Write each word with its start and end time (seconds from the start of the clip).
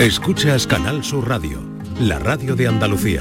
Escuchas 0.00 0.66
Canal 0.66 1.04
Sur 1.04 1.28
Radio, 1.28 1.62
la 2.00 2.18
radio 2.18 2.56
de 2.56 2.66
Andalucía. 2.66 3.20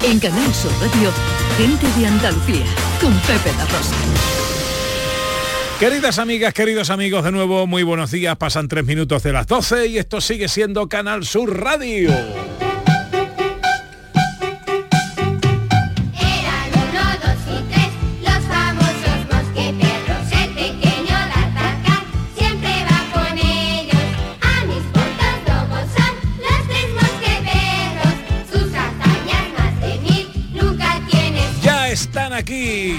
En 0.00 0.20
Canal 0.20 0.54
Sur 0.54 0.70
Radio, 0.80 1.10
gente 1.58 1.88
de 1.98 2.06
Andalucía, 2.06 2.66
con 3.00 3.12
Pepe 3.14 3.50
La 3.56 3.64
Rosa. 3.64 3.96
Queridas 5.80 6.20
amigas, 6.20 6.54
queridos 6.54 6.90
amigos, 6.90 7.24
de 7.24 7.32
nuevo 7.32 7.66
muy 7.66 7.82
buenos 7.82 8.12
días. 8.12 8.36
Pasan 8.36 8.68
tres 8.68 8.84
minutos 8.84 9.24
de 9.24 9.32
las 9.32 9.48
12 9.48 9.88
y 9.88 9.98
esto 9.98 10.20
sigue 10.20 10.46
siendo 10.46 10.88
Canal 10.88 11.24
Sur 11.24 11.64
Radio. 11.64 12.12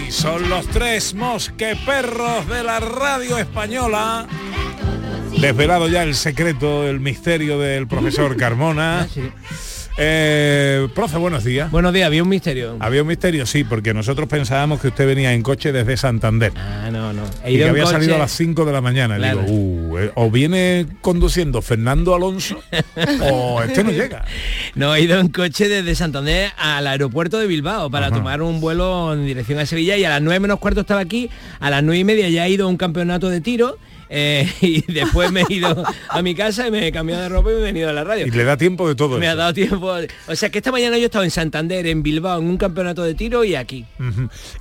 Son 0.09 0.49
los 0.49 0.67
tres 0.67 1.13
mosqueperros 1.13 2.47
de 2.47 2.63
la 2.63 2.79
radio 2.79 3.37
española. 3.37 4.27
Desvelado 5.39 5.87
ya 5.87 6.03
el 6.03 6.15
secreto, 6.15 6.87
el 6.87 6.99
misterio 6.99 7.59
del 7.59 7.87
profesor 7.87 8.35
Carmona. 8.37 9.07
Eh, 9.99 10.87
profe, 10.93 11.17
buenos 11.17 11.43
días. 11.43 11.71
Buenos 11.71 11.91
días, 11.91 12.05
había 12.05 12.21
un 12.21 12.29
misterio. 12.29 12.77
Había 12.79 13.01
un 13.01 13.07
misterio, 13.07 13.47
sí, 13.47 13.63
porque 13.63 13.95
nosotros 13.95 14.29
pensábamos 14.29 14.79
que 14.79 14.89
usted 14.89 15.07
venía 15.07 15.33
en 15.33 15.41
coche 15.41 15.71
desde 15.71 15.97
Santander. 15.97 16.51
Ah, 16.55 16.89
no, 16.91 17.13
no. 17.13 17.23
He 17.43 17.53
Y 17.53 17.57
que 17.57 17.65
había 17.65 17.83
coche- 17.83 17.93
salido 17.95 18.15
a 18.15 18.19
las 18.19 18.31
5 18.31 18.63
de 18.65 18.71
la 18.73 18.81
mañana. 18.81 19.17
Claro. 19.17 19.41
Digo, 19.41 19.51
uh, 19.53 19.97
eh, 19.97 20.11
o 20.13 20.29
viene 20.29 20.85
conduciendo 21.01 21.63
Fernando 21.63 22.13
Alonso 22.13 22.59
o 23.31 23.61
este 23.63 23.83
no 23.83 23.91
llega. 23.91 24.23
No, 24.75 24.93
he 24.93 25.01
ido 25.01 25.19
en 25.19 25.29
coche 25.29 25.67
desde 25.67 25.95
Santander 25.95 26.51
al 26.57 26.85
aeropuerto 26.85 27.39
de 27.39 27.47
Bilbao 27.47 27.89
para 27.89 28.11
tomar 28.11 28.43
un 28.43 28.61
vuelo 28.61 29.13
en 29.13 29.25
dirección 29.25 29.57
a 29.57 29.65
Sevilla 29.65 29.97
y 29.97 30.03
a 30.05 30.09
las 30.09 30.21
9 30.21 30.39
menos 30.39 30.59
cuarto 30.59 30.81
estaba 30.81 30.99
aquí, 31.01 31.31
a 31.59 31.71
las 31.71 31.81
9 31.81 31.97
y 31.99 32.03
media 32.03 32.29
ya 32.29 32.45
he 32.45 32.51
ido 32.51 32.67
a 32.67 32.69
un 32.69 32.77
campeonato 32.77 33.29
de 33.29 33.41
tiro 33.41 33.79
eh, 34.09 34.47
y 34.61 34.81
después 34.91 35.31
me 35.31 35.41
he 35.41 35.53
ido 35.53 35.83
a 36.09 36.21
mi 36.21 36.35
casa 36.35 36.67
y 36.67 36.71
me 36.71 36.87
he 36.87 36.91
cambiado 36.91 37.23
de 37.23 37.29
ropa 37.29 37.51
y 37.51 37.53
me 37.53 37.59
he 37.59 37.63
venido 37.63 37.89
a 37.89 37.93
la 37.93 38.03
radio. 38.03 38.27
Y 38.27 38.31
le 38.31 38.43
da 38.43 38.57
tiempo 38.57 38.87
de 38.87 38.95
todo 38.95 39.17
Me 39.17 39.25
eso. 39.25 39.33
ha 39.33 39.35
dado 39.35 39.53
tiempo. 39.53 39.93
O 40.27 40.35
sea 40.35 40.49
que 40.49 40.59
esta 40.59 40.71
mañana 40.71 40.97
yo 40.97 41.03
he 41.03 41.05
estado 41.05 41.23
en 41.23 41.31
Santander, 41.31 41.85
en 41.87 42.03
Bilbao, 42.03 42.39
en 42.39 42.47
un 42.47 42.57
campeonato 42.57 43.03
de 43.03 43.13
tiro 43.13 43.43
y 43.43 43.55
aquí. 43.55 43.85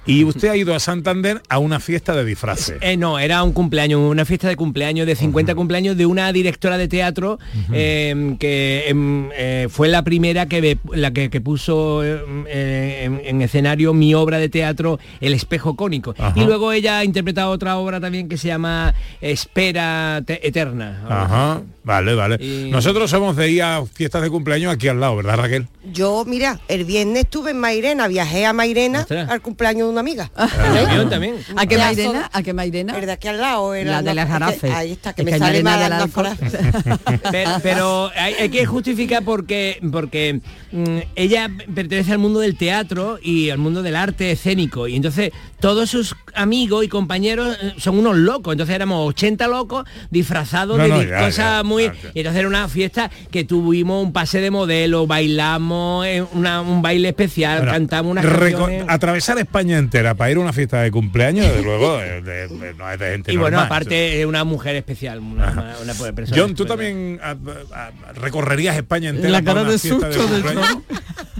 Y 0.07 0.25
usted 0.25 0.49
ha 0.49 0.57
ido 0.57 0.75
a 0.75 0.81
Santander 0.81 1.43
a 1.49 1.59
una 1.59 1.81
fiesta 1.81 2.15
de 2.15 2.25
disfraces. 2.25 2.79
Eh, 2.81 2.97
no, 2.97 3.19
era 3.19 3.43
un 3.43 3.53
cumpleaños, 3.53 4.01
una 4.01 4.25
fiesta 4.25 4.49
de 4.49 4.57
cumpleaños, 4.57 5.07
de 5.07 5.17
50 5.17 5.55
cumpleaños 5.55 5.97
de 5.97 6.07
una 6.07 6.33
directora 6.33 6.79
de 6.79 6.89
teatro 6.89 7.39
eh, 7.73 8.37
que 8.39 8.85
em, 8.89 9.31
fue 9.71 9.89
la 9.89 10.03
primera 10.03 10.47
que, 10.47 10.79
la 10.93 11.13
que, 11.13 11.31
que 11.31 11.41
puso 11.41 12.05
eh, 12.05 12.21
eh, 12.49 13.03
en, 13.05 13.21
en 13.25 13.43
escenario 13.43 13.93
mi 13.95 14.15
obra 14.15 14.39
de 14.39 14.49
teatro 14.49 14.99
El 15.21 15.35
espejo 15.35 15.77
cónico. 15.77 16.15
Y 16.35 16.45
luego 16.45 16.73
ella 16.73 16.99
ha 16.99 17.05
interpretado 17.05 17.51
otra 17.51 17.77
obra 17.79 18.01
también 18.01 18.29
que 18.29 18.37
se 18.37 18.49
llama 18.49 18.95
Espera 19.37 20.23
Te- 20.25 20.41
Eterna. 20.49 21.69
Vale, 21.87 22.15
vale. 22.15 22.37
Y- 22.45 22.69
Nosotros 22.71 23.09
somos 23.11 23.37
de 23.37 23.51
ir 23.51 23.63
a 23.63 23.85
fiestas 23.87 24.21
de 24.23 24.29
cumpleaños 24.29 24.73
aquí 24.75 24.89
al 24.89 25.01
lado, 25.01 25.17
¿verdad 25.17 25.37
Raquel? 25.37 25.69
Yo, 25.93 26.25
mira, 26.27 26.59
el 26.67 26.85
viernes 26.85 27.23
estuve 27.25 27.53
en 27.53 27.61
Mairena, 27.61 28.09
viajé 28.09 28.45
a 28.45 28.53
Mairena 28.53 29.01
Ostras. 29.03 29.31
al 29.31 29.41
cumpleaños 29.41 29.87
de 29.87 29.93
una 29.93 30.01
amiga. 30.01 30.31
En 30.37 30.87
avión 30.89 31.09
también. 31.09 31.37
¿A 31.57 31.65
qué 31.67 31.79
Mairena? 31.79 32.29
¿A 32.33 32.43
qué 32.43 32.53
Mairena? 32.53 32.99
El 32.99 33.07
de 33.07 33.13
aquí 33.13 33.29
al 33.29 33.41
lado. 33.41 33.73
era 33.73 33.93
La 33.93 34.03
de 34.03 34.15
las 34.15 34.29
Jarafe. 34.29 34.71
Ahí 34.73 34.93
está, 34.93 35.13
que 35.13 35.23
Es 35.23 35.27
me 35.27 35.33
que 35.33 35.39
sale 35.39 35.63
mal 35.63 35.93
ahí. 35.93 36.11
pero, 37.31 37.51
pero 37.63 38.11
hay, 38.17 38.35
hay 38.35 38.49
que 38.49 38.67
justificar 38.67 39.25
porque 39.25 39.79
porque 39.93 40.41
mm, 40.73 40.99
ella 41.15 41.49
pertenece 41.75 42.13
al 42.13 42.19
mundo 42.19 42.41
del 42.41 42.57
teatro 42.57 43.19
y 43.23 43.51
al 43.51 43.59
mundo 43.59 43.83
del 43.83 43.97
arte 43.97 44.33
escénico 44.33 44.89
y 44.89 44.97
entonces 44.97 45.31
todos 45.61 45.89
sus 45.91 46.15
amigos 46.35 46.85
y 46.85 46.89
compañeros 46.89 47.57
eh, 47.63 47.75
son 47.79 47.99
unos 47.99 48.17
locos 48.17 48.53
entonces 48.53 48.75
éramos 48.75 49.09
80 49.11 49.47
locos 49.49 49.85
disfrazados 50.11 50.77
No, 50.79 50.85
de 50.85 50.89
no, 50.91 51.03
ya, 51.03 51.19
cosas 51.19 51.37
ya, 51.37 51.63
muy 51.63 51.76
y 51.85 52.19
entonces 52.21 52.39
era 52.41 52.49
una 52.49 52.69
fiesta 52.69 53.11
que 53.31 53.45
tuvimos 53.45 54.05
un 54.05 54.13
pase 54.13 54.41
de 54.41 54.51
modelo 54.51 55.07
bailamos 55.07 56.07
eh, 56.07 56.25
una- 56.33 56.61
un 56.61 56.83
baile 56.83 57.09
especial 57.09 57.59
Bueno, 57.59 57.73
cantamos 57.73 58.13
unas 58.13 58.25
canciones 58.27 58.85
Atravesar 58.89 59.39
España 59.39 59.79
entera 59.79 60.15
para 60.15 60.31
ir 60.31 60.37
a 60.37 60.41
una 60.41 60.53
fiesta 60.53 60.83
de 60.83 60.91
cumpleaños, 60.91 61.47
desde 61.47 61.63
luego, 61.63 62.01
eh, 62.03 62.23
de- 62.23 62.49
de- 62.49 62.75
no 62.75 62.91
es 62.91 62.99
de 62.99 63.11
gente 63.11 63.33
y 63.33 63.37
bueno 63.37 63.57
normal. 63.59 63.67
aparte 63.67 64.21
es 64.21 64.27
una 64.27 64.45
mujer 64.45 64.77
especial 64.77 65.21
una, 65.21 65.51
una- 65.83 65.95
una 65.95 66.13
persona 66.13 66.41
John, 66.41 66.55
tú 66.55 66.65
también 66.67 67.19
ah, 67.23 67.35
ah, 67.75 67.91
recorrerías 68.15 68.77
España 68.77 69.11
entera 69.11 69.31
La 69.31 69.39
para 69.43 69.45
cara 69.45 69.61
una 69.63 69.71
de 69.73 69.79
fiesta 69.79 70.13
susto 70.13 70.27
de 70.35 70.41
cumpleaños? 70.43 70.69
John. 70.73 70.85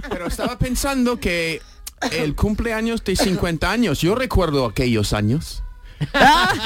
Pero 0.09 0.27
estaba 0.27 0.57
pensando 0.57 1.19
que 1.19 1.61
el 2.11 2.35
cumpleaños 2.35 3.03
de 3.03 3.15
50 3.15 3.71
años, 3.71 4.01
yo 4.01 4.15
recuerdo 4.15 4.65
aquellos 4.65 5.13
años. 5.13 5.63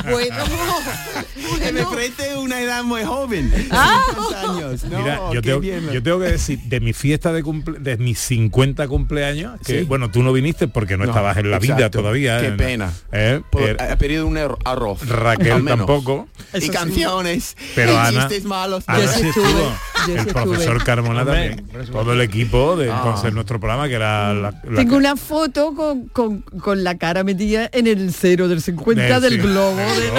Bueno, 0.10 0.36
Que 1.62 1.72
me 1.72 1.84
parece 1.84 2.38
una 2.38 2.60
edad 2.62 2.84
muy 2.84 3.04
joven. 3.04 3.52
50 3.52 4.42
años. 4.42 4.84
No, 4.86 5.00
Mira, 5.00 5.20
yo 5.34 5.42
tengo, 5.42 5.62
yo 5.92 6.04
tengo 6.04 6.20
que 6.20 6.26
decir, 6.26 6.60
de 6.64 6.80
mi 6.80 6.94
fiesta 6.94 7.32
de 7.34 7.44
cumple, 7.44 7.80
de 7.80 7.98
mis 7.98 8.20
50 8.20 8.88
cumpleaños, 8.88 9.60
que 9.62 9.80
Sí. 9.80 9.86
bueno, 9.86 10.10
tú 10.12 10.24
no 10.24 10.34
viniste 10.34 10.68
porque 10.68 10.98
no, 10.98 11.04
No, 11.06 11.12
estabas 11.12 11.38
en 11.38 11.52
la 11.52 11.60
vida 11.60 11.90
todavía. 11.90 12.40
Qué 12.40 12.48
en- 12.48 12.58
pena. 12.58 12.92
¿eh? 13.12 13.42
Por- 13.50 13.62
Eh, 13.62 13.78
ha 13.80 13.96
pedido 13.98 14.26
un 14.28 14.38
er- 14.38 14.58
arroz. 14.66 15.08
Raquel 15.08 15.66
tampoco. 15.66 16.28
Y 16.54 16.70
canciones. 16.70 17.56
Pero 17.76 17.94
y 17.94 17.96
Ana- 17.96 18.28
malos. 18.46 18.84
Ana 18.88 19.08
sí 19.08 19.28
estuvo. 19.28 19.74
el 20.18 20.26
profesor. 20.28 20.84
Carmona 20.84 21.24
también. 21.26 21.64
Todo 21.92 22.14
el 22.14 22.22
equipo 22.22 22.76
de 22.76 22.90
Ah. 22.92 22.96
entonces 22.98 23.34
nuestro 23.34 23.60
programa 23.60 23.88
que 23.88 23.94
era 23.96 24.34
la, 24.34 24.52
la- 24.64 24.76
Tengo 24.76 24.98
una 24.98 25.16
foto 25.16 25.76
con, 25.76 26.08
con- 26.08 26.42
con 26.42 26.84
la 26.84 26.98
cara 26.98 27.24
metida 27.24 27.70
en 27.72 27.86
el 27.88 28.12
cero 28.14 28.48
del 28.48 28.62
50 28.62 29.20
del- 29.20 29.21
del 29.22 29.38
globo. 29.42 29.78
de-. 29.78 30.12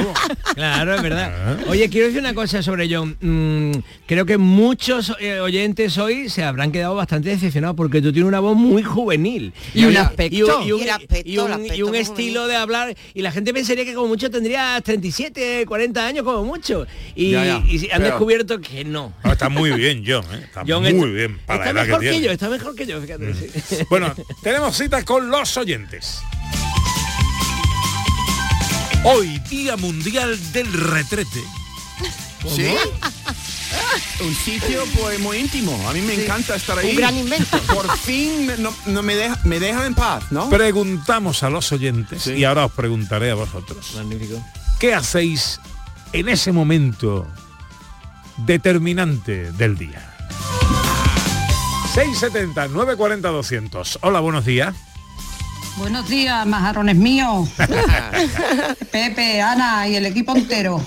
Claro, 0.55 0.95
es 0.95 1.03
verdad. 1.03 1.33
Ah. 1.35 1.65
Oye, 1.69 1.89
quiero 1.89 2.07
decir 2.09 2.21
una 2.21 2.35
cosa 2.35 2.63
sobre 2.63 2.87
John. 2.95 3.17
Mm, 3.21 3.79
creo 4.07 4.27
que 4.27 4.37
muchos 4.39 5.13
eh, 5.19 5.41
oyentes 5.41 5.97
hoy 5.99 6.29
se 6.29 6.45
habrán 6.45 6.71
quedado 6.73 6.95
bastante 6.95 7.31
decepcionados 7.31 7.75
porque 7.75 8.03
tú 8.03 8.13
tienes 8.13 8.29
una 8.29 8.41
voz 8.41 8.55
muy 8.57 8.83
juvenil. 8.83 9.53
Y 9.75 9.85
un 9.87 9.97
aspecto. 9.97 10.37
Y 10.37 10.43
un, 10.43 10.81
estilo 11.95 12.43
juvenil. 12.43 12.49
de 12.49 12.57
hablar. 12.57 12.95
Y 13.15 13.23
la 13.23 13.33
gente 13.33 13.55
pensaría 13.55 13.85
que 13.85 13.95
como 13.95 14.09
mucho 14.09 14.31
tendría 14.31 14.79
37, 14.83 15.65
40 15.67 16.07
años 16.07 16.25
como 16.25 16.45
mucho. 16.45 16.87
Y, 17.15 17.31
Ya, 17.31 17.45
ya. 17.45 17.63
y 17.67 17.79
han 17.91 17.99
Pero- 17.99 18.05
descubierto 18.05 18.61
que 18.61 18.85
no. 18.85 19.15
Ah, 19.23 19.33
está 19.33 19.49
muy 19.49 19.71
bien, 19.73 20.05
John. 20.07 20.25
¿eh? 20.35 20.43
Está 20.45 20.65
John 20.69 20.83
muy 20.83 20.93
está- 20.93 21.07
bien 21.07 21.39
para 21.47 21.61
está 21.61 21.73
la 21.73 21.81
edad 21.81 21.87
mejor 21.89 22.01
que 22.03 22.11
que, 22.11 22.21
yo, 22.21 22.31
está 22.33 22.49
mejor 22.51 22.75
que 22.75 22.87
yo, 22.87 23.01
fíjate. 23.01 23.35
sí. 23.35 23.77
Bueno, 23.89 24.15
tenemos 24.43 24.77
cita 24.77 25.03
con 25.05 25.31
los 25.31 25.57
oyentes. 25.57 26.21
Hoy, 29.05 29.39
Día 29.51 29.77
Mundial 29.77 30.39
del 30.53 30.73
Retrete. 30.73 31.43
¿Sí? 32.49 32.75
Un 34.25 34.35
sitio 34.35 34.85
pues 34.99 35.19
muy 35.19 35.39
íntimo. 35.39 35.89
A 35.89 35.93
mí 35.93 36.01
me 36.03 36.15
encanta 36.15 36.55
estar 36.55 36.79
ahí. 36.79 36.91
Un 36.91 36.97
gran 36.97 37.17
invento. 37.17 37.59
Por 37.63 37.97
fin 37.99 38.51
no, 38.59 38.73
no 38.87 39.03
me, 39.03 39.17
deja, 39.17 39.39
me 39.45 39.59
dejan 39.59 39.87
en 39.87 39.95
paz, 39.95 40.25
¿no? 40.31 40.49
Preguntamos 40.49 41.43
a 41.43 41.51
los 41.51 41.73
oyentes 41.73 42.23
Sí. 42.23 42.33
y 42.35 42.45
ahora 42.45 42.67
os 42.67 42.73
preguntaré 42.73 43.31
a 43.33 43.35
vosotros. 43.35 43.93
Magnífico. 43.97 44.45
¿Qué 44.79 44.95
hacéis 44.95 45.61
en 46.13 46.29
ese 46.29 46.53
momento 46.53 47.27
determinante 48.39 49.51
del 49.53 49.77
día? 49.77 50.09
670 51.95 52.69
940 52.69 53.29
200. 53.29 53.99
Hola, 54.03 54.21
buenos 54.21 54.45
días. 54.45 54.75
Buenos 55.77 56.09
días, 56.09 56.47
majarrones 56.47 56.97
míos. 56.97 57.49
Pepe, 58.91 59.41
Ana 59.41 59.89
y 59.89 59.97
el 59.97 60.07
equipo 60.07 60.37
entero. 60.37 60.85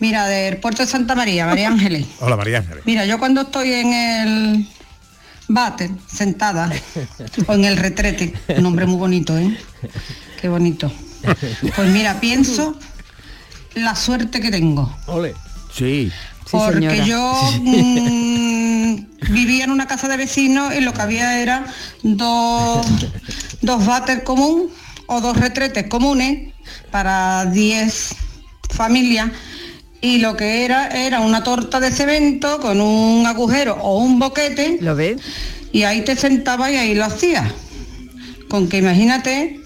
Mira, 0.00 0.26
del 0.26 0.58
puerto 0.58 0.82
de 0.82 0.88
Santa 0.88 1.14
María, 1.14 1.46
María 1.46 1.68
Ángeles. 1.68 2.06
Hola, 2.20 2.36
María 2.36 2.58
Ángeles. 2.58 2.84
Mira, 2.86 3.06
yo 3.06 3.18
cuando 3.18 3.42
estoy 3.42 3.72
en 3.72 3.92
el 3.92 4.68
váter, 5.48 5.90
sentada, 6.06 6.72
o 7.46 7.54
en 7.54 7.64
el 7.64 7.76
retrete, 7.76 8.34
un 8.56 8.62
nombre 8.64 8.86
muy 8.86 8.98
bonito, 8.98 9.38
¿eh? 9.38 9.56
Qué 10.40 10.48
bonito. 10.48 10.90
Pues 11.76 11.88
mira, 11.90 12.20
pienso 12.20 12.76
la 13.74 13.94
suerte 13.94 14.40
que 14.40 14.50
tengo. 14.50 14.94
Ole. 15.06 15.34
Sí. 15.72 16.10
Porque 16.50 17.04
yo 17.06 17.32
mm, 17.62 18.63
vivía 19.30 19.64
en 19.64 19.70
una 19.70 19.86
casa 19.86 20.08
de 20.08 20.16
vecinos 20.16 20.74
y 20.74 20.80
lo 20.80 20.92
que 20.92 21.02
había 21.02 21.40
era 21.40 21.66
dos, 22.02 22.86
dos 23.62 23.86
váter 23.86 24.24
común 24.24 24.70
o 25.06 25.20
dos 25.20 25.36
retretes 25.36 25.88
comunes 25.88 26.52
para 26.90 27.46
10 27.46 28.14
familias 28.70 29.30
y 30.00 30.18
lo 30.18 30.36
que 30.36 30.64
era 30.64 30.88
era 30.88 31.20
una 31.20 31.42
torta 31.42 31.80
de 31.80 31.90
cemento 31.90 32.60
con 32.60 32.80
un 32.80 33.26
agujero 33.26 33.76
o 33.80 33.98
un 33.98 34.18
boquete 34.18 34.78
¿Lo 34.80 34.94
ves? 34.94 35.20
y 35.72 35.82
ahí 35.82 36.02
te 36.02 36.14
sentabas 36.14 36.70
y 36.72 36.76
ahí 36.76 36.94
lo 36.94 37.04
hacías. 37.04 37.50
Con 38.48 38.68
que 38.68 38.78
imagínate 38.78 39.60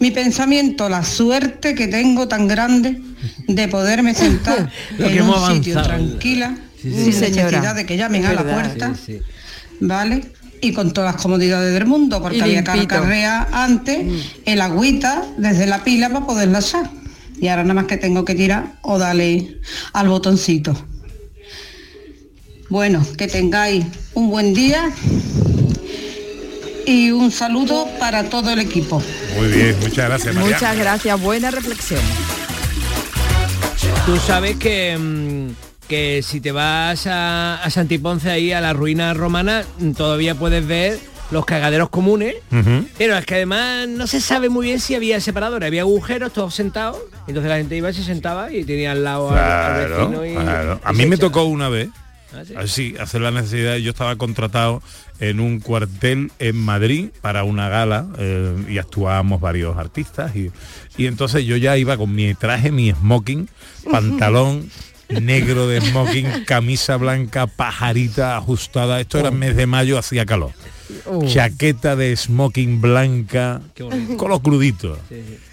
mi 0.00 0.10
pensamiento, 0.10 0.88
la 0.88 1.04
suerte 1.04 1.74
que 1.74 1.88
tengo 1.88 2.28
tan 2.28 2.48
grande 2.48 3.00
de 3.46 3.68
poderme 3.68 4.14
sentar 4.14 4.70
en 4.98 5.22
un 5.22 5.54
sitio 5.54 5.82
tranquila, 5.82 6.54
Sí, 6.84 6.90
sí. 6.90 6.96
sin 7.04 7.12
Sí, 7.12 7.18
señora. 7.18 7.44
necesidad 7.50 7.74
de 7.74 7.86
que 7.86 7.96
llamen 7.96 8.22
Es 8.24 8.30
a 8.30 8.32
la 8.34 8.42
puerta, 8.44 8.94
Sí, 8.94 9.14
sí. 9.18 9.20
¿vale? 9.80 10.24
Y 10.60 10.72
con 10.72 10.92
todas 10.92 11.12
las 11.14 11.22
comodidades 11.22 11.72
del 11.74 11.86
mundo, 11.86 12.22
porque 12.22 12.40
había 12.42 12.62
que 12.64 12.72
limpito. 12.72 12.94
carrear 12.94 13.48
antes 13.52 14.06
el 14.44 14.60
agüita 14.60 15.24
desde 15.36 15.66
la 15.66 15.82
pila 15.84 16.08
para 16.10 16.24
poderla 16.26 16.60
echar. 16.60 16.90
Y 17.40 17.48
ahora 17.48 17.62
nada 17.64 17.74
más 17.74 17.84
que 17.86 17.96
tengo 17.96 18.24
que 18.24 18.34
tirar 18.34 18.74
o 18.82 18.98
darle 18.98 19.60
al 19.92 20.08
botoncito. 20.08 20.74
Bueno, 22.70 23.04
que 23.18 23.26
tengáis 23.28 23.84
un 24.14 24.30
buen 24.30 24.54
día 24.54 24.90
y 26.86 27.10
un 27.10 27.30
saludo 27.30 27.88
para 27.98 28.24
todo 28.30 28.50
el 28.50 28.58
equipo. 28.60 29.02
Muy 29.36 29.48
bien, 29.48 29.76
muchas 29.80 30.06
gracias, 30.08 30.34
María. 30.34 30.50
Muchas 30.54 30.76
gracias, 30.78 31.20
buena 31.20 31.50
reflexión. 31.50 32.00
Tú 34.06 34.16
sabes 34.18 34.56
que, 34.56 34.96
mm, 34.98 35.48
que 35.94 36.22
si 36.22 36.40
te 36.40 36.50
vas 36.50 37.06
a, 37.06 37.62
a 37.62 37.70
Santiponce 37.70 38.28
ahí 38.28 38.50
a 38.52 38.60
la 38.60 38.72
ruina 38.72 39.14
romana, 39.14 39.64
todavía 39.96 40.34
puedes 40.34 40.66
ver 40.66 40.98
los 41.30 41.44
cagaderos 41.44 41.88
comunes. 41.88 42.34
Pero 42.98 43.16
es 43.16 43.24
que 43.26 43.36
además 43.36 43.86
no 43.88 44.06
se 44.08 44.20
sabe 44.20 44.48
muy 44.48 44.66
bien 44.66 44.80
si 44.80 44.94
había 44.96 45.20
separadores, 45.20 45.66
había 45.68 45.82
agujeros, 45.82 46.32
todos 46.32 46.52
sentados. 46.54 46.98
Entonces 47.28 47.48
la 47.50 47.58
gente 47.58 47.76
iba 47.76 47.90
y 47.90 47.94
se 47.94 48.02
sentaba 48.02 48.52
y 48.52 48.64
tenía 48.64 48.90
al 48.92 49.04
lado 49.04 49.30
al- 49.30 49.88
vecino 49.88 50.26
y, 50.26 50.32
claro. 50.34 50.80
A 50.82 50.92
mí 50.92 51.06
me 51.06 51.14
echaba. 51.14 51.28
tocó 51.30 51.44
una 51.44 51.68
vez, 51.68 51.88
Ah, 52.36 52.42
sí. 52.44 52.54
así, 52.56 52.94
hacer 52.98 53.20
la 53.20 53.30
necesidad. 53.30 53.76
Yo 53.76 53.90
estaba 53.92 54.16
contratado 54.16 54.82
en 55.20 55.38
un 55.38 55.60
cuartel 55.60 56.32
en 56.40 56.56
Madrid 56.56 57.10
para 57.20 57.44
una 57.44 57.68
gala 57.68 58.06
eh, 58.18 58.56
y 58.68 58.78
actuábamos 58.78 59.40
varios 59.40 59.76
artistas 59.78 60.34
y, 60.34 60.50
y 60.96 61.06
entonces 61.06 61.44
yo 61.44 61.56
ya 61.56 61.76
iba 61.78 61.96
con 61.96 62.12
mi 62.12 62.34
traje, 62.34 62.72
mi 62.72 62.90
smoking, 62.90 63.48
pantalón 63.90 64.68
negro 65.08 65.68
de 65.68 65.80
smoking, 65.80 66.44
camisa 66.46 66.96
blanca, 66.96 67.46
pajarita 67.46 68.36
ajustada. 68.36 69.00
Esto 69.00 69.18
era 69.18 69.30
mes 69.30 69.56
de 69.56 69.66
mayo, 69.66 69.98
hacía 69.98 70.26
calor. 70.26 70.52
Oh. 71.06 71.26
Chaqueta 71.26 71.96
de 71.96 72.14
smoking 72.16 72.80
blanca, 72.80 73.60
Qué 73.74 73.84
con 74.16 74.30
los 74.30 74.40
cruditos. 74.40 74.98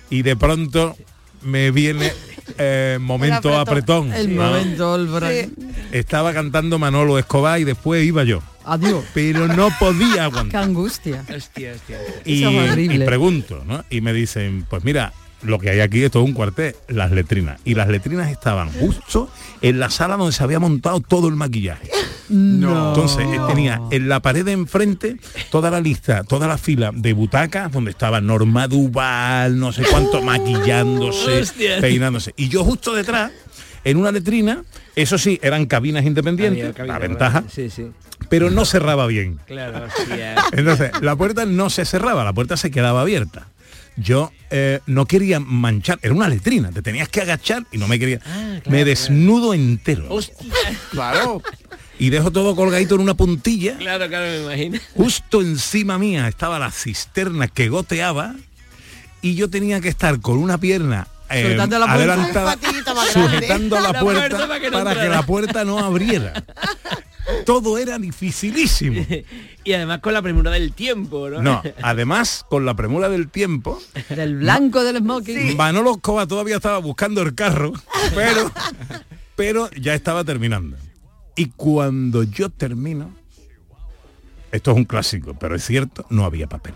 Y 0.09 0.24
de 0.24 0.36
pronto 0.36 0.95
me 1.42 1.71
viene 1.71 2.12
eh, 2.57 2.98
momento 3.01 3.57
apretón. 3.57 4.12
El 4.13 4.36
¿no? 4.36 4.44
momento, 4.44 4.92
Olbran. 4.94 5.54
Estaba 5.92 6.33
cantando 6.33 6.77
Manolo 6.80 7.18
Escobar 7.18 7.59
y 7.59 7.63
después 7.63 8.06
iba 8.06 8.24
yo. 8.24 8.42
Adiós. 8.65 9.04
Pero 9.13 9.47
no 9.47 9.69
podía 9.80 10.13
Qué 10.13 10.19
aguantar. 10.19 10.63
angustia. 10.63 11.24
Hostia, 11.36 11.74
hostia. 11.74 11.97
Y, 12.25 12.44
Eso 12.44 12.51
es 12.51 12.71
horrible. 12.71 13.04
y 13.04 13.07
pregunto, 13.07 13.63
¿no? 13.65 13.83
Y 13.89 14.01
me 14.01 14.13
dicen, 14.13 14.65
pues 14.69 14.83
mira, 14.83 15.13
lo 15.43 15.59
que 15.59 15.69
hay 15.69 15.79
aquí 15.79 16.03
es 16.03 16.11
todo 16.11 16.23
un 16.23 16.33
cuartel, 16.33 16.75
las 16.88 17.11
letrinas. 17.11 17.59
Y 17.65 17.75
las 17.75 17.88
letrinas 17.89 18.29
estaban 18.31 18.71
justo 18.71 19.29
en 19.61 19.79
la 19.79 19.89
sala 19.89 20.17
donde 20.17 20.33
se 20.33 20.43
había 20.43 20.59
montado 20.59 20.99
todo 21.01 21.27
el 21.27 21.35
maquillaje. 21.35 21.89
No. 22.29 22.89
Entonces 22.89 23.25
eh, 23.27 23.39
tenía 23.47 23.81
en 23.91 24.07
la 24.07 24.21
pared 24.21 24.45
de 24.45 24.53
enfrente 24.53 25.17
toda 25.49 25.69
la 25.69 25.81
lista, 25.81 26.23
toda 26.23 26.47
la 26.47 26.57
fila 26.57 26.91
de 26.93 27.11
butacas 27.13 27.71
donde 27.71 27.91
estaba 27.91 28.21
Norma 28.21 28.67
Duval, 28.67 29.59
no 29.59 29.71
sé 29.73 29.83
cuánto, 29.89 30.21
maquillándose, 30.75 31.41
Hostia. 31.41 31.81
peinándose. 31.81 32.33
Y 32.37 32.47
yo 32.47 32.63
justo 32.63 32.94
detrás, 32.94 33.31
en 33.83 33.97
una 33.97 34.11
letrina, 34.11 34.63
eso 34.95 35.17
sí, 35.17 35.39
eran 35.41 35.65
cabinas 35.65 36.05
independientes, 36.05 36.73
cabina, 36.73 36.94
la 36.94 36.99
ventaja, 36.99 37.44
Sí, 37.49 37.69
sí. 37.69 37.87
pero 38.29 38.49
no 38.49 38.63
cerraba 38.63 39.07
bien. 39.07 39.39
Claro. 39.47 39.87
Entonces, 40.53 40.91
la 41.01 41.15
puerta 41.17 41.45
no 41.45 41.69
se 41.69 41.83
cerraba, 41.83 42.23
la 42.23 42.31
puerta 42.33 42.55
se 42.55 42.71
quedaba 42.71 43.01
abierta. 43.01 43.47
Yo 43.97 44.31
eh, 44.49 44.79
no 44.85 45.05
quería 45.05 45.39
manchar, 45.39 45.99
era 46.01 46.13
una 46.13 46.27
letrina, 46.29 46.71
te 46.71 46.81
tenías 46.81 47.09
que 47.09 47.21
agachar 47.21 47.65
y 47.71 47.77
no 47.77 47.88
me 47.88 47.99
quería. 47.99 48.19
Ah, 48.25 48.59
claro, 48.63 48.71
me 48.71 48.85
desnudo 48.85 49.53
entero 49.53 50.05
Hostia. 50.09 50.35
Claro. 50.91 51.41
y 51.99 52.09
dejo 52.09 52.31
todo 52.31 52.55
colgadito 52.55 52.95
en 52.95 53.01
una 53.01 53.13
puntilla. 53.15 53.77
Claro, 53.77 54.07
claro, 54.07 54.25
me 54.25 54.43
imagino. 54.43 54.79
Justo 54.95 55.41
encima 55.41 55.97
mía 55.97 56.27
estaba 56.27 56.57
la 56.57 56.71
cisterna 56.71 57.47
que 57.47 57.69
goteaba 57.69 58.33
y 59.21 59.35
yo 59.35 59.49
tenía 59.49 59.81
que 59.81 59.89
estar 59.89 60.19
con 60.21 60.37
una 60.37 60.57
pierna 60.57 61.07
eh, 61.29 61.44
Sujetando 61.44 61.77
la 61.79 61.85
puerta. 61.85 62.13
adelantada, 62.13 62.57
sujetando 63.13 63.79
la, 63.79 63.91
La 63.91 63.99
puerta, 63.99 64.47
para 64.47 64.59
que 64.59 64.69
no 64.71 64.77
para 64.77 64.91
que 64.94 64.97
entrara. 64.99 65.15
la 65.15 65.25
puerta 65.25 65.63
no 65.65 65.79
abriera. 65.79 66.44
Todo 67.45 67.77
era 67.77 67.97
dificilísimo. 68.00 69.06
Y 69.63 69.73
además 69.73 70.00
con 70.00 70.13
la 70.13 70.23
premura 70.23 70.50
del 70.50 70.73
tiempo, 70.73 71.29
¿no? 71.29 71.39
No, 71.39 71.62
además, 71.83 72.44
con 72.50 72.65
la 72.65 72.73
premura 72.73 73.09
del 73.09 73.29
tiempo, 73.29 73.79
Del 74.09 74.38
blanco 74.38 74.83
del 74.83 74.97
smoking. 74.97 75.56
Manolo 75.56 75.91
Escobar 75.91 76.25
todavía 76.25 76.56
estaba 76.56 76.79
buscando 76.79 77.21
el 77.21 77.35
carro, 77.35 77.71
pero, 78.15 78.51
pero 79.35 79.69
ya 79.71 79.94
estaba 79.94 80.23
terminando. 80.23 80.77
Y 81.35 81.51
cuando 81.51 82.23
yo 82.23 82.50
termino, 82.50 83.13
esto 84.51 84.71
es 84.71 84.77
un 84.77 84.85
clásico, 84.85 85.35
pero 85.39 85.56
es 85.56 85.63
cierto, 85.63 86.07
no 86.09 86.25
había 86.25 86.47
papel. 86.47 86.73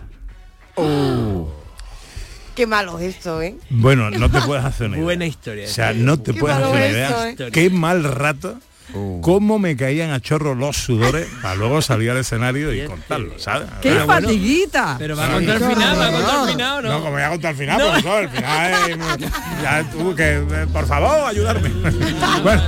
Qué 2.54 2.66
malo 2.66 3.00
es 3.00 3.16
esto, 3.16 3.42
¿eh? 3.42 3.56
Bueno, 3.68 4.10
no 4.10 4.30
te 4.30 4.40
puedes 4.42 4.64
hacer 4.64 4.86
una 4.86 4.96
idea. 4.96 5.04
Buena 5.04 5.26
historia. 5.26 5.66
O 5.66 5.68
sea, 5.68 5.92
no 5.92 6.20
te 6.20 6.32
Qué 6.32 6.40
puedes 6.40 6.56
hacer 6.56 6.70
una 6.70 6.86
idea. 6.88 7.30
¿eh? 7.30 7.50
Qué 7.52 7.68
mal 7.68 8.04
rato. 8.04 8.60
Oh. 8.94 9.20
Cómo 9.20 9.58
me 9.58 9.76
caían 9.76 10.10
a 10.12 10.20
chorro 10.20 10.54
los 10.54 10.76
sudores 10.76 11.26
para 11.42 11.56
luego 11.56 11.82
salir 11.82 12.10
al 12.10 12.18
escenario 12.18 12.72
y 12.72 12.86
contarlo, 12.86 13.36
¿sabes? 13.38 13.68
¡Qué 13.82 13.90
bueno, 13.90 14.06
fatiguita! 14.06 14.94
Pero 14.98 15.16
va 15.16 15.26
a 15.26 15.32
contar 15.32 15.56
el 15.56 15.64
final, 15.68 15.98
va 16.00 16.06
a 16.06 16.12
contar 16.12 16.42
el 16.44 16.48
final, 16.52 16.78
¿o 16.78 16.82
No, 16.82 16.88
¿no? 16.88 16.98
como 17.00 17.10
voy 17.12 17.22
a 17.22 17.28
contar 17.30 17.50
al 17.50 17.56
final, 17.56 17.80
profesor, 17.80 18.22
el 18.22 18.28
final 18.30 18.98
muy- 18.98 19.28
ya 19.62 19.84
tuvo 19.90 20.14
que, 20.14 20.36
eh, 20.36 20.66
por 20.72 20.86
favor, 20.86 21.28
ayudarme. 21.28 21.68
bueno, 22.42 22.62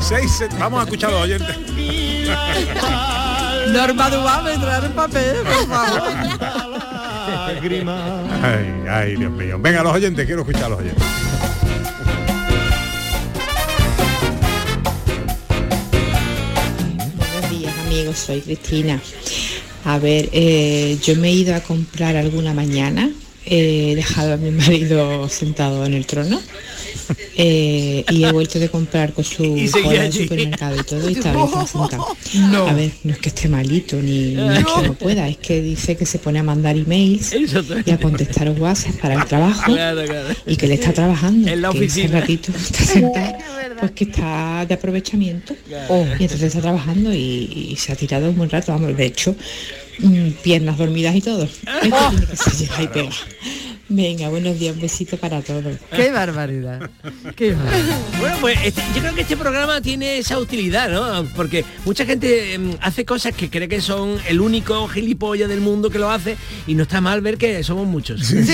seis, 0.00 0.30
set- 0.38 0.56
vamos 0.58 0.80
a 0.80 0.84
escuchar 0.84 1.10
a 1.10 1.14
los 1.14 1.22
oyentes. 1.22 1.56
Norma 3.72 4.10
Duval 4.10 4.44
me 4.44 4.58
trae 4.58 4.86
el 4.86 4.92
papel, 4.92 5.36
por 5.42 5.66
favor. 5.68 6.02
Ay, 8.42 8.84
ay, 8.88 9.16
Dios 9.16 9.32
mío. 9.32 9.56
Venga, 9.58 9.82
los 9.82 9.92
oyentes, 9.94 10.26
quiero 10.26 10.42
escuchar 10.42 10.64
a 10.64 10.68
los 10.70 10.78
oyentes. 10.80 11.02
Amigos, 17.94 18.18
soy 18.18 18.40
Cristina. 18.40 19.00
A 19.84 19.98
ver, 19.98 20.28
eh, 20.32 20.98
yo 21.00 21.14
me 21.16 21.28
he 21.28 21.32
ido 21.32 21.54
a 21.54 21.60
comprar 21.60 22.16
alguna 22.16 22.52
mañana, 22.52 23.08
he 23.46 23.94
dejado 23.94 24.34
a 24.34 24.36
mi 24.36 24.50
marido 24.50 25.28
sentado 25.28 25.86
en 25.86 25.94
el 25.94 26.04
trono 26.04 26.40
eh, 27.36 28.04
y 28.10 28.24
he 28.24 28.32
vuelto 28.32 28.58
de 28.58 28.68
comprar 28.68 29.12
con 29.12 29.24
su 29.24 29.42
cola 29.82 30.10
supermercado 30.12 30.76
y 30.80 30.82
todo 30.84 31.08
y 31.10 31.14
estaba 31.14 31.44
estaba 31.44 31.66
sentado. 31.66 32.16
No. 32.50 32.66
A 32.68 32.72
ver, 32.72 32.90
no 33.04 33.12
es 33.12 33.18
que 33.18 33.28
esté 33.28 33.48
malito 33.48 33.96
ni, 33.96 34.34
ni 34.34 34.56
es 34.58 34.64
que 34.64 34.82
no 34.88 34.94
pueda, 34.94 35.28
es 35.28 35.38
que 35.38 35.60
dice 35.62 35.96
que 35.96 36.06
se 36.06 36.18
pone 36.18 36.38
a 36.38 36.42
mandar 36.42 36.76
emails 36.76 37.32
y 37.86 37.90
a 37.90 37.98
contestar 37.98 38.48
WhatsApp 38.50 38.94
para 39.00 39.14
el 39.14 39.24
trabajo 39.26 39.72
Claro, 39.72 40.04
claro. 40.04 40.34
y 40.46 40.56
que 40.56 40.66
le 40.66 40.74
está 40.74 40.92
trabajando, 40.92 41.48
En 41.48 41.62
la 41.62 41.70
que 41.70 41.84
ese 41.84 42.00
oficina. 42.02 42.20
ratito 42.20 42.52
está 42.56 42.84
sentado, 42.84 43.34
pues 43.80 43.92
que 43.92 44.04
está 44.04 44.64
de 44.66 44.74
aprovechamiento. 44.74 45.54
Oh. 45.88 46.04
Y 46.18 46.22
entonces 46.24 46.42
está 46.44 46.60
trabajando 46.60 47.12
y, 47.12 47.68
y 47.72 47.76
se 47.76 47.92
ha 47.92 47.96
tirado 47.96 48.30
un 48.30 48.36
buen 48.36 48.50
rato, 48.50 48.72
vamos, 48.72 48.96
de 48.96 49.06
hecho, 49.06 49.34
mm, 49.98 50.28
piernas 50.42 50.78
dormidas 50.78 51.14
y 51.16 51.20
todo. 51.20 51.44
Esto 51.44 52.10
tiene 52.10 52.26
que 52.26 52.36
ser 52.36 52.52
llega 52.54 52.82
y 52.82 52.88
pega. 52.88 53.10
Venga, 53.88 54.30
buenos 54.30 54.58
días, 54.58 54.74
un 54.74 54.80
besito 54.80 55.18
para 55.18 55.42
todos. 55.42 55.76
¡Qué 55.94 56.10
barbaridad! 56.10 56.90
¡Qué 57.36 57.52
barbaridad! 57.54 57.98
Bueno, 58.18 58.36
pues 58.40 58.58
este- 58.64 58.82
yo 58.94 59.00
creo 59.02 59.14
que 59.14 59.20
este 59.20 59.36
programa 59.36 59.82
tiene 59.82 60.16
esa 60.16 60.38
utilidad, 60.38 60.88
¿no? 60.90 61.24
Porque 61.36 61.66
mucha 61.84 62.06
gente 62.06 62.54
em, 62.54 62.74
hace 62.80 63.04
cosas 63.04 63.34
que 63.34 63.50
cree 63.50 63.68
que 63.68 63.82
son 63.82 64.16
el 64.26 64.40
único 64.40 64.88
gilipollas 64.88 65.50
del 65.50 65.60
mundo 65.60 65.90
que 65.90 65.98
lo 65.98 66.10
hace 66.10 66.36
y 66.66 66.74
no 66.74 66.84
está 66.84 67.02
mal 67.02 67.20
ver 67.20 67.36
que 67.36 67.62
somos 67.62 67.86
muchos. 67.86 68.22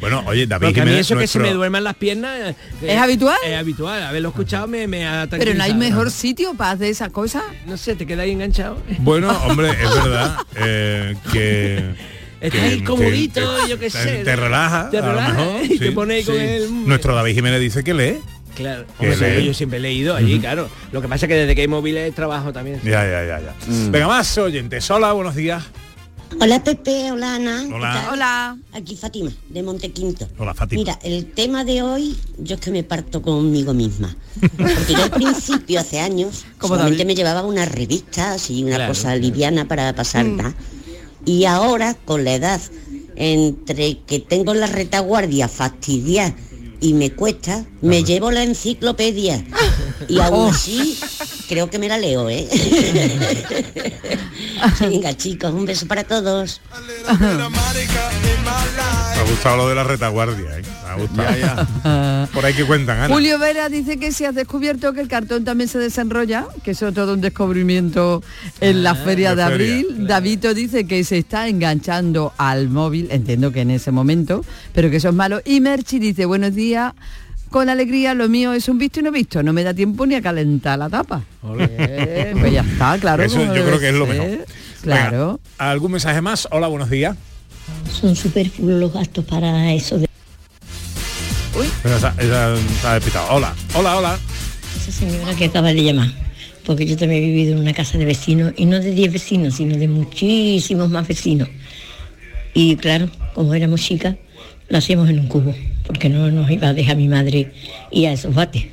Bueno, 0.00 0.22
oye, 0.26 0.46
David 0.46 0.66
Porque 0.66 0.80
a 0.80 0.84
mí 0.84 0.92
eso 0.94 1.16
que 1.16 1.26
se 1.26 1.38
me 1.38 1.52
duerman 1.52 1.84
las 1.84 1.94
piernas... 1.96 2.50
eh, 2.50 2.54
¿Es 2.82 2.98
habitual? 2.98 3.36
Es 3.46 3.56
habitual. 3.56 4.02
Haberlo 4.02 4.28
escuchado 4.30 4.66
me, 4.66 4.86
me 4.86 5.06
ha 5.06 5.26
Pero 5.30 5.54
no 5.54 5.62
hay 5.62 5.74
mejor 5.74 6.10
sitio 6.10 6.54
para 6.54 6.72
hacer 6.72 6.88
esas 6.88 7.10
cosas. 7.10 7.42
No 7.66 7.76
sé, 7.76 7.94
te 7.96 8.06
queda 8.06 8.22
ahí 8.22 8.30
enganchado. 8.32 8.82
Bueno, 8.98 9.30
hombre, 9.46 9.70
es 9.70 9.94
verdad 10.04 10.36
eh, 10.56 11.16
que... 11.32 12.19
Estás 12.40 12.60
ahí 12.62 12.82
comodito, 12.82 13.40
que- 13.64 13.70
yo 13.70 13.78
qué 13.78 13.90
te- 13.90 14.02
sé. 14.02 14.24
Te 14.24 14.36
relaja, 14.36 14.88
Te 14.90 14.98
a 14.98 15.00
lo 15.02 15.10
relaja, 15.10 15.32
mejor, 15.44 15.64
y 15.70 15.78
te 15.78 15.92
pone 15.92 16.14
ahí 16.14 16.24
con 16.24 16.36
el- 16.40 16.86
Nuestro 16.86 17.14
David 17.14 17.34
Jiménez 17.34 17.60
dice 17.60 17.84
que 17.84 17.94
lee. 17.94 18.16
Claro. 18.54 18.84
Que 18.98 19.10
Hombre, 19.12 19.40
lee. 19.40 19.46
yo 19.46 19.54
siempre 19.54 19.78
he 19.78 19.82
leído 19.82 20.14
allí, 20.16 20.38
claro. 20.40 20.68
Lo 20.92 21.00
que 21.00 21.08
pasa 21.08 21.26
es 21.26 21.28
que 21.28 21.34
desde 21.34 21.54
que 21.54 21.60
hay 21.62 21.68
móviles 21.68 22.14
trabajo 22.14 22.52
también. 22.52 22.80
Ya, 22.84 23.04
ya, 23.04 23.24
ya, 23.24 23.40
ya. 23.40 23.54
Venga, 23.90 24.08
más 24.08 24.36
oyentes. 24.38 24.90
Hola, 24.90 25.12
buenos 25.12 25.34
días. 25.34 25.62
Hola 26.40 26.62
Pepe, 26.62 27.10
hola 27.10 27.34
Ana. 27.34 27.64
¿qué 27.66 27.74
Hola. 27.74 28.08
Hola. 28.12 28.56
Aquí 28.72 28.96
Fátima, 28.96 29.32
de 29.48 29.62
Montequinto. 29.64 30.28
Hola, 30.38 30.54
Fátima. 30.54 30.78
Mira, 30.80 30.98
el 31.02 31.26
tema 31.32 31.64
de 31.64 31.82
hoy, 31.82 32.16
yo 32.38 32.54
es 32.54 32.60
que 32.60 32.70
me 32.70 32.84
parto 32.84 33.20
conmigo 33.20 33.74
misma. 33.74 34.14
Porque 34.40 34.92
yo 34.92 35.02
al 35.02 35.10
principio, 35.10 35.80
hace 35.80 35.98
años, 35.98 36.44
Como 36.58 36.74
solamente 36.74 36.98
David. 36.98 37.06
me 37.08 37.14
llevaba 37.16 37.42
unas 37.42 37.68
revistas 37.70 38.48
y 38.50 38.62
una 38.62 38.76
Claro, 38.76 38.92
cosa 38.92 39.08
claro. 39.08 39.20
liviana 39.20 39.64
para 39.66 39.92
pasar 39.94 40.24
nada. 40.24 40.54
Y 41.24 41.44
ahora, 41.44 41.94
con 41.94 42.24
la 42.24 42.34
edad, 42.34 42.60
entre 43.16 43.98
que 44.00 44.18
tengo 44.18 44.54
la 44.54 44.66
retaguardia 44.66 45.48
fastidiada 45.48 46.34
y 46.80 46.94
me 46.94 47.12
cuesta, 47.12 47.66
me 47.82 48.02
llevo 48.02 48.30
la 48.30 48.42
enciclopedia. 48.42 49.44
Y 50.08 50.18
aún 50.20 50.48
así, 50.50 50.98
creo 51.48 51.68
que 51.68 51.78
me 51.78 51.88
la 51.88 51.98
leo, 51.98 52.30
¿eh? 52.30 52.48
Venga, 54.80 55.16
chicos, 55.16 55.52
un 55.52 55.66
beso 55.66 55.86
para 55.86 56.04
todos. 56.04 56.60
Me 59.14 59.20
ha 59.20 59.24
gustado 59.28 59.56
lo 59.58 59.68
de 59.68 59.74
la 59.74 59.84
retaguardia, 59.84 60.58
¿eh? 60.58 60.62
Por 62.32 62.44
ahí 62.44 62.54
que 62.54 62.64
cuentan, 62.64 62.98
Ana. 62.98 63.14
Julio 63.14 63.38
Vera 63.38 63.68
dice 63.68 63.98
que 63.98 64.12
si 64.12 64.24
has 64.24 64.34
descubierto 64.34 64.92
que 64.92 65.00
el 65.00 65.08
cartón 65.08 65.44
también 65.44 65.68
se 65.68 65.78
desenrolla, 65.78 66.46
que 66.64 66.72
eso 66.72 66.88
es 66.88 66.94
todo 66.94 67.14
un 67.14 67.20
descubrimiento 67.20 68.22
en 68.60 68.82
la 68.82 68.94
feria 68.94 69.34
de 69.34 69.42
de 69.42 69.48
feria, 69.48 69.74
abril. 69.74 70.06
Davito 70.06 70.54
dice 70.54 70.86
que 70.86 71.02
se 71.04 71.18
está 71.18 71.48
enganchando 71.48 72.32
al 72.36 72.68
móvil, 72.68 73.08
entiendo 73.10 73.52
que 73.52 73.60
en 73.60 73.70
ese 73.70 73.90
momento, 73.90 74.44
pero 74.72 74.90
que 74.90 74.96
eso 74.96 75.08
es 75.08 75.14
malo. 75.14 75.40
Y 75.44 75.60
Merchi 75.60 75.98
dice, 75.98 76.24
buenos 76.26 76.54
días, 76.54 76.92
con 77.50 77.68
alegría, 77.68 78.14
lo 78.14 78.28
mío 78.28 78.52
es 78.52 78.68
un 78.68 78.78
visto 78.78 79.00
y 79.00 79.02
no 79.02 79.10
visto, 79.10 79.42
no 79.42 79.52
me 79.52 79.64
da 79.64 79.74
tiempo 79.74 80.06
ni 80.06 80.14
a 80.14 80.22
calentar 80.22 80.78
la 80.78 80.88
tapa. 80.88 81.22
Eh, 81.58 82.34
pues 82.40 82.52
ya 82.52 82.62
está, 82.62 82.98
claro. 82.98 83.22
Eso 83.22 83.42
yo 83.42 83.64
creo 83.64 83.78
que 83.78 83.88
es 83.88 83.94
lo 83.94 84.06
mejor. 84.06 84.44
Claro. 84.82 85.40
Venga, 85.58 85.70
¿Algún 85.70 85.92
mensaje 85.92 86.20
más? 86.20 86.48
Hola, 86.50 86.68
buenos 86.68 86.90
días. 86.90 87.16
Son 87.92 88.16
superfluos 88.16 88.80
los 88.80 88.92
gastos 88.92 89.24
para 89.24 89.72
eso 89.72 89.98
de 89.98 90.09
Pero 91.82 91.96
esa- 91.96 92.14
esa. 92.18 92.54
Hola, 93.30 93.54
hola, 93.74 93.96
hola. 93.98 94.18
esa 94.76 94.92
señora 94.92 95.34
que 95.34 95.46
acaba 95.46 95.72
de 95.72 95.82
llamar. 95.82 96.08
Porque 96.64 96.86
yo 96.86 96.96
también 96.96 97.22
he 97.24 97.26
vivido 97.26 97.52
en 97.54 97.60
una 97.60 97.72
casa 97.72 97.98
de 97.98 98.04
vecinos, 98.04 98.52
y 98.56 98.66
no 98.66 98.78
de 98.80 98.92
10 98.92 99.12
vecinos, 99.12 99.54
sino 99.54 99.76
de 99.76 99.88
muchísimos 99.88 100.88
más 100.90 101.08
vecinos. 101.08 101.48
Y 102.54 102.76
claro, 102.76 103.08
como 103.34 103.54
éramos 103.54 103.80
chicas, 103.80 104.16
lo 104.68 104.78
hacíamos 104.78 105.08
en 105.08 105.20
un 105.20 105.26
cubo, 105.26 105.54
porque 105.86 106.08
no 106.08 106.30
nos 106.30 106.50
iba 106.50 106.68
a 106.68 106.74
dejar 106.74 106.96
mi 106.96 107.08
madre 107.08 107.52
y 107.90 108.04
a 108.06 108.12
esos 108.12 108.34
bates. 108.34 108.66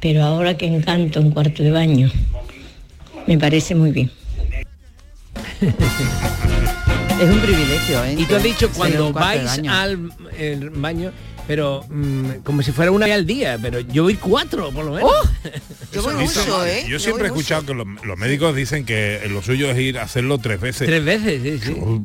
Pero 0.00 0.24
ahora 0.24 0.56
que 0.56 0.66
encanto 0.66 1.20
un 1.20 1.30
cuarto 1.30 1.62
de 1.62 1.70
baño, 1.70 2.10
me 3.26 3.38
parece 3.38 3.74
muy 3.74 3.92
bien. 3.92 4.10
Es 7.20 7.28
un 7.28 7.38
privilegio, 7.40 8.02
¿eh? 8.02 8.14
Y 8.16 8.24
tú 8.24 8.34
has 8.34 8.42
dicho 8.42 8.70
cuando 8.70 9.12
vais 9.12 9.60
al 9.68 10.10
el 10.38 10.70
baño, 10.70 11.12
pero 11.50 11.84
mm, 11.90 12.42
como 12.44 12.62
si 12.62 12.70
fuera 12.70 12.92
una 12.92 13.06
vez 13.06 13.14
al 13.16 13.26
día, 13.26 13.58
pero 13.60 13.80
yo 13.80 14.04
voy 14.04 14.14
cuatro 14.14 14.70
por 14.70 14.84
lo 14.84 14.92
menos. 14.92 15.10
¡Oh! 15.12 15.28
Yo 15.92 16.00
voy 16.04 16.14
mucho, 16.14 16.64
¿eh? 16.64 16.84
Yo 16.88 17.00
siempre 17.00 17.26
he 17.26 17.30
voy 17.30 17.40
escuchado 17.40 17.66
que 17.66 17.74
los, 17.74 17.84
los 18.04 18.16
médicos 18.16 18.54
dicen 18.54 18.84
que 18.84 19.20
lo 19.28 19.42
suyo 19.42 19.68
es 19.72 19.78
ir 19.80 19.98
a 19.98 20.02
hacerlo 20.04 20.38
tres 20.38 20.60
veces. 20.60 20.86
Tres 20.86 21.04
veces, 21.04 21.42
sí, 21.42 21.58
sí. 21.58 21.74
Yo, 21.74 22.00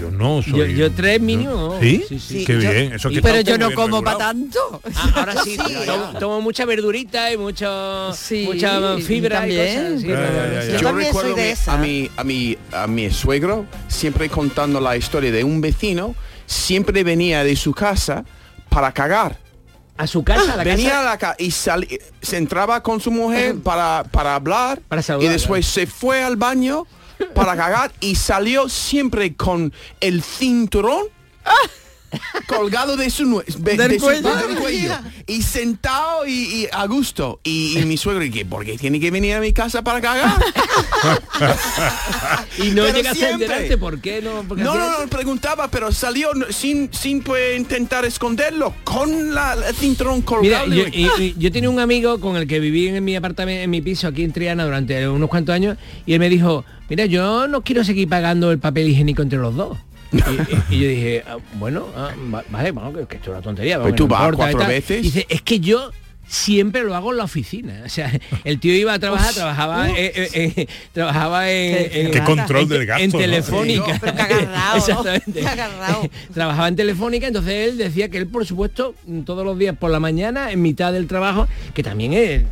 yo 0.00 0.10
no 0.10 0.40
soy. 0.42 0.52
Yo, 0.60 0.64
yo 0.64 0.92
tres 0.92 1.20
mínimo. 1.20 1.78
¿Sí? 1.78 2.02
Sí, 2.08 2.18
sí. 2.18 2.44
Qué 2.46 2.54
yo- 2.54 2.60
bien. 2.60 2.94
Eso 2.94 3.10
que 3.10 3.20
Pero 3.20 3.42
yo 3.42 3.58
no 3.58 3.70
como 3.72 4.02
para 4.02 4.16
tanto. 4.16 4.80
Ah, 4.94 5.12
ahora 5.16 5.34
sí, 5.44 5.58
Sí. 5.58 5.74
tomo, 5.84 6.18
tomo 6.18 6.40
mucha 6.40 6.64
verdurita 6.64 7.30
y 7.30 7.36
mucho, 7.36 8.10
Sí, 8.14 8.44
mucha 8.46 8.96
fibra 9.00 9.46
y 9.46 9.54
también. 9.54 9.92
cosas. 9.96 10.72
Yo 10.72 10.80
también 10.80 11.12
soy 11.12 11.34
de 11.34 11.50
esa. 11.50 11.74
a 11.74 11.76
mi 11.76 12.10
a 12.16 12.24
mi 12.24 12.56
a 12.72 12.86
mi 12.86 13.10
suegro 13.10 13.66
siempre 13.88 14.30
contando 14.30 14.80
la 14.80 14.96
historia 14.96 15.30
de 15.30 15.44
un 15.44 15.60
vecino 15.60 16.14
siempre 16.46 17.04
venía 17.04 17.44
de 17.44 17.54
su 17.56 17.74
casa 17.74 18.24
para 18.76 18.92
cagar. 18.92 19.38
A 19.96 20.06
su 20.06 20.22
casa, 20.22 20.52
a 20.52 20.56
la 20.58 20.64
venía 20.64 20.90
casa. 20.90 21.00
a 21.00 21.04
la 21.04 21.16
casa 21.18 21.36
y 21.38 21.50
sali- 21.50 21.98
se 22.20 22.36
entraba 22.36 22.82
con 22.82 23.00
su 23.00 23.10
mujer 23.10 23.56
para, 23.62 24.04
para 24.12 24.34
hablar 24.34 24.82
Para 24.86 25.00
y 25.00 25.04
saludar, 25.04 25.32
después 25.32 25.64
se 25.66 25.86
fue 25.86 26.22
al 26.22 26.36
baño 26.36 26.86
para 27.34 27.56
cagar 27.62 27.90
y 28.00 28.16
salió 28.16 28.68
siempre 28.68 29.34
con 29.34 29.72
el 30.00 30.22
cinturón 30.22 31.04
colgado 32.46 32.96
de 32.96 33.10
su, 33.10 33.24
nue- 33.24 33.44
de- 33.44 33.76
Del 33.76 33.88
de 33.90 33.98
su- 33.98 34.04
cuello. 34.04 34.36
del 34.36 34.56
cuello. 34.58 34.94
y 35.26 35.42
sentado 35.42 36.26
y, 36.26 36.32
y 36.32 36.68
a 36.72 36.86
gusto 36.86 37.40
y, 37.44 37.78
y 37.78 37.84
mi 37.84 37.96
suegro 37.96 38.24
y 38.24 38.30
que 38.30 38.44
¿por 38.46 38.64
qué 38.64 38.78
tiene 38.78 39.00
que 39.00 39.10
venir 39.10 39.34
a 39.34 39.40
mi 39.40 39.52
casa 39.52 39.82
para 39.82 40.00
cagar? 40.00 40.38
Y 42.58 42.70
no 42.70 42.82
Pero 42.84 42.96
llegas 42.96 43.12
a 43.12 43.14
siempre. 43.16 43.46
enterarte 43.46 43.78
por 43.78 44.00
qué 44.00 44.22
no. 44.22 44.42
Porque 44.48 44.62
No, 44.62 44.74
no, 44.74 45.00
no, 45.02 45.06
preguntaba, 45.08 45.68
pero 45.70 45.92
salió 45.92 46.30
sin, 46.50 46.90
sin 46.92 47.22
pues, 47.22 47.58
intentar 47.58 48.04
esconderlo, 48.04 48.74
con 48.84 49.34
la, 49.34 49.54
el 49.68 49.74
cinturón 49.74 50.24
Mira, 50.40 50.60
colgado. 50.62 50.66
yo, 50.74 50.84
y- 50.88 51.08
y 51.22 51.34
yo 51.38 51.52
tenía 51.52 51.68
un 51.70 51.80
amigo 51.80 52.18
con 52.20 52.36
el 52.36 52.46
que 52.46 52.60
viví 52.60 52.88
en 52.88 53.04
mi 53.04 53.16
apartamento, 53.16 53.62
en 53.62 53.70
mi 53.70 53.82
piso 53.82 54.08
aquí 54.08 54.22
en 54.24 54.32
Triana 54.32 54.64
durante 54.64 55.06
unos 55.08 55.28
cuantos 55.28 55.54
años 55.54 55.76
y 56.06 56.14
él 56.14 56.20
me 56.20 56.28
dijo, 56.28 56.64
mira, 56.88 57.04
yo 57.06 57.46
no 57.48 57.62
quiero 57.62 57.84
seguir 57.84 58.08
pagando 58.08 58.50
el 58.50 58.58
papel 58.58 58.88
higiénico 58.88 59.22
entre 59.22 59.38
los 59.38 59.54
dos. 59.54 59.76
Y, 60.12 60.16
y- 60.74 60.80
yo 60.80 60.88
dije, 60.88 61.24
"Ah, 61.26 61.36
bueno, 61.54 61.86
ah, 61.96 62.10
va- 62.32 62.44
vale, 62.50 62.70
bueno, 62.70 62.92
que, 62.92 63.06
que 63.06 63.16
esto 63.16 63.30
es 63.30 63.34
una 63.36 63.42
tontería. 63.42 63.76
Pues 63.76 63.84
vamos, 63.92 63.96
tú 63.96 64.04
no 64.04 64.08
vas 64.14 64.20
importa", 64.24 64.36
y 64.36 64.36
cuatro 64.54 64.58
tal. 64.60 64.68
veces. 64.68 65.02
Dice, 65.02 65.26
es 65.28 65.42
que 65.42 65.60
yo 65.60 65.90
siempre 66.28 66.82
lo 66.82 66.94
hago 66.96 67.12
en 67.12 67.18
la 67.18 67.24
oficina. 67.24 67.82
O 67.84 67.88
sea, 67.88 68.10
el 68.44 68.58
tío 68.58 68.74
iba 68.74 68.92
a 68.94 68.98
trabajar, 68.98 69.32
trabajaba, 69.34 69.88
eh, 69.90 70.12
eh, 70.14 70.52
eh, 70.56 70.66
trabajaba 70.92 71.50
en, 71.50 71.74
Qué- 71.90 72.00
en- 72.02 72.10
Qué 72.10 72.20
control 72.24 72.62
en- 72.62 72.68
del 72.68 72.86
gasto, 72.86 73.04
En 73.04 73.10
¿no? 73.12 73.18
telefónica. 73.18 73.94
Sí, 73.94 73.98
pero 74.00 74.12
agarrado, 74.22 74.76
Exactamente. 74.78 75.46
agarrado. 75.46 76.10
Trabajaba 76.34 76.68
en 76.68 76.76
telefónica, 76.76 77.26
entonces 77.28 77.68
él 77.70 77.78
decía 77.78 78.08
que 78.08 78.18
él, 78.18 78.26
por 78.26 78.44
supuesto, 78.46 78.94
todos 79.24 79.44
los 79.44 79.56
días 79.58 79.76
por 79.76 79.90
la 79.90 80.00
mañana, 80.00 80.50
en 80.50 80.62
mitad 80.62 80.92
del 80.92 81.06
trabajo, 81.06 81.46
que 81.74 81.82
también 81.84 82.12
es, 82.12 82.42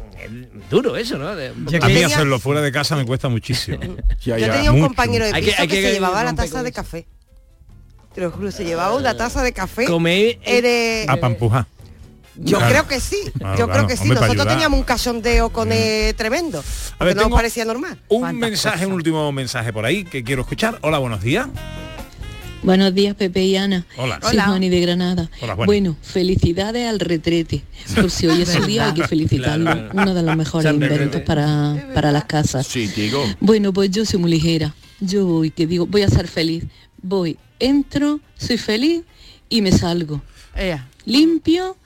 duro 0.71 0.97
eso, 0.97 1.19
¿no? 1.19 1.35
De- 1.37 1.49
A 1.49 1.89
mí 1.89 2.03
hacerlo 2.03 2.39
fuera 2.39 2.61
de 2.63 2.71
casa 2.73 2.95
me 2.97 3.05
cuesta 3.05 3.29
muchísimo. 3.29 3.79
Ya, 4.25 4.39
Yo 4.39 4.47
ya. 4.47 4.53
tenía 4.55 4.71
un 4.71 4.79
mucho. 4.79 4.89
compañero 4.89 5.25
de 5.27 5.33
Hay 5.35 5.43
que- 5.43 5.51
piso 5.51 5.63
hay 5.63 5.69
que, 5.69 5.75
que 5.75 5.83
se 5.89 5.93
llevaba 5.95 6.23
la 6.25 6.35
taza 6.35 6.63
de 6.63 6.69
eso. 6.71 6.77
café. 6.77 7.07
Te 8.15 8.21
lo 8.21 8.31
juro, 8.31 8.51
se 8.53 8.65
llevaba 8.65 8.95
una 8.97 9.17
taza 9.17 9.43
de 9.43 9.53
café. 9.53 9.87
Comer 9.87 10.39
Eres- 10.45 11.09
A 11.09 11.17
pampujar. 11.17 11.67
Yo 12.37 12.59
Claro. 12.59 12.73
creo 12.73 12.89
que 12.89 13.01
sí, 13.01 13.17
Claro, 13.39 13.57
yo 13.59 13.67
claro. 13.67 13.73
creo 13.73 13.87
que 13.87 13.97
sí. 13.97 14.03
Hombre, 14.11 14.21
Nosotros 14.21 14.49
teníamos 14.49 14.79
un 14.79 14.85
cachondeo 14.85 15.51
con 15.51 15.71
eh, 15.73 16.15
tremendo. 16.17 16.65
A 16.99 17.05
ver, 17.05 17.15
no 17.15 17.23
nos 17.29 17.33
parecía 17.33 17.65
normal. 17.65 17.99
Un 18.09 18.21
Cuántas 18.21 18.51
mensaje, 18.51 18.75
cosas. 18.77 18.87
un 18.89 18.93
último 18.95 19.31
mensaje 19.33 19.73
por 19.73 19.85
ahí 19.85 20.05
que 20.05 20.25
quiero 20.25 20.43
escuchar. 20.43 20.79
Hola, 20.83 20.99
buenos 20.99 21.23
días. 21.23 21.47
Buenos 22.63 22.95
días, 22.95 23.15
Pepe 23.15 23.43
y 23.43 23.57
Ana. 23.57 23.85
Hola. 23.99 24.19
Soy 24.23 24.33
Hola. 24.33 24.47
Juani 24.47 24.69
de 24.71 24.81
Granada. 24.81 25.31
Hola. 25.43 25.55
Bueno, 25.55 25.97
felicidades 26.03 26.89
al 26.89 26.99
retrete. 26.99 27.63
Por 27.95 28.11
si 28.11 28.27
hoy 28.27 28.43
es 28.43 28.49
su 28.49 28.63
día, 28.67 28.87
hay 28.87 28.95
que 28.95 29.07
felicitarlo. 29.07 29.71
Claro. 29.71 29.91
Uno 29.93 30.15
de 30.15 30.23
los 30.23 30.37
mejores 30.37 30.73
inventos 30.73 31.21
para, 31.23 31.91
para 31.95 32.11
las 32.11 32.25
casas. 32.25 32.67
Sí, 32.67 32.87
digo. 32.89 33.23
Bueno, 33.41 33.73
pues 33.73 33.91
yo 33.91 34.05
soy 34.07 34.19
muy 34.19 34.31
ligera. 34.31 34.75
Yo 35.01 35.27
voy, 35.27 35.51
que 35.51 35.67
digo, 35.67 35.87
voy 35.87 36.03
a 36.03 36.09
ser 36.09 36.27
feliz. 36.27 36.65
Voy, 37.07 37.37
entro, 37.59 38.19
soy 38.39 38.57
feliz 38.57 39.03
y 39.51 39.61
me 39.61 39.71
salgo. 39.73 40.23
Limpio 41.05 41.77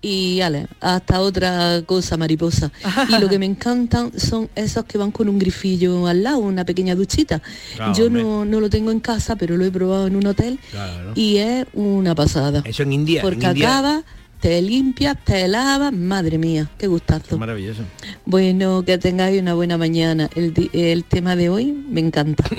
y 0.00 0.40
ale, 0.40 0.68
hasta 0.80 1.20
otra 1.20 1.82
cosa 1.84 2.16
mariposa. 2.16 2.70
Y 3.08 3.18
lo 3.18 3.28
que 3.28 3.40
me 3.40 3.46
encantan 3.52 4.12
son 4.18 4.48
esos 4.54 4.84
que 4.84 4.96
van 4.96 5.10
con 5.10 5.28
un 5.28 5.36
grifillo 5.40 6.06
al 6.06 6.22
lado, 6.22 6.38
una 6.38 6.64
pequeña 6.64 6.94
duchita. 6.94 7.42
Claro, 7.74 7.92
Yo 7.94 8.08
no, 8.08 8.44
no 8.44 8.60
lo 8.60 8.70
tengo 8.70 8.92
en 8.92 9.00
casa, 9.00 9.34
pero 9.34 9.56
lo 9.56 9.64
he 9.64 9.70
probado 9.72 10.06
en 10.06 10.14
un 10.14 10.26
hotel 10.26 10.60
Claro. 10.70 11.12
y 11.16 11.38
es 11.38 11.66
una 11.74 12.14
pasada. 12.14 12.62
Eso 12.64 12.84
en 12.84 12.92
India. 12.92 13.20
Porque 13.22 13.46
en 13.46 13.50
India, 13.50 13.68
acabas, 13.78 14.04
te 14.40 14.62
limpias, 14.62 15.16
te 15.24 15.48
lavas, 15.48 15.92
madre 15.92 16.38
mía, 16.38 16.68
qué 16.78 16.86
gustazo. 16.86 17.36
Maravilloso. 17.38 17.82
Bueno, 18.24 18.82
que 18.84 18.96
tengáis 18.98 19.40
una 19.40 19.54
buena 19.54 19.76
mañana. 19.78 20.28
El, 20.34 21.04
tema 21.08 21.34
de 21.36 21.48
hoy 21.48 21.66
me 21.90 22.00
encanta. 22.00 22.44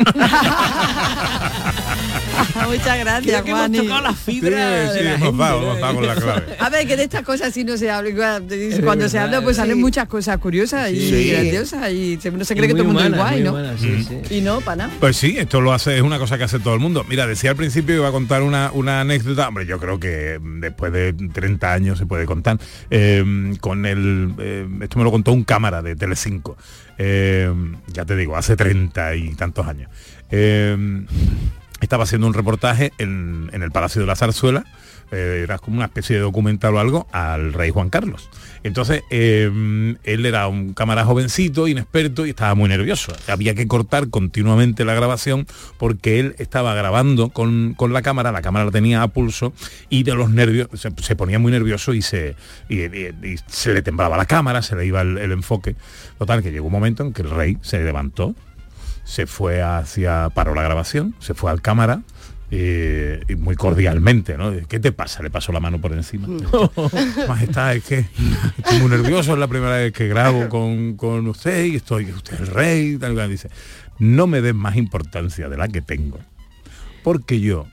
Muchas 2.67 2.99
gracias, 2.99 3.41
Creo 3.41 3.43
que 3.43 3.49
hemos 3.51 3.61
Juani. 3.61 3.77
tocado 3.79 4.01
la 4.01 4.13
fibra 4.13 4.49
Sí, 4.49 4.87
de 4.93 4.97
sí, 4.99 5.03
la 5.03 5.09
hemos 5.15 5.27
gente, 5.27 5.43
dado, 5.43 5.61
¿no? 5.61 5.67
hemos 5.69 5.79
dado 5.81 5.95
con 5.95 6.07
la 6.07 6.15
clave. 6.15 6.45
A 6.59 6.69
ver, 6.69 6.87
que 6.87 6.97
de 6.97 7.03
estas 7.03 7.23
cosas 7.23 7.53
sí 7.53 7.63
no 7.63 7.77
se 7.77 7.89
habla. 7.89 8.11
Cuando 8.83 9.07
se 9.09 9.17
verdad, 9.17 9.23
habla, 9.35 9.41
pues 9.41 9.55
sí. 9.55 9.61
salen 9.61 9.79
muchas 9.79 10.07
cosas 10.07 10.37
curiosas 10.37 10.91
y 10.91 11.09
Sí. 11.09 11.29
grandiosas 11.31 11.91
y 11.91 12.17
se- 12.21 12.29
uno 12.29 12.45
se 12.45 12.53
Y 12.53 12.57
cree 12.57 12.67
que 12.67 12.73
todo 12.73 12.81
el 12.83 12.87
mundo 12.89 13.03
es 13.03 13.15
guay, 13.15 13.43
¿no? 13.43 13.51
humana. 13.51 13.75
Y 14.29 14.41
no, 14.41 14.61
para 14.61 14.75
nada. 14.87 14.93
Pues 14.99 15.17
sí, 15.17 15.35
esto 15.37 15.61
lo 15.61 15.73
hace, 15.73 15.95
es 15.97 16.01
una 16.01 16.19
cosa 16.19 16.37
que 16.37 16.43
hace 16.43 16.59
todo 16.59 16.73
el 16.73 16.79
mundo. 16.79 17.05
Mira, 17.07 17.25
decía 17.27 17.51
al 17.51 17.55
principio 17.55 17.95
iba 17.95 18.07
a 18.09 18.11
contar 18.11 18.41
una, 18.43 18.71
una 18.73 19.01
anécdota, 19.01 19.47
hombre, 19.47 19.65
yo 19.65 19.79
creo 19.79 19.99
que 19.99 20.39
después 20.41 20.91
de 20.93 21.13
30 21.13 21.68
años 21.73 21.97
se 21.97 22.05
puede 22.05 22.25
contar, 22.25 22.57
eh, 22.89 23.23
con 23.59 23.85
el, 23.85 24.33
eh, 24.39 24.67
esto 24.81 24.97
me 24.97 25.03
lo 25.03 25.11
contó 25.11 25.31
un 25.31 25.43
cámara 25.43 25.81
de 25.81 25.95
Telecinco, 25.95 26.57
eh, 26.97 27.51
ya 27.87 28.05
te 28.05 28.15
digo, 28.15 28.35
hace 28.37 28.55
30 28.55 29.15
y 29.15 29.33
tantos 29.35 29.67
años. 29.67 29.89
Estaba 31.81 32.03
haciendo 32.03 32.27
un 32.27 32.33
reportaje 32.33 32.91
en, 32.97 33.49
en 33.53 33.63
el 33.63 33.71
Palacio 33.71 34.01
de 34.01 34.07
la 34.07 34.15
Zarzuela, 34.15 34.65
eh, 35.11 35.41
era 35.43 35.57
como 35.57 35.77
una 35.77 35.85
especie 35.85 36.15
de 36.15 36.21
documental 36.21 36.75
o 36.75 36.79
algo, 36.79 37.07
al 37.11 37.53
rey 37.53 37.71
Juan 37.71 37.89
Carlos. 37.89 38.29
Entonces, 38.63 39.01
eh, 39.09 39.95
él 40.03 40.25
era 40.25 40.47
un 40.47 40.73
cámara 40.73 41.03
jovencito, 41.03 41.67
inexperto 41.67 42.25
y 42.25 42.31
estaba 42.31 42.53
muy 42.53 42.69
nervioso. 42.69 43.13
Había 43.27 43.55
que 43.55 43.67
cortar 43.67 44.09
continuamente 44.09 44.85
la 44.85 44.93
grabación 44.93 45.47
porque 45.77 46.19
él 46.19 46.35
estaba 46.37 46.75
grabando 46.75 47.29
con, 47.29 47.73
con 47.75 47.91
la 47.91 48.01
cámara, 48.01 48.31
la 48.31 48.41
cámara 48.41 48.65
la 48.65 48.71
tenía 48.71 49.01
a 49.01 49.07
pulso 49.07 49.53
y 49.89 50.03
de 50.03 50.13
los 50.13 50.29
nervios 50.29 50.67
se, 50.73 51.15
ponía 51.15 51.39
muy 51.39 51.51
nervioso 51.51 51.93
y 51.93 52.01
se, 52.01 52.35
y, 52.69 52.77
se 53.47 53.73
le 53.73 53.81
temblaba 53.81 54.15
la 54.15 54.25
cámara, 54.25 54.61
se 54.61 54.75
le 54.75 54.85
iba 54.85 55.01
el 55.01 55.31
enfoque. 55.31 55.75
Total, 56.19 56.43
que 56.43 56.51
llegó 56.51 56.67
un 56.67 56.73
momento 56.73 57.03
en 57.03 57.13
que 57.13 57.23
el 57.23 57.31
rey 57.31 57.57
se 57.61 57.83
levantó, 57.83 58.35
se 59.09 59.25
fue 59.25 59.63
hacia, 59.63 60.29
paró 60.29 60.53
la 60.53 60.61
grabación, 60.61 61.15
se 61.17 61.33
fue 61.33 61.49
al 61.49 61.63
cámara, 61.63 62.03
eh, 62.51 63.23
y 63.27 63.35
muy 63.35 63.55
cordialmente, 63.55 64.37
¿no? 64.37 64.51
¿Qué 64.67 64.79
te 64.79 64.91
pasa? 64.91 65.23
Le 65.23 65.31
pasó 65.31 65.51
la 65.51 65.59
mano 65.59 65.81
por 65.81 65.93
encima. 65.93 66.27
Majestad, 67.27 67.75
es 67.75 67.83
que 67.85 68.05
estoy 68.59 68.79
muy 68.79 68.89
nervioso, 68.91 69.33
es 69.33 69.39
la 69.39 69.47
primera 69.47 69.77
vez 69.77 69.93
que 69.93 70.07
grabo 70.07 70.47
con, 70.47 70.95
con 70.95 71.27
usted 71.27 71.65
y 71.65 71.77
estoy, 71.77 72.11
usted 72.11 72.35
es 72.35 72.41
el 72.41 72.47
rey, 72.47 72.97
tal, 72.97 73.15
tal. 73.15 73.31
dice, 73.31 73.49
no 73.97 74.27
me 74.27 74.41
des 74.41 74.53
más 74.53 74.75
importancia 74.75 75.49
de 75.49 75.57
la 75.57 75.67
que 75.69 75.81
tengo, 75.81 76.19
porque 77.03 77.39
yo 77.39 77.65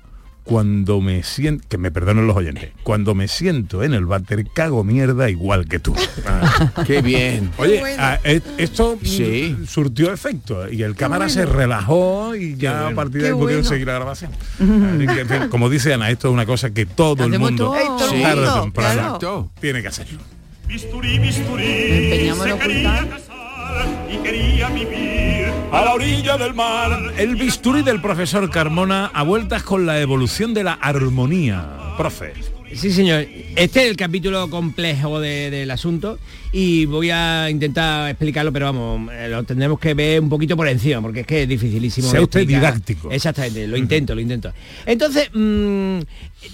cuando 0.46 1.00
me 1.00 1.24
siento, 1.24 1.66
que 1.68 1.76
me 1.76 1.90
perdonen 1.90 2.28
los 2.28 2.36
oyentes, 2.36 2.70
cuando 2.84 3.16
me 3.16 3.26
siento 3.26 3.82
en 3.82 3.92
el 3.94 4.06
váter 4.06 4.46
cago 4.54 4.84
mierda 4.84 5.28
igual 5.28 5.66
que 5.68 5.80
tú. 5.80 5.94
Ah, 6.24 6.84
Qué 6.86 7.02
bien. 7.02 7.50
Oye, 7.58 7.82
ah, 7.98 8.20
eh, 8.22 8.40
esto 8.56 8.96
mm, 9.00 9.64
surtió 9.66 10.12
efecto 10.12 10.70
y 10.70 10.82
el 10.82 10.94
cámara 10.94 11.28
se 11.28 11.46
relajó 11.46 12.36
y 12.36 12.56
ya 12.56 12.86
a 12.88 12.94
partir 12.94 13.22
de 13.22 13.28
ahí 13.28 13.34
pudieron 13.34 13.62
bueno. 13.62 13.68
seguir 13.68 13.88
la 13.88 13.94
grabación. 13.94 14.30
Así 14.54 15.06
que, 15.06 15.20
en 15.20 15.28
fin, 15.28 15.48
como 15.50 15.68
dice 15.68 15.92
Ana, 15.92 16.10
esto 16.10 16.28
es 16.28 16.34
una 16.34 16.46
cosa 16.46 16.70
que 16.70 16.86
todo 16.86 17.24
el 17.24 17.38
mundo, 17.38 17.74
todo. 17.74 18.22
Tarde 18.22 18.48
o 18.48 18.62
temprano, 18.62 19.18
claro. 19.18 19.50
tiene 19.60 19.82
que 19.82 19.88
hacerlo. 19.88 20.20
Ocultar. 22.52 23.08
A 25.72 25.84
la 25.84 25.94
orilla 25.94 26.36
del 26.38 26.54
mar. 26.54 27.12
El 27.18 27.36
bisturí 27.36 27.82
del 27.82 28.00
profesor 28.00 28.48
Carmona 28.50 29.06
a 29.12 29.22
vueltas 29.22 29.62
con 29.62 29.84
la 29.84 30.00
evolución 30.00 30.54
de 30.54 30.64
la 30.64 30.72
armonía. 30.74 31.66
Profe. 31.98 32.32
Sí, 32.74 32.90
señor. 32.92 33.26
Este 33.54 33.84
es 33.84 33.90
el 33.90 33.96
capítulo 33.96 34.50
complejo 34.50 35.20
de- 35.20 35.50
del 35.50 35.70
asunto 35.70 36.18
y 36.52 36.84
voy 36.86 37.10
a 37.10 37.48
intentar 37.48 38.10
explicarlo, 38.10 38.52
pero 38.52 38.66
vamos, 38.66 39.10
eh, 39.14 39.28
lo 39.28 39.42
tendremos 39.44 39.78
que 39.78 39.94
ver 39.94 40.20
un 40.20 40.28
poquito 40.28 40.56
por 40.56 40.68
encima, 40.68 41.00
porque 41.00 41.20
es 41.20 41.26
que 41.26 41.42
es 41.42 41.48
dificilísimo. 41.48 42.10
Sea 42.10 42.20
usted 42.20 42.40
explicar. 42.40 42.72
didáctico. 42.74 43.10
Exactamente, 43.10 43.66
lo 43.66 43.76
intento, 43.76 44.14
lo 44.14 44.20
intento. 44.20 44.52
Entonces, 44.84 45.30
mm, 45.32 45.98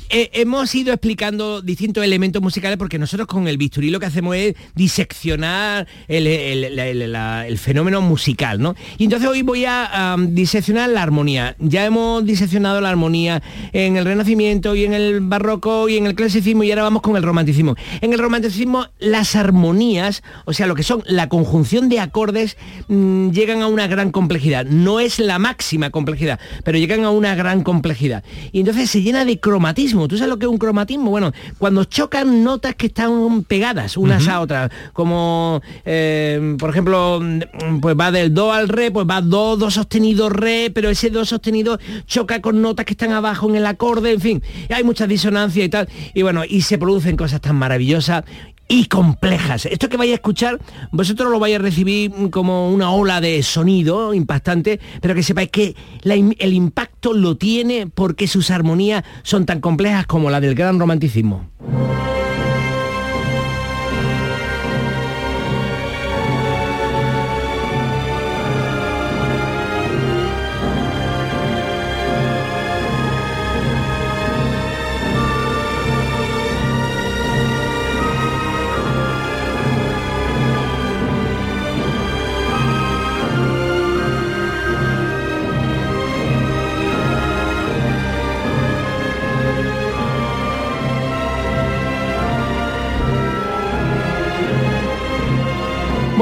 eh, 0.08 0.30
hemos 0.34 0.74
ido 0.74 0.92
explicando 0.92 1.62
distintos 1.62 2.04
elementos 2.04 2.42
musicales 2.42 2.76
porque 2.78 2.98
nosotros 2.98 3.26
con 3.26 3.48
el 3.48 3.56
bisturí 3.56 3.90
lo 3.90 4.00
que 4.00 4.06
hacemos 4.06 4.36
es 4.36 4.54
diseccionar 4.74 5.86
el, 6.08 7.58
fenómeno 7.58 8.00
musical, 8.00 8.60
¿no? 8.60 8.74
Y 8.98 9.04
entonces 9.04 9.28
hoy 9.28 9.42
voy 9.42 9.64
a 9.64 10.16
diseccionar 10.18 10.90
la 10.90 11.02
armonía. 11.02 11.56
Ya 11.58 11.84
hemos 11.84 12.24
diseccionado 12.24 12.80
la 12.80 12.90
armonía 12.90 13.42
en 13.72 13.96
el 13.96 14.04
Renacimiento 14.04 14.74
y 14.74 14.84
en 14.84 14.92
el 14.92 15.20
Barroco 15.20 15.88
y 15.88 15.96
en 15.96 16.06
el 16.06 16.14
Clasicismo 16.14 16.64
y 16.64 16.70
ahora 16.70 16.84
vamos 16.84 17.02
con 17.02 17.16
el 17.16 17.22
Romanticismo. 17.22 17.76
En 18.00 18.12
el 18.12 18.18
Romanticismo 18.18 18.86
las 18.98 19.36
armonías, 19.36 20.22
o 20.44 20.52
sea, 20.52 20.66
lo 20.66 20.74
que 20.74 20.82
son 20.82 21.02
la 21.06 21.28
conjunción 21.28 21.88
de 21.88 22.00
acordes, 22.00 22.56
mm, 22.88 23.30
llegan 23.30 23.62
a 23.62 23.66
una 23.66 23.86
gran 23.86 24.10
complejidad. 24.10 24.66
No 24.66 25.00
es 25.00 25.18
la 25.18 25.38
máxima 25.38 25.90
complejidad, 25.90 26.40
pero 26.64 26.78
llegan 26.78 27.04
a 27.04 27.10
una 27.10 27.34
gran 27.34 27.62
complejidad. 27.62 28.24
Y 28.52 28.60
entonces 28.60 28.90
se 28.90 29.02
llena 29.02 29.24
de 29.24 29.40
cromatismo. 29.40 29.81
¿Tú 29.82 30.16
sabes 30.16 30.28
lo 30.28 30.38
que 30.38 30.46
es 30.46 30.50
un 30.50 30.58
cromatismo? 30.58 31.10
Bueno, 31.10 31.32
cuando 31.58 31.84
chocan 31.84 32.44
notas 32.44 32.74
que 32.76 32.86
están 32.86 33.42
pegadas 33.44 33.96
unas 33.96 34.28
a 34.28 34.40
otras, 34.40 34.70
como 34.92 35.60
eh, 35.84 36.56
por 36.58 36.70
ejemplo, 36.70 37.20
mm, 37.20 37.80
pues 37.80 37.96
va 37.98 38.12
del 38.12 38.32
do 38.32 38.52
al 38.52 38.68
re, 38.68 38.90
pues 38.90 39.06
va 39.08 39.20
do, 39.20 39.56
do 39.56 39.70
sostenido, 39.70 40.28
re, 40.28 40.70
pero 40.72 40.88
ese 40.88 41.10
do 41.10 41.24
sostenido 41.24 41.78
choca 42.06 42.40
con 42.40 42.62
notas 42.62 42.86
que 42.86 42.92
están 42.92 43.12
abajo 43.12 43.48
en 43.48 43.56
el 43.56 43.66
acorde, 43.66 44.12
en 44.12 44.20
fin, 44.20 44.42
y 44.68 44.72
hay 44.72 44.84
muchas 44.84 45.08
disonancias 45.08 45.66
y 45.66 45.68
tal. 45.68 45.88
Y 46.14 46.22
bueno, 46.22 46.42
y 46.48 46.62
se 46.62 46.78
producen 46.78 47.16
cosas 47.16 47.40
tan 47.40 47.56
maravillosas 47.56 48.24
y 48.72 48.86
complejas. 48.86 49.66
Esto 49.66 49.90
que 49.90 49.98
vais 49.98 50.12
a 50.12 50.14
escuchar, 50.14 50.58
vosotros 50.92 51.30
lo 51.30 51.38
vais 51.38 51.56
a 51.56 51.58
recibir 51.58 52.10
como 52.30 52.70
una 52.70 52.90
ola 52.90 53.20
de 53.20 53.42
sonido 53.42 54.14
impactante, 54.14 54.80
pero 55.02 55.14
que 55.14 55.22
sepáis 55.22 55.50
que 55.50 55.76
el 56.04 56.54
impacto 56.54 57.12
lo 57.12 57.36
tiene 57.36 57.86
porque 57.86 58.26
sus 58.26 58.50
armonías 58.50 59.04
son 59.24 59.44
tan 59.44 59.60
complejas 59.60 60.06
como 60.06 60.30
la 60.30 60.40
del 60.40 60.54
gran 60.54 60.80
romanticismo. 60.80 61.50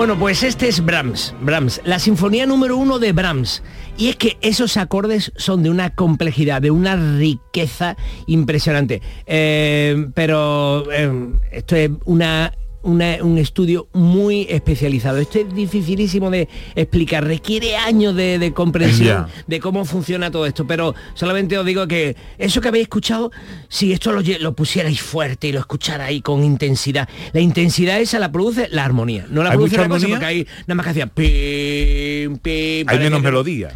Bueno, 0.01 0.19
pues 0.19 0.43
este 0.43 0.67
es 0.67 0.83
Brahms, 0.83 1.35
Brahms, 1.43 1.83
la 1.85 1.99
sinfonía 1.99 2.47
número 2.47 2.79
uno 2.79 2.99
de 2.99 3.13
Brahms. 3.13 3.63
Y 3.99 4.09
es 4.09 4.17
que 4.17 4.39
esos 4.41 4.79
acordes 4.79 5.31
son 5.37 5.63
de 5.63 5.69
una 5.69 5.95
complejidad, 5.95 6.63
de 6.63 6.71
una 6.71 6.97
riqueza 6.97 7.99
impresionante. 8.27 9.03
Eh, 9.27 10.07
pero 10.15 10.91
eh, 10.91 11.13
esto 11.53 11.77
es 11.77 11.91
una, 12.07 12.55
una- 12.83 13.19
un 13.23 13.39
estudio 13.39 13.89
muy 13.93 14.47
especializado. 14.49 15.19
Esto 15.19 15.39
es 15.41 15.55
dificilísimo 15.55 16.31
de 16.31 16.49
explicar, 16.75 17.25
requiere 17.25 17.77
años 17.77 18.15
de, 18.17 18.39
de 18.39 18.53
comprensión 18.53 19.27
de 19.47 19.61
cómo 19.61 19.85
funciona 19.85 20.31
todo 20.31 20.47
esto. 20.47 20.67
Pero 20.67 20.95
solamente 21.15 21.57
os 21.59 21.67
digo 21.67 21.87
que 21.87 22.17
eso 22.39 22.61
que 22.61 22.69
habéis 22.69 22.85
escuchado, 22.85 23.31
si 23.69 23.93
esto 23.93 24.13
lo, 24.13 24.23
lo 24.41 24.55
pusierais 24.55 25.01
fuerte 25.01 25.49
y 25.49 25.53
lo 25.53 25.61
escucharais 25.61 26.23
con 26.23 26.43
intensidad, 26.45 27.09
la 27.33 27.41
intensidad 27.41 28.01
esa 28.01 28.19
la 28.19 28.33
produce 28.33 28.69
la 28.71 28.85
armonía. 28.85 29.27
No 29.31 29.43
la 29.43 29.51
¿Hay 29.51 29.57
produce 29.57 29.77
la 29.77 29.89
cosa 29.89 30.09
porque 30.09 30.25
hay 30.25 30.47
nada 30.67 30.75
más 30.75 30.85
que 30.85 30.91
hacía 30.91 31.07
pim, 31.07 32.39
pim. 32.39 32.89
Hay 32.89 32.99
menos 32.99 33.21
que- 33.21 33.25
melodía. 33.25 33.71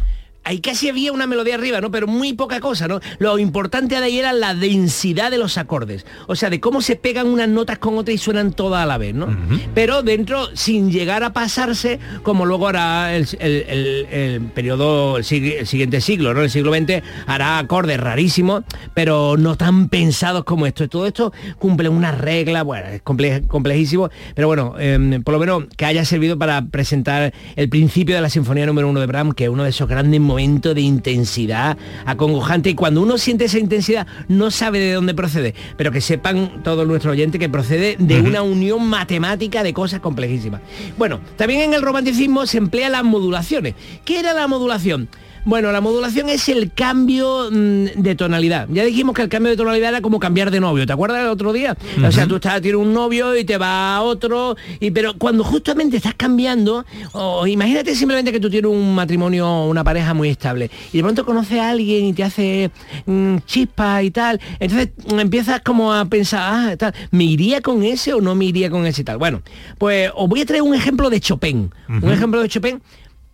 Ahí 0.45 0.59
casi 0.59 0.89
había 0.89 1.11
una 1.11 1.27
melodía 1.27 1.55
arriba, 1.55 1.81
¿no? 1.81 1.91
Pero 1.91 2.07
muy 2.07 2.33
poca 2.33 2.59
cosa, 2.59 2.87
¿no? 2.87 2.99
Lo 3.19 3.37
importante 3.39 3.95
de 3.99 4.05
ahí 4.05 4.19
era 4.19 4.31
la 4.31 4.53
densidad 4.53 5.31
de 5.31 5.37
los 5.39 5.57
acordes. 5.57 6.05
O 6.27 6.35
sea, 6.35 6.49
de 6.49 6.59
cómo 6.59 6.81
se 6.81 6.95
pegan 6.95 7.27
unas 7.27 7.49
notas 7.49 7.79
con 7.79 7.97
otras 7.97 8.15
y 8.15 8.17
suenan 8.19 8.53
todas 8.53 8.83
a 8.83 8.85
la 8.85 8.97
vez, 8.97 9.13
¿no? 9.15 9.27
Pero 9.73 10.03
dentro, 10.03 10.47
sin 10.55 10.91
llegar 10.91 11.23
a 11.23 11.33
pasarse, 11.33 11.99
como 12.23 12.45
luego 12.45 12.67
hará 12.67 13.15
el, 13.15 13.27
el- 13.39 13.65
el- 13.67 14.05
el 14.11 14.41
periodo, 14.53 15.17
el, 15.17 15.23
sig- 15.23 15.57
el 15.59 15.67
siguiente 15.67 15.99
siglo, 15.99 16.33
¿no? 16.33 16.41
El 16.41 16.49
siglo 16.49 16.71
XX 16.73 17.01
hará 17.25 17.57
acordes 17.57 17.99
rarísimos, 17.99 18.63
pero 18.93 19.35
no 19.37 19.55
tan 19.57 19.89
pensados 19.89 20.43
como 20.43 20.67
esto. 20.67 20.87
Todo 20.87 21.07
esto 21.07 21.33
cumple 21.57 21.89
una 21.89 22.11
regla, 22.11 22.61
bueno, 22.63 22.87
es 22.89 23.03
comple- 23.03 23.47
complejísimo, 23.47 24.09
pero 24.35 24.47
bueno, 24.47 24.75
em, 24.79 25.23
por 25.23 25.33
lo 25.33 25.39
menos 25.39 25.63
que 25.75 25.85
haya 25.85 26.05
servido 26.05 26.37
para 26.37 26.61
presentar 26.65 27.33
el 27.55 27.69
principio 27.69 28.15
de 28.15 28.21
la 28.21 28.29
Sinfonía 28.29 28.65
número 28.67 28.87
uno 28.87 28.99
de 28.99 29.07
Brahms, 29.07 29.33
que 29.33 29.45
es 29.45 29.49
uno 29.49 29.63
de 29.63 29.69
esos 29.71 29.87
grandes 29.89 30.21
momentos 30.35 30.75
de 30.75 30.81
intensidad 30.81 31.77
acongojante. 32.05 32.69
Y 32.69 32.75
cuando 32.75 33.01
uno 33.01 33.17
siente 33.17 33.45
esa 33.45 33.57
intensidad, 33.57 34.05
no 34.27 34.51
sabe 34.51 34.79
de 34.79 34.91
dónde 34.91 35.13
procede, 35.13 35.55
pero 35.77 35.91
que 35.93 36.01
sepan 36.01 36.61
todos 36.61 36.85
nuestros 36.85 37.13
oyentes 37.13 37.39
que 37.39 37.47
procede 37.47 37.95
de 37.97 38.19
una 38.19 38.41
unión 38.41 38.85
matemática 38.85 39.63
de 39.63 39.73
cosas 39.73 40.01
complejísimas. 40.01 40.59
Bueno, 40.97 41.21
también 41.37 41.61
en 41.61 41.73
el 41.73 41.81
romanticismo 41.81 42.45
se 42.47 42.57
emplea 42.57 42.89
las 42.89 43.05
modulaciones. 43.05 43.75
¿Qué 44.03 44.19
era 44.19 44.33
la 44.33 44.47
modulación? 44.47 45.07
Bueno, 45.45 45.71
la 45.71 45.79
modulación 45.79 46.27
es 46.27 46.49
el 46.49 46.71
cambio 46.73 47.49
mm, 47.51 48.01
de 48.01 48.15
tonalidad. 48.15 48.67
Ya 48.71 48.83
dijimos 48.83 49.13
que 49.13 49.21
el 49.21 49.29
cambio 49.29 49.51
de 49.51 49.57
tonalidad 49.57 49.89
era 49.89 50.01
como 50.01 50.19
cambiar 50.19 50.49
de 50.49 50.59
novio. 50.59 50.87
¿Te 50.87 50.93
acuerdas 50.93 51.19
del 51.19 51.29
otro 51.29 51.53
día? 51.53 51.77
O 52.03 52.11
sea, 52.11 52.25
tú 52.25 52.37
estás, 52.37 52.61
tienes 52.61 52.81
un 52.81 52.91
novio 52.93 53.37
y 53.37 53.45
te 53.45 53.59
va 53.59 53.95
a 53.95 54.01
otro. 54.01 54.57
Y 54.79 54.89
pero 54.89 55.15
cuando 55.19 55.43
justamente 55.43 55.97
estás 55.97 56.15
cambiando, 56.15 56.83
o 57.11 57.45
imagínate 57.45 57.93
simplemente 57.93 58.31
que 58.31 58.39
tú 58.39 58.49
tienes 58.49 58.71
un 58.71 58.95
matrimonio, 58.95 59.65
una 59.65 59.83
pareja 59.83 60.15
muy 60.15 60.29
estable, 60.29 60.71
y 60.91 60.97
de 60.97 61.03
pronto 61.03 61.23
conoces 61.23 61.59
a 61.59 61.69
alguien 61.69 62.05
y 62.05 62.13
te 62.13 62.23
hace 62.23 62.71
mm, 63.05 63.37
chispa 63.45 64.01
y 64.01 64.09
tal. 64.09 64.41
Entonces 64.59 64.89
mm, 65.13 65.19
empiezas 65.19 65.61
como 65.61 65.93
a 65.93 66.05
pensar, 66.05 66.41
ah, 66.43 66.75
tal, 66.75 66.95
¿me 67.11 67.23
iría 67.23 67.61
con 67.61 67.83
ese 67.83 68.15
o 68.15 68.19
no 68.19 68.33
me 68.33 68.45
iría 68.45 68.71
con 68.71 68.83
ese 68.87 69.01
y 69.01 69.05
tal? 69.05 69.19
Bueno, 69.19 69.43
pues 69.77 70.09
os 70.15 70.27
voy 70.27 70.41
a 70.41 70.45
traer 70.47 70.63
un 70.63 70.73
ejemplo 70.73 71.11
de 71.11 71.19
Chopin. 71.19 71.69
Un 71.87 72.11
ejemplo 72.11 72.41
de 72.41 72.49
Chopin 72.49 72.81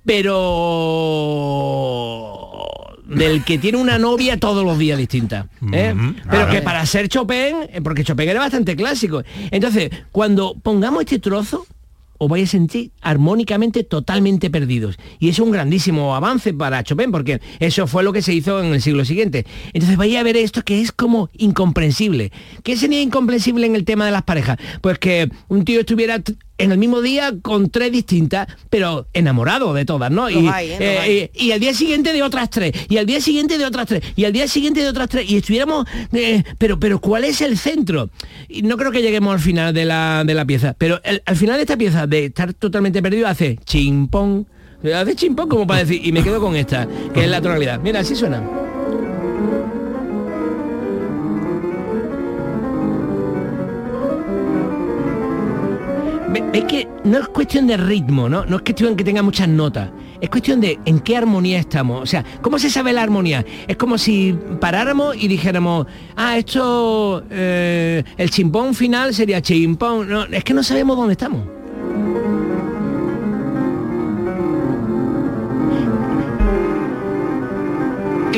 pero 0.05 1.01
del 3.05 3.43
que 3.43 3.57
tiene 3.57 3.77
una 3.77 3.97
novia 3.97 4.37
todos 4.37 4.63
los 4.63 4.77
días 4.77 4.97
distinta. 4.97 5.47
¿eh? 5.73 5.93
Ujú, 5.95 6.15
Pero 6.29 6.49
que 6.49 6.61
para 6.61 6.85
ser 6.85 7.09
Chopin, 7.09 7.55
eh, 7.69 7.81
porque 7.83 8.03
Chopin 8.03 8.29
era 8.29 8.39
bastante 8.39 8.75
clásico. 8.75 9.23
Entonces, 9.51 9.89
cuando 10.11 10.55
pongamos 10.61 11.01
este 11.01 11.19
trozo, 11.19 11.65
os 12.17 12.29
vais 12.29 12.47
a 12.47 12.51
sentir 12.51 12.91
armónicamente 13.01 13.83
totalmente 13.83 14.51
perdidos. 14.51 14.97
Y 15.19 15.29
es 15.29 15.39
un 15.39 15.49
grandísimo 15.49 16.15
avance 16.15 16.53
para 16.53 16.83
Chopin, 16.83 17.11
porque 17.11 17.41
eso 17.59 17.87
fue 17.87 18.03
lo 18.03 18.13
que 18.13 18.21
se 18.21 18.31
hizo 18.33 18.63
en 18.63 18.73
el 18.73 18.81
siglo 18.81 19.05
siguiente. 19.05 19.45
Entonces 19.73 19.97
vais 19.97 20.15
a 20.15 20.23
ver 20.23 20.37
esto 20.37 20.61
que 20.61 20.81
es 20.81 20.91
como 20.91 21.29
incomprensible. 21.33 22.31
¿Qué 22.63 22.77
sería 22.77 23.01
incomprensible 23.01 23.65
en 23.65 23.75
el 23.75 23.85
tema 23.85 24.05
de 24.05 24.11
las 24.11 24.21
parejas? 24.21 24.57
Pues 24.81 24.99
que 24.99 25.29
un 25.47 25.65
tío 25.65 25.79
estuviera 25.79 26.21
en 26.63 26.71
el 26.71 26.77
mismo 26.77 27.01
día 27.01 27.33
con 27.41 27.69
tres 27.69 27.91
distintas, 27.91 28.47
pero 28.69 29.07
enamorado 29.13 29.73
de 29.73 29.85
todas, 29.85 30.11
¿no? 30.11 30.29
Y, 30.29 30.47
hay, 30.47 30.71
¿eh? 30.71 30.77
Eh, 30.79 30.97
hay. 30.99 31.11
eh, 31.17 31.31
y 31.33 31.51
al 31.51 31.59
día 31.59 31.73
siguiente 31.73 32.13
de 32.13 32.23
otras 32.23 32.49
tres, 32.49 32.71
y 32.89 32.97
al 32.97 33.05
día 33.05 33.19
siguiente 33.21 33.57
de 33.57 33.65
otras 33.65 33.87
tres, 33.87 34.03
y 34.15 34.25
al 34.25 34.33
día 34.33 34.47
siguiente 34.47 34.81
de 34.81 34.87
otras 34.89 35.09
tres, 35.09 35.29
y 35.29 35.37
estuviéramos, 35.37 35.85
eh, 36.13 36.43
pero, 36.57 36.79
pero 36.79 36.99
¿cuál 36.99 37.23
es 37.23 37.41
el 37.41 37.57
centro? 37.57 38.09
Y 38.47 38.61
no 38.63 38.77
creo 38.77 38.91
que 38.91 39.01
lleguemos 39.01 39.33
al 39.33 39.39
final 39.39 39.73
de 39.73 39.85
la, 39.85 40.23
de 40.25 40.33
la 40.33 40.45
pieza, 40.45 40.75
pero 40.77 40.99
el- 41.03 41.21
al 41.25 41.35
final 41.35 41.55
de 41.57 41.61
esta 41.61 41.77
pieza, 41.77 42.07
de 42.07 42.25
estar 42.25 42.53
totalmente 42.53 43.01
perdido, 43.01 43.27
hace 43.27 43.57
chimpón, 43.65 44.47
hace 44.93 45.15
chimpón 45.15 45.47
como 45.49 45.65
para 45.67 45.81
decir, 45.81 46.01
y 46.05 46.11
me 46.11 46.23
quedo 46.23 46.39
con 46.39 46.55
esta, 46.55 46.87
que 47.13 47.23
es 47.23 47.29
la 47.29 47.41
tonalidad. 47.41 47.79
Mira, 47.81 47.99
así 48.01 48.15
suena. 48.15 48.41
Es 56.53 56.65
que 56.65 56.85
no 57.05 57.19
es 57.19 57.29
cuestión 57.29 57.65
de 57.67 57.77
ritmo, 57.77 58.27
¿no? 58.27 58.45
No 58.45 58.57
es 58.57 58.61
cuestión 58.63 58.97
que 58.97 59.05
tenga 59.05 59.21
muchas 59.21 59.47
notas. 59.47 59.89
Es 60.19 60.29
cuestión 60.29 60.59
de 60.59 60.79
en 60.83 60.99
qué 60.99 61.15
armonía 61.15 61.59
estamos. 61.59 62.01
O 62.01 62.05
sea, 62.05 62.25
¿cómo 62.41 62.59
se 62.59 62.69
sabe 62.69 62.91
la 62.91 63.03
armonía? 63.03 63.45
Es 63.67 63.77
como 63.77 63.97
si 63.97 64.37
paráramos 64.59 65.15
y 65.15 65.29
dijéramos, 65.29 65.87
ah, 66.17 66.37
esto, 66.37 67.23
eh, 67.29 68.03
el 68.17 68.29
chimpón 68.29 68.75
final 68.75 69.13
sería 69.13 69.41
chimpón. 69.41 70.09
No, 70.09 70.25
es 70.25 70.43
que 70.43 70.53
no 70.53 70.61
sabemos 70.61 70.97
dónde 70.97 71.13
estamos. 71.13 71.47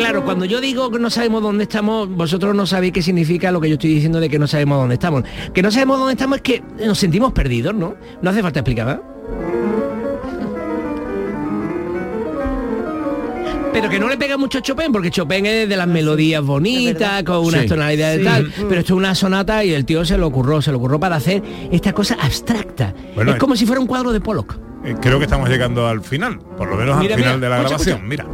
Claro, 0.04 0.26
cuando 0.26 0.44
yo 0.44 0.60
digo 0.60 0.92
que 0.92 1.00
no 1.00 1.10
sabemos 1.10 1.42
dónde 1.42 1.64
estamos, 1.64 2.10
vosotros 2.10 2.54
no 2.54 2.66
sabéis 2.66 2.92
qué 2.92 3.02
significa 3.02 3.54
lo 3.54 3.62
que 3.62 3.70
yo 3.70 3.76
estoy 3.76 3.94
diciendo 3.94 4.20
de 4.20 4.28
que 4.28 4.38
no 4.38 4.48
sabemos 4.48 4.78
dónde 4.78 4.96
estamos. 4.96 5.24
Que 5.54 5.62
no 5.62 5.72
sabemos 5.72 5.98
dónde 5.98 6.12
estamos 6.12 6.36
es 6.40 6.42
que 6.42 6.62
nos 6.86 7.00
sentimos 7.00 7.32
perdidos, 7.32 7.74
¿no? 7.74 7.96
No 8.22 8.30
hace 8.30 8.42
falta 8.42 8.60
explicar, 8.60 8.86
¿verdad? 8.86 9.02
Pero 13.72 13.90
que 13.90 13.98
no 13.98 14.10
le 14.10 14.18
pega 14.18 14.36
mucho 14.36 14.58
a 14.58 14.62
Chopin, 14.62 14.92
porque 14.92 15.10
Chopin 15.10 15.46
es 15.46 15.70
de 15.70 15.78
las 15.78 15.88
melodías 15.88 16.44
bonitas, 16.44 17.24
con 17.24 17.38
unas 17.38 17.62
Sí. 17.62 17.68
tonalidades 17.70 18.20
Sí. 18.20 18.26
tal. 18.26 18.44
Mm. 18.48 18.52
Pero 18.68 18.80
esto 18.82 18.94
es 18.94 18.98
una 18.98 19.16
sonata 19.16 19.64
y 19.64 19.72
el 19.74 19.86
tío 19.86 20.04
se 20.04 20.18
lo 20.18 20.28
ocurrió, 20.28 20.62
se 20.62 20.72
lo 20.74 20.80
ocurrió 20.80 21.00
para 21.00 21.16
hacer 21.16 21.42
esta 21.72 21.94
cosa 21.94 22.18
abstracta. 22.22 22.94
Bueno, 23.16 23.32
es 23.32 23.38
eh, 23.38 23.40
como 23.40 23.56
si 23.56 23.66
fuera 23.66 23.80
un 23.80 23.88
cuadro 23.88 24.12
de 24.12 24.20
Pollock. 24.20 24.58
Eh, 24.84 24.98
creo 25.00 25.18
que 25.18 25.24
estamos 25.24 25.48
llegando 25.48 25.88
al 25.88 26.02
final, 26.02 26.40
por 26.58 26.68
lo 26.68 26.76
menos 26.76 27.00
Mira, 27.00 27.16
al 27.16 27.22
final 27.22 27.38
mira, 27.40 27.50
de 27.50 27.50
la 27.50 27.56
escucha, 27.68 27.86
grabación. 27.86 28.08
Mira. 28.10 28.26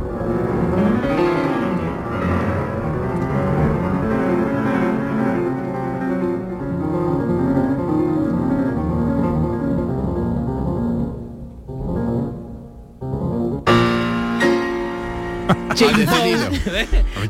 Chimpón. 15.80 16.60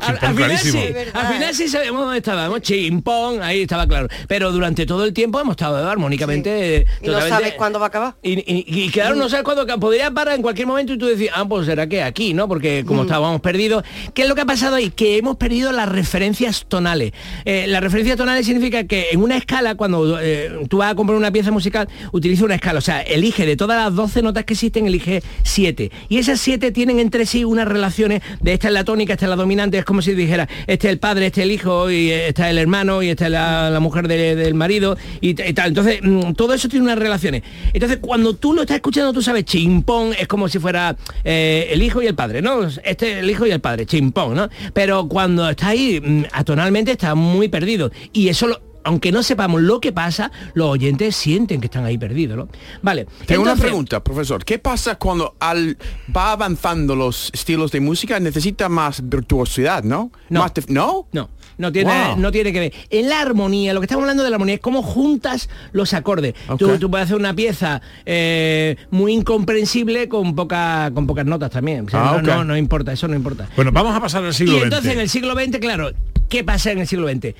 al, 0.00 0.18
al 0.20 0.34
final 0.34 0.58
sí, 0.58 0.78
al 1.12 1.32
final 1.34 1.54
sí 1.54 1.68
sabemos 1.68 2.02
dónde 2.02 2.18
estábamos. 2.18 2.60
Chimpón, 2.62 3.42
ahí 3.42 3.62
estaba 3.62 3.86
claro. 3.86 4.08
Pero 4.28 4.52
durante 4.52 4.86
todo 4.86 5.04
el 5.04 5.12
tiempo 5.12 5.40
hemos 5.40 5.52
estado 5.54 5.88
armónicamente. 5.88 6.76
eh, 6.78 6.86
Y 7.02 7.06
no 7.08 7.20
sabes 7.20 7.54
cuándo 7.54 7.78
va 7.78 7.86
a 7.86 7.88
acabar. 7.88 8.14
Y, 8.22 8.32
y- 8.40 8.64
y 8.66 8.88
claro, 8.90 9.14
no 9.14 9.28
sabes 9.28 9.44
cuándo, 9.44 9.66
podría 9.78 10.10
parar 10.10 10.34
en 10.36 10.42
cualquier 10.42 10.66
momento 10.66 10.92
y 10.94 10.98
tú 10.98 11.06
decís, 11.06 11.28
ah, 11.34 11.44
pues 11.46 11.66
será 11.66 11.86
que 11.88 12.02
aquí, 12.02 12.34
¿no? 12.34 12.48
Porque 12.48 12.82
Mm. 12.82 12.86
como 12.86 13.02
estábamos 13.02 13.40
perdidos, 13.40 13.84
¿qué 14.14 14.22
es 14.22 14.28
lo 14.28 14.34
que 14.34 14.40
ha 14.42 14.46
pasado 14.46 14.76
ahí? 14.76 14.90
Que 14.90 15.16
hemos 15.18 15.36
perdido 15.36 15.72
las 15.72 15.88
referencias 15.88 16.64
tonales. 16.68 17.12
Eh, 17.44 17.66
las 17.68 17.82
referencias 17.82 18.16
tonales 18.16 18.46
significa 18.46 18.84
que 18.84 19.08
en 19.12 19.22
una 19.22 19.36
escala, 19.36 19.74
cuando 19.74 20.18
eh, 20.20 20.50
tú 20.68 20.78
vas 20.78 20.92
a 20.92 20.94
comprar 20.94 21.16
una 21.16 21.30
pieza 21.30 21.50
musical, 21.50 21.88
utiliza 22.12 22.44
una 22.44 22.54
escala, 22.56 22.78
o 22.78 22.82
sea, 22.82 23.00
elige 23.02 23.46
de 23.46 23.56
todas 23.56 23.82
las 23.82 23.94
12 23.94 24.22
notas 24.22 24.44
que 24.44 24.54
existen, 24.54 24.86
elige 24.86 25.22
7. 25.42 25.90
Y 26.08 26.18
esas 26.18 26.40
7 26.40 26.72
tienen 26.72 26.98
entre 26.98 27.26
sí 27.26 27.44
unas 27.44 27.66
relaciones 27.68 28.22
de 28.40 28.52
esta 28.52 28.68
es 28.68 28.74
la 28.74 28.84
tónica, 28.84 29.12
esta 29.14 29.26
es 29.26 29.30
la 29.30 29.36
dominante, 29.36 29.78
es 29.78 29.84
como 29.84 30.02
si 30.02 30.14
dijera, 30.14 30.48
este 30.66 30.88
es 30.88 30.92
el 30.92 30.98
padre, 30.98 31.26
este 31.26 31.40
es 31.42 31.44
el 31.46 31.52
hijo, 31.52 31.90
y 31.90 32.10
eh, 32.10 32.28
esta 32.28 32.46
es 32.46 32.50
el 32.50 32.58
hermano, 32.58 33.02
y 33.02 33.08
esta 33.10 33.26
es 33.26 33.32
la, 33.32 33.78
mujer 33.80 34.08
de- 34.08 34.34
del 34.36 34.54
marido, 34.54 34.96
y 35.20 35.34
tal. 35.34 35.68
Entonces, 35.68 36.00
mm, 36.02 36.32
todo 36.32 36.54
eso 36.54 36.68
tiene 36.68 36.84
unas 36.84 36.98
relaciones. 36.98 37.42
Entonces, 37.72 37.98
cuando 38.00 38.34
tú 38.34 38.52
lo 38.54 38.62
estás 38.62 38.76
escuchando, 38.76 39.12
tú 39.12 39.22
sabes, 39.22 39.44
chimpón 39.44 40.12
es 40.18 40.26
como 40.28 40.48
si 40.48 40.58
fuera 40.58 40.96
eh, 41.24 41.68
el 41.70 41.82
hijo 41.82 42.02
y 42.02 42.06
el 42.06 42.14
padre, 42.14 42.42
¿no? 42.42 42.66
Este 42.66 43.12
es 43.12 43.16
el 43.18 43.30
hijo 43.30 43.46
y 43.46 43.50
el 43.50 43.60
padre, 43.60 43.86
chimpón, 43.86 44.34
¿no? 44.34 44.48
Pero 44.72 45.06
cuando 45.08 45.48
está 45.48 45.68
ahí, 45.68 46.00
mm, 46.00 46.24
atonalmente 46.32 46.92
está 46.92 47.14
muy 47.14 47.48
perdido. 47.48 47.90
Y 48.12 48.28
eso 48.28 48.46
lo- 48.46 48.69
aunque 48.90 49.12
no 49.12 49.22
sepamos 49.22 49.62
lo 49.62 49.80
que 49.80 49.92
pasa, 49.92 50.32
los 50.54 50.68
oyentes 50.68 51.14
sienten 51.14 51.60
que 51.60 51.66
están 51.68 51.84
ahí 51.84 51.96
perdidos, 51.96 52.36
¿no? 52.36 52.48
Vale. 52.82 53.06
Tengo 53.24 53.42
una 53.42 53.54
pregunta, 53.54 54.02
profesor. 54.02 54.44
¿Qué 54.44 54.58
pasa 54.58 54.96
cuando 54.96 55.36
al 55.38 55.78
va 56.14 56.32
avanzando 56.32 56.96
los 56.96 57.30
estilos 57.32 57.70
de 57.70 57.78
música 57.78 58.18
necesita 58.18 58.68
más 58.68 59.08
virtuosidad, 59.08 59.84
no? 59.84 60.10
No. 60.28 60.40
Más 60.40 60.52
¿No? 60.66 61.06
No. 61.12 61.30
No 61.56 61.70
tiene, 61.70 61.92
Wow. 61.92 62.16
no 62.16 62.32
tiene 62.32 62.52
que 62.52 62.58
ver. 62.60 62.72
En 62.88 63.08
la 63.08 63.20
armonía, 63.20 63.74
lo 63.74 63.80
que 63.80 63.84
estamos 63.84 64.02
hablando 64.02 64.24
de 64.24 64.30
la 64.30 64.36
armonía 64.36 64.54
es 64.54 64.60
cómo 64.60 64.82
juntas 64.82 65.48
los 65.72 65.92
acordes. 65.94 66.34
Tú, 66.58 66.90
puedes 66.90 67.04
hacer 67.04 67.16
una 67.16 67.34
pieza 67.34 67.82
eh, 68.06 68.76
muy 68.90 69.12
incomprensible 69.12 70.08
con, 70.08 70.34
poca, 70.34 70.90
con 70.94 71.06
pocas 71.06 71.26
notas 71.26 71.50
también. 71.50 71.84
O 71.86 71.88
sea, 71.90 72.10
Ah, 72.14 72.22
no, 72.22 72.36
no, 72.38 72.44
no 72.44 72.56
importa, 72.56 72.92
eso 72.92 73.06
no 73.08 73.14
importa. 73.14 73.48
Bueno, 73.54 73.70
vamos 73.72 73.94
a 73.94 74.00
pasar 74.00 74.24
al 74.24 74.34
siglo 74.34 74.56
y 74.58 74.62
entonces 74.62 74.86
XX. 74.86 74.94
en 74.94 75.00
el 75.00 75.08
siglo 75.10 75.34
XX, 75.34 75.58
claro, 75.58 75.90
¿qué 76.30 76.42
pasa 76.44 76.72
en 76.72 76.78
el 76.78 76.86
siglo 76.86 77.06
XX? 77.08 77.34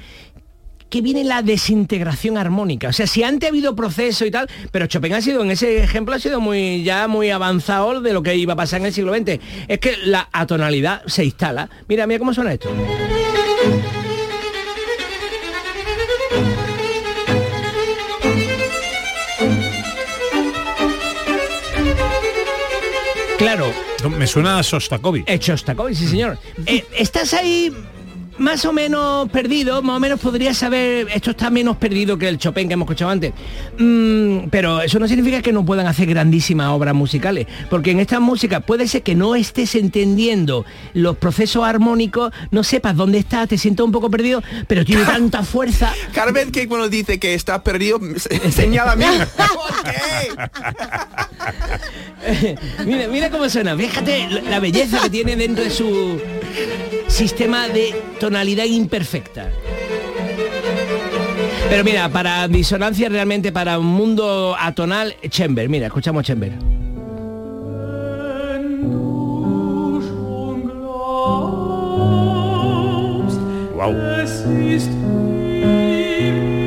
Que 0.90 1.00
viene 1.00 1.24
la 1.24 1.42
desintegración 1.42 2.37
armónica. 2.37 2.88
O 2.88 2.92
sea, 2.92 3.07
si 3.07 3.22
antes 3.22 3.46
ha 3.46 3.50
habido 3.50 3.74
proceso 3.74 4.26
y 4.26 4.31
tal, 4.31 4.48
pero 4.72 4.87
Chopin 4.87 5.14
ha 5.14 5.22
sido, 5.22 5.42
en 5.42 5.50
ese 5.53 5.83
ejemplo, 5.83 6.14
ha 6.14 6.18
sido 6.18 6.40
muy 6.40 6.83
ya 6.83 7.09
muy 7.09 7.31
avanzado 7.31 8.00
de 8.00 8.12
lo 8.12 8.22
que 8.22 8.35
iba 8.37 8.53
a 8.53 8.57
pasar 8.57 8.81
en 8.81 8.87
el 8.87 8.92
siglo 8.92 9.14
XX. 9.14 9.40
Es 9.68 9.79
que 9.79 9.96
la 10.05 10.29
atonalidad 10.33 11.03
se 11.07 11.24
instala. 11.24 11.70
Mira, 11.88 12.07
mira 12.07 12.18
cómo 12.18 12.35
suena 12.35 12.53
esto. 12.53 12.70
Claro. 23.38 23.72
Me 24.18 24.26
suena 24.26 24.59
a 24.59 24.62
Sostakovich. 24.62 25.24
Es 25.26 25.40
Shostakovich, 25.40 25.96
sí 25.96 26.09
señor. 26.09 26.38
Eh, 26.66 26.85
estás 26.96 27.33
ahí 27.33 27.72
más 28.40 28.64
o 28.64 28.72
menos 28.72 29.29
perdido, 29.29 29.83
más 29.83 29.98
o 29.98 30.00
menos 30.00 30.18
podrías 30.18 30.57
saber, 30.57 31.07
esto 31.14 31.31
está 31.33 31.50
menos 31.50 31.76
perdido 31.76 32.16
que 32.18 32.26
el 32.26 32.38
Chopin 32.38 32.66
que 32.68 32.74
hemos 32.74 32.87
escuchado 32.87 33.11
antes. 33.11 33.33
Mm, 33.79 34.48
pero 34.50 34.81
eso 34.81 34.98
no 34.98 35.07
significa 35.07 35.42
que 35.42 35.53
no 35.53 35.64
puedan 35.64 35.87
hacer 35.87 36.07
grandísimas 36.07 36.68
obras 36.68 36.94
musicales, 36.94 37.46
porque 37.68 37.90
en 37.90 38.00
estas 38.00 38.20
músicas 38.20 38.64
puede 38.64 38.88
ser 38.88 39.03
que 39.03 39.14
no 39.14 39.35
estés 39.35 39.74
entendiendo 39.74 40.64
los 40.94 41.16
procesos 41.18 41.64
armónicos, 41.64 42.33
no 42.50 42.64
sepas 42.64 42.96
dónde 42.96 43.18
estás, 43.18 43.46
te 43.48 43.59
sientas 43.59 43.85
un 43.85 43.92
poco 43.92 44.11
perdido, 44.11 44.42
pero 44.66 44.85
tiene 44.85 45.05
tanta 45.07 45.42
fuerza. 45.42 45.92
Vez 46.33 46.50
que 46.53 46.66
uno 46.70 46.88
dice 46.88 47.18
que 47.18 47.35
está 47.35 47.62
perdido, 47.62 48.00
se- 48.16 48.50
señala 48.53 48.92
a 48.92 48.96
mí. 48.96 49.05
Mira, 52.87 53.09
mira 53.09 53.31
cómo 53.31 53.48
suena, 53.48 53.76
fíjate 53.76 54.29
la 54.48 54.61
belleza 54.61 55.00
que 55.03 55.11
tiene 55.11 55.37
dentro 55.37 55.64
de 55.64 55.70
su 55.70 56.20
sistema 57.11 57.68
de 57.68 57.94
tonalidad 58.18 58.64
imperfecta. 58.64 59.51
Pero 61.68 61.85
mira, 61.85 62.09
para 62.09 62.49
disonancia 62.49 63.09
realmente, 63.09 63.53
para 63.53 63.79
un 63.79 63.87
mundo 63.87 64.57
atonal, 64.59 65.14
Chamber, 65.29 65.68
mira, 65.68 65.87
escuchamos 65.87 66.25
Chamber. 66.25 66.53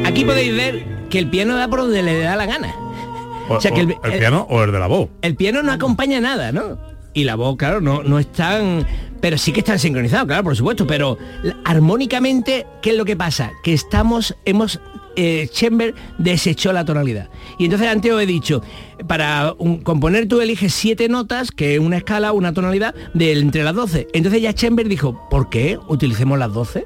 Aquí 0.05 0.25
podéis 0.25 0.55
ver 0.55 0.85
que 1.09 1.19
el 1.19 1.27
piano 1.29 1.55
da 1.55 1.67
por 1.67 1.79
donde 1.79 2.03
le 2.03 2.19
da 2.19 2.35
la 2.35 2.45
gana. 2.45 2.75
O, 3.49 3.55
O 3.55 3.61
sea, 3.61 3.71
que 3.71 3.81
el- 3.81 3.95
el 4.03 4.19
piano 4.19 4.45
o 4.49 4.63
el 4.63 4.71
de 4.71 4.79
la 4.79 4.87
voz. 4.87 5.09
El 5.21 5.35
piano 5.35 5.63
no 5.63 5.71
acompaña 5.71 6.19
nada, 6.19 6.51
¿no? 6.51 6.77
Y 7.13 7.23
la 7.23 7.35
voz, 7.35 7.57
claro, 7.57 7.81
no, 7.81 8.03
no 8.03 8.19
están... 8.19 8.85
Pero 9.23 9.37
sí 9.37 9.53
que 9.53 9.61
están 9.61 9.79
sincronizados, 9.79 10.27
claro, 10.27 10.43
por 10.43 10.53
supuesto. 10.57 10.85
Pero 10.85 11.17
armónicamente, 11.63 12.67
¿qué 12.81 12.89
es 12.89 12.97
lo 12.97 13.05
que 13.05 13.15
pasa? 13.15 13.53
Que 13.63 13.71
estamos, 13.73 14.35
hemos... 14.43 14.81
eh, 15.15 15.47
Chamber 15.49 15.95
desechó 16.17 16.73
la 16.73 16.83
tonalidad. 16.83 17.29
Y 17.57 17.63
entonces 17.63 17.87
antes 17.87 18.11
os 18.11 18.21
he 18.21 18.25
dicho, 18.25 18.61
para 19.07 19.55
componer 19.83 20.27
tú 20.27 20.41
eliges 20.41 20.73
siete 20.73 21.07
notas, 21.07 21.51
que 21.51 21.75
es 21.75 21.79
una 21.79 21.95
escala, 21.95 22.33
una 22.33 22.51
tonalidad, 22.51 22.93
de 23.13 23.31
entre 23.31 23.63
las 23.63 23.73
12. 23.75 24.09
Entonces 24.11 24.41
ya 24.41 24.51
Chamber 24.51 24.89
dijo, 24.89 25.29
¿por 25.29 25.49
qué 25.49 25.79
utilicemos 25.87 26.37
las 26.37 26.51
12? 26.51 26.85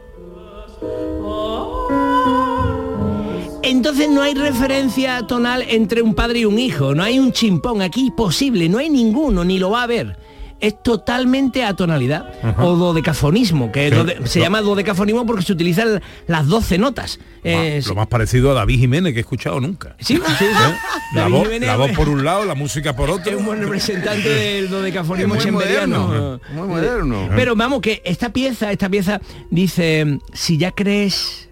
Entonces 3.64 4.10
no 4.12 4.22
hay 4.22 4.36
referencia 4.36 5.26
tonal 5.26 5.64
entre 5.68 6.04
un 6.04 6.14
padre 6.14 6.40
y 6.40 6.46
un 6.46 6.60
hijo, 6.60 6.94
no 6.94 7.02
hay 7.02 7.18
un 7.18 7.32
chimpón 7.32 7.82
aquí 7.82 8.12
posible, 8.16 8.70
no 8.70 8.78
hay 8.78 8.92
ninguno, 8.92 9.44
ni 9.44 9.58
lo 9.58 9.72
va 9.72 9.80
a 9.80 9.84
haber. 9.86 10.27
Es 10.60 10.82
totalmente 10.82 11.64
atonalidad 11.64 12.34
Ajá. 12.42 12.66
o 12.66 12.76
dodecafonismo, 12.76 13.72
que 13.72 13.90
Sí. 13.90 13.96
dode- 13.96 14.26
se 14.26 14.40
Lo- 14.40 14.46
llama 14.46 14.62
dodecafonismo 14.62 15.26
porque 15.26 15.44
se 15.44 15.54
utilizan 15.54 16.02
las 16.28 16.48
12 16.48 16.78
notas. 16.78 17.20
Eh, 17.44 17.82
Lo 17.88 17.94
más 17.96 18.08
parecido 18.08 18.52
a 18.52 18.54
David 18.56 18.80
Jiménez 18.80 19.14
que 19.14 19.20
he 19.20 19.22
escuchado 19.22 19.60
nunca. 19.60 19.96
Sí, 20.00 20.16
sí, 20.16 20.22
sí. 20.40 20.46
La, 21.14 21.22
David 21.22 21.34
voz, 21.34 21.44
Jiménez, 21.44 21.68
la 21.68 21.76
voz 21.78 21.92
por 21.92 22.10
un 22.10 22.26
lado, 22.26 22.44
la 22.46 22.56
música 22.56 22.96
por 22.96 23.10
otro. 23.10 23.32
Es 23.32 23.38
un 23.38 23.46
buen 23.46 23.60
representante 23.62 24.28
del 24.28 24.70
dodecafonismo 24.70 25.36
Es 25.36 25.46
muy 25.46 25.46
chemberiano. 25.46 26.08
moderno, 26.08 26.42
muy 26.54 26.68
moderno. 26.68 27.30
Pero 27.36 27.56
vamos, 27.56 27.80
que 27.82 28.02
esta 28.04 28.34
pieza, 28.34 28.72
esta 28.72 28.90
pieza 28.90 29.22
dice, 29.52 30.20
si 30.34 30.58
ya 30.58 30.72
crees 30.72 31.50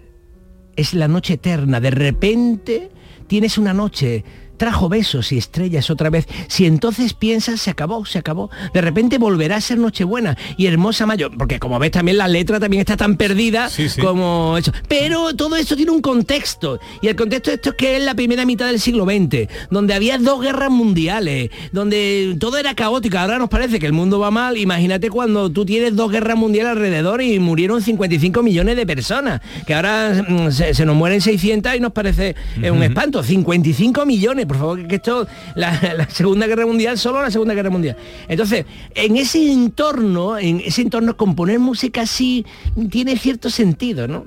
es 0.74 0.92
la 0.94 1.08
noche 1.08 1.34
eterna, 1.34 1.80
de 1.80 1.90
repente 1.90 2.90
tienes 3.28 3.56
una 3.56 3.72
noche, 3.72 4.24
trajo 4.56 4.88
besos 4.88 5.32
y 5.32 5.38
estrellas 5.38 5.90
otra 5.90 6.10
vez, 6.10 6.26
si 6.48 6.66
entonces 6.66 7.14
piensas 7.14 7.60
se 7.60 7.70
acabó, 7.70 8.04
se 8.06 8.18
acabó, 8.18 8.50
de 8.72 8.80
repente 8.80 9.18
volverá 9.18 9.56
a 9.56 9.60
ser 9.60 9.78
Nochebuena 9.78 10.36
y 10.56 10.66
hermosa 10.66 11.06
mayo, 11.06 11.30
porque 11.36 11.58
como 11.58 11.78
ves 11.78 11.90
también 11.90 12.16
la 12.18 12.28
letra 12.28 12.58
también 12.60 12.80
está 12.80 12.96
tan 12.96 13.16
perdida 13.16 13.68
Sí, 13.68 13.88
sí. 13.88 14.00
como 14.00 14.56
eso. 14.58 14.72
Pero 14.88 15.34
todo 15.34 15.56
esto 15.56 15.76
tiene 15.76 15.90
un 15.92 16.00
contexto, 16.00 16.78
y 17.02 17.08
el 17.08 17.16
contexto 17.16 17.50
de 17.50 17.56
esto 17.56 17.70
es 17.70 17.76
que 17.76 17.96
es 17.96 18.02
la 18.02 18.14
primera 18.14 18.44
mitad 18.46 18.66
del 18.66 18.80
siglo 18.80 19.04
XX, 19.04 19.48
donde 19.70 19.94
había 19.94 20.18
dos 20.18 20.40
guerras 20.42 20.70
mundiales, 20.70 21.50
donde 21.72 22.36
todo 22.40 22.56
era 22.58 22.74
caótico, 22.74 23.18
ahora 23.18 23.38
nos 23.38 23.48
parece 23.48 23.78
que 23.78 23.86
el 23.86 23.92
mundo 23.92 24.18
va 24.18 24.30
mal, 24.30 24.56
imagínate 24.56 25.10
cuando 25.10 25.50
tú 25.50 25.64
tienes 25.64 25.94
dos 25.94 26.10
guerras 26.10 26.36
mundiales 26.36 26.72
alrededor 26.72 27.22
y 27.22 27.38
murieron 27.38 27.82
55 27.82 28.42
millones 28.42 28.76
de 28.76 28.86
personas, 28.86 29.40
que 29.66 29.74
ahora 29.74 30.24
mm, 30.28 30.50
se, 30.50 30.74
se 30.74 30.86
nos 30.86 30.96
mueren 30.96 31.20
600 31.20 31.74
y 31.76 31.80
nos 31.80 31.92
parece 31.92 32.34
un 32.70 32.82
espanto, 32.82 33.22
55 33.22 34.06
millones, 34.06 34.45
por 34.46 34.58
favor, 34.58 34.86
que, 34.86 34.96
esto, 34.96 35.26
la, 35.54 35.78
la 35.96 36.08
Segunda 36.10 36.46
Guerra 36.46 36.66
Mundial, 36.66 36.98
solo 36.98 37.22
la 37.22 37.30
Segunda 37.30 37.54
Guerra 37.54 37.70
Mundial. 37.70 37.96
Entonces, 38.28 38.64
en 38.94 39.16
ese 39.16 39.50
entorno, 39.52 40.38
en 40.38 40.60
ese 40.64 40.82
entorno, 40.82 41.16
componer 41.16 41.58
música 41.58 42.02
así 42.02 42.44
tiene 42.90 43.16
cierto 43.18 43.50
sentido, 43.50 44.08
¿no? 44.08 44.24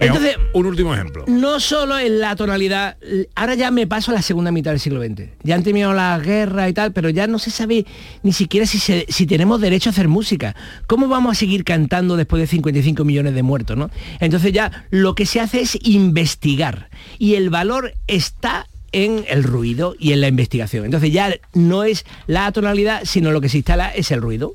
Entonces, 0.00 0.36
un 0.52 0.64
último 0.66 0.94
ejemplo. 0.94 1.24
no 1.26 1.58
solo 1.58 1.98
en 1.98 2.20
la 2.20 2.36
tonalidad, 2.36 2.96
ahora 3.34 3.56
ya 3.56 3.72
me 3.72 3.88
paso 3.88 4.12
a 4.12 4.14
la 4.14 4.22
segunda 4.22 4.52
mitad 4.52 4.70
del 4.70 4.78
siglo 4.78 5.02
XX. 5.02 5.22
Ya 5.42 5.56
han 5.56 5.64
terminado 5.64 5.92
la 5.92 6.16
guerra 6.20 6.68
y 6.68 6.72
tal, 6.72 6.92
pero 6.92 7.10
ya 7.10 7.26
no 7.26 7.40
se 7.40 7.50
sabe 7.50 7.84
ni 8.22 8.32
siquiera 8.32 8.64
si, 8.64 8.78
se- 8.78 9.06
si 9.08 9.26
tenemos 9.26 9.60
derecho 9.60 9.88
a 9.88 9.92
hacer 9.92 10.06
música. 10.06 10.54
¿Cómo 10.86 11.08
vamos 11.08 11.32
a 11.32 11.40
seguir 11.40 11.64
cantando 11.64 12.16
después 12.16 12.40
de 12.40 12.46
55 12.46 13.04
millones 13.04 13.34
de 13.34 13.42
muertos? 13.42 13.76
¿no? 13.76 13.90
Entonces 14.20 14.52
ya 14.52 14.86
lo 14.90 15.16
que 15.16 15.26
se 15.26 15.40
hace 15.40 15.62
es 15.62 15.76
investigar 15.82 16.90
y 17.18 17.34
el 17.34 17.50
valor 17.50 17.94
está 18.06 18.68
en 18.92 19.24
el 19.28 19.44
ruido 19.44 19.94
y 19.98 20.12
en 20.12 20.20
la 20.20 20.28
investigación. 20.28 20.84
Entonces 20.84 21.12
ya 21.12 21.34
no 21.54 21.84
es 21.84 22.04
la 22.26 22.50
tonalidad, 22.52 23.02
sino 23.04 23.32
lo 23.32 23.40
que 23.40 23.48
se 23.48 23.58
instala 23.58 23.90
es 23.90 24.10
el 24.10 24.20
ruido. 24.20 24.54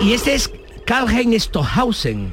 Y 0.00 0.12
este 0.12 0.34
es 0.34 0.50
Karl-Heinz 0.86 1.44
Stockhausen, 1.44 2.30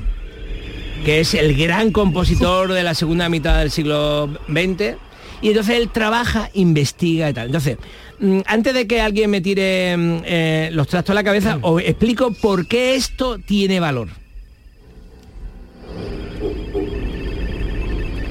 que 1.04 1.20
es 1.20 1.34
el 1.34 1.56
gran 1.56 1.92
compositor 1.92 2.72
de 2.72 2.84
la 2.84 2.94
segunda 2.94 3.28
mitad 3.28 3.60
del 3.60 3.72
siglo 3.72 4.30
XX. 4.48 4.98
Y 5.42 5.50
entonces 5.50 5.78
él 5.78 5.90
trabaja, 5.92 6.50
investiga 6.54 7.30
y 7.30 7.34
tal. 7.34 7.48
Entonces, 7.48 7.78
mm, 8.20 8.40
antes 8.46 8.74
de 8.74 8.88
que 8.88 9.02
alguien 9.02 9.30
me 9.30 9.42
tire 9.42 9.98
mm, 9.98 10.22
eh, 10.26 10.70
los 10.72 10.88
trastos 10.88 11.12
a 11.12 11.16
la 11.16 11.24
cabeza, 11.24 11.60
os 11.62 11.82
explico 11.82 12.34
por 12.34 12.68
qué 12.68 12.96
esto 12.96 13.40
tiene 13.40 13.80
valor. 13.80 14.10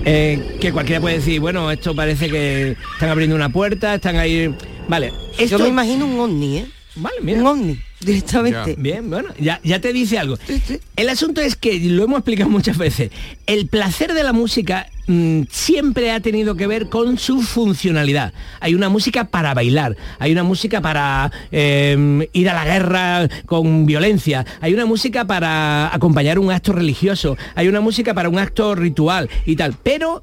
Eh, 0.04 0.58
que 0.60 0.72
cualquiera 0.72 1.00
puede 1.00 1.16
decir, 1.16 1.40
bueno, 1.40 1.70
esto 1.70 1.94
parece 1.94 2.28
que 2.28 2.76
están 2.92 3.08
abriendo 3.08 3.34
una 3.36 3.48
puerta, 3.48 3.94
están 3.94 4.16
ahí... 4.16 4.54
Vale, 4.88 5.12
esto... 5.38 5.56
Yo 5.56 5.64
me 5.64 5.68
imagino 5.70 6.06
un 6.06 6.20
ovni, 6.20 6.58
¿eh? 6.58 6.66
Vale, 6.96 7.16
mira. 7.22 7.40
Un 7.40 7.46
ovni, 7.46 7.78
directamente. 8.00 8.76
Bien, 8.78 9.08
bueno, 9.10 9.30
ya, 9.38 9.60
ya 9.64 9.80
te 9.80 9.92
dice 9.92 10.18
algo. 10.18 10.36
El 10.96 11.08
asunto 11.08 11.40
es 11.40 11.56
que, 11.56 11.78
lo 11.80 12.04
hemos 12.04 12.18
explicado 12.18 12.48
muchas 12.50 12.78
veces, 12.78 13.10
el 13.46 13.66
placer 13.66 14.14
de 14.14 14.22
la 14.22 14.32
música 14.32 14.86
mm, 15.06 15.42
siempre 15.50 16.12
ha 16.12 16.20
tenido 16.20 16.54
que 16.54 16.66
ver 16.66 16.88
con 16.88 17.18
su 17.18 17.42
funcionalidad. 17.42 18.32
Hay 18.60 18.74
una 18.74 18.88
música 18.88 19.24
para 19.24 19.54
bailar, 19.54 19.96
hay 20.18 20.32
una 20.32 20.44
música 20.44 20.80
para 20.80 21.32
eh, 21.50 22.28
ir 22.32 22.48
a 22.48 22.54
la 22.54 22.64
guerra 22.64 23.28
con 23.46 23.86
violencia, 23.86 24.46
hay 24.60 24.72
una 24.72 24.86
música 24.86 25.26
para 25.26 25.92
acompañar 25.92 26.38
un 26.38 26.52
acto 26.52 26.72
religioso, 26.72 27.36
hay 27.56 27.68
una 27.68 27.80
música 27.80 28.14
para 28.14 28.28
un 28.28 28.38
acto 28.38 28.74
ritual 28.74 29.28
y 29.46 29.56
tal, 29.56 29.74
pero 29.82 30.22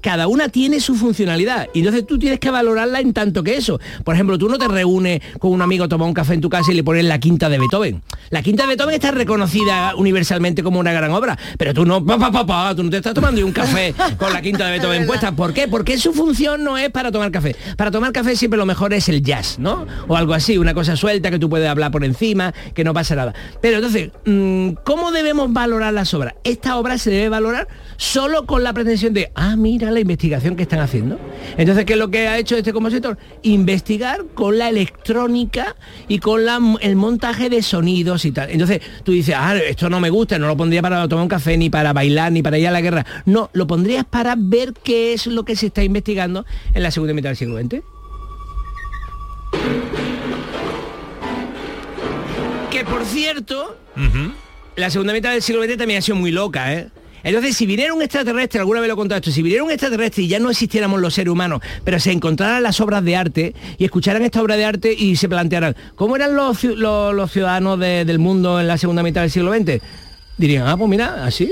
cada 0.00 0.28
una 0.28 0.48
tiene 0.48 0.80
su 0.80 0.94
funcionalidad 0.94 1.68
y 1.74 1.80
entonces 1.80 2.06
tú 2.06 2.18
tienes 2.18 2.40
que 2.40 2.50
valorarla 2.50 3.00
en 3.00 3.12
tanto 3.12 3.42
que 3.42 3.56
eso. 3.56 3.80
Por 4.04 4.14
ejemplo, 4.14 4.38
tú 4.38 4.48
no 4.48 4.58
te 4.58 4.68
reúnes 4.68 5.20
con 5.38 5.52
un 5.52 5.62
amigo 5.62 5.84
a 5.84 5.88
tomar 5.88 6.08
un 6.08 6.14
café 6.14 6.34
en 6.34 6.40
tu 6.40 6.48
casa 6.48 6.72
y 6.72 6.74
le 6.74 6.84
pones 6.84 7.04
la 7.04 7.18
quinta 7.18 7.48
de 7.48 7.58
Beethoven. 7.58 8.02
La 8.30 8.42
quinta 8.42 8.64
de 8.64 8.68
Beethoven 8.70 8.94
está 8.94 9.10
reconocida 9.10 9.94
universalmente 9.96 10.62
como 10.62 10.80
una 10.80 10.92
gran 10.92 11.10
obra, 11.10 11.38
pero 11.56 11.74
tú 11.74 11.84
no, 11.84 12.04
pa, 12.04 12.18
pa, 12.18 12.74
tú 12.74 12.82
no 12.82 12.90
te 12.90 12.98
estás 12.98 13.14
tomando 13.14 13.44
un 13.44 13.52
café 13.52 13.94
con 14.18 14.32
la 14.32 14.42
quinta 14.42 14.66
de 14.66 14.72
Beethoven 14.72 15.06
puesta. 15.06 15.32
¿Por 15.32 15.52
qué? 15.54 15.68
Porque 15.68 15.98
su 15.98 16.12
función 16.12 16.64
no 16.64 16.78
es 16.78 16.90
para 16.90 17.10
tomar 17.12 17.30
café. 17.30 17.56
Para 17.76 17.90
tomar 17.90 18.12
café 18.12 18.36
siempre 18.36 18.58
lo 18.58 18.66
mejor 18.66 18.92
es 18.92 19.08
el 19.08 19.22
jazz, 19.22 19.58
¿no? 19.58 19.86
O 20.06 20.16
algo 20.16 20.34
así, 20.34 20.58
una 20.58 20.74
cosa 20.74 20.96
suelta 20.96 21.30
que 21.30 21.38
tú 21.38 21.48
puedes 21.48 21.68
hablar 21.68 21.90
por 21.90 22.04
encima, 22.04 22.52
que 22.74 22.84
no 22.84 22.94
pasa 22.94 23.14
nada. 23.14 23.34
Pero 23.60 23.76
entonces, 23.76 24.10
mm, 24.24 24.70
¿cómo 24.84 25.12
debemos 25.12 25.52
valorar 25.52 25.92
las 25.92 26.12
obras? 26.14 26.34
Esta 26.44 26.76
obra 26.76 26.98
se 26.98 27.10
debe 27.10 27.28
valorar 27.28 27.68
solo 27.96 28.46
con 28.46 28.62
la 28.62 28.72
pretensión 28.72 29.12
de, 29.12 29.30
ah, 29.34 29.56
mira 29.56 29.87
la 29.92 30.00
investigación 30.00 30.56
que 30.56 30.62
están 30.62 30.80
haciendo. 30.80 31.18
Entonces, 31.56 31.84
¿qué 31.84 31.92
es 31.94 31.98
lo 31.98 32.10
que 32.10 32.28
ha 32.28 32.38
hecho 32.38 32.56
este 32.56 32.72
compositor? 32.72 33.18
Investigar 33.42 34.24
con 34.34 34.58
la 34.58 34.68
electrónica 34.68 35.76
y 36.08 36.18
con 36.18 36.44
la- 36.44 36.60
el 36.80 36.96
montaje 36.96 37.48
de 37.50 37.62
sonidos 37.62 38.24
y 38.24 38.32
tal. 38.32 38.50
Entonces, 38.50 38.80
tú 39.04 39.12
dices, 39.12 39.34
ah, 39.38 39.56
esto 39.56 39.88
no 39.90 40.00
me 40.00 40.10
gusta, 40.10 40.38
no 40.38 40.46
lo 40.46 40.56
pondría 40.56 40.82
para 40.82 41.06
tomar 41.08 41.22
un 41.24 41.28
café, 41.28 41.56
ni 41.56 41.70
para 41.70 41.92
bailar, 41.92 42.32
ni 42.32 42.42
para 42.42 42.58
ir 42.58 42.68
a 42.68 42.70
la 42.70 42.80
guerra. 42.80 43.06
No, 43.26 43.50
lo 43.52 43.66
pondrías 43.66 44.04
para 44.04 44.34
ver 44.36 44.72
qué 44.82 45.12
es 45.12 45.26
lo 45.26 45.44
que 45.44 45.56
se 45.56 45.66
está 45.66 45.82
investigando 45.82 46.44
en 46.74 46.82
la 46.82 46.90
segunda 46.90 47.14
mitad 47.14 47.30
del 47.30 47.36
siglo 47.36 47.58
XX. 47.58 47.82
Que 52.70 52.84
por 52.84 53.04
cierto, 53.04 53.76
la 54.76 54.90
segunda 54.90 55.12
mitad 55.12 55.32
del 55.32 55.42
siglo 55.42 55.64
XX 55.64 55.76
también 55.78 55.98
ha 55.98 56.02
sido 56.02 56.16
muy 56.16 56.30
loca, 56.30 56.72
¿eh? 56.74 56.88
Entonces, 57.22 57.56
si 57.56 57.66
viniera 57.66 57.92
un 57.94 58.02
extraterrestre, 58.02 58.60
alguna 58.60 58.80
vez 58.80 58.88
lo 58.88 58.96
contado 58.96 59.18
esto, 59.18 59.30
si 59.30 59.42
viniera 59.42 59.64
un 59.64 59.70
extraterrestre 59.70 60.24
y 60.24 60.28
ya 60.28 60.38
no 60.38 60.50
existiéramos 60.50 61.00
los 61.00 61.14
seres 61.14 61.32
humanos, 61.32 61.60
pero 61.84 61.98
se 61.98 62.12
encontraran 62.12 62.62
las 62.62 62.80
obras 62.80 63.04
de 63.04 63.16
arte 63.16 63.54
y 63.76 63.84
escucharan 63.84 64.22
esta 64.22 64.40
obra 64.42 64.56
de 64.56 64.64
arte 64.64 64.92
y 64.92 65.16
se 65.16 65.28
plantearan, 65.28 65.74
¿cómo 65.94 66.16
eran 66.16 66.34
los, 66.34 66.62
los- 66.64 67.30
ciudadanos 67.32 67.78
de- 67.80 68.04
del 68.04 68.18
mundo 68.18 68.60
en 68.60 68.66
la 68.68 68.78
segunda 68.78 69.02
mitad 69.02 69.20
del 69.22 69.30
siglo 69.30 69.52
XX? 69.52 69.80
Dirían, 70.36 70.66
ah, 70.68 70.76
pues 70.76 70.88
mira, 70.88 71.24
así. 71.24 71.50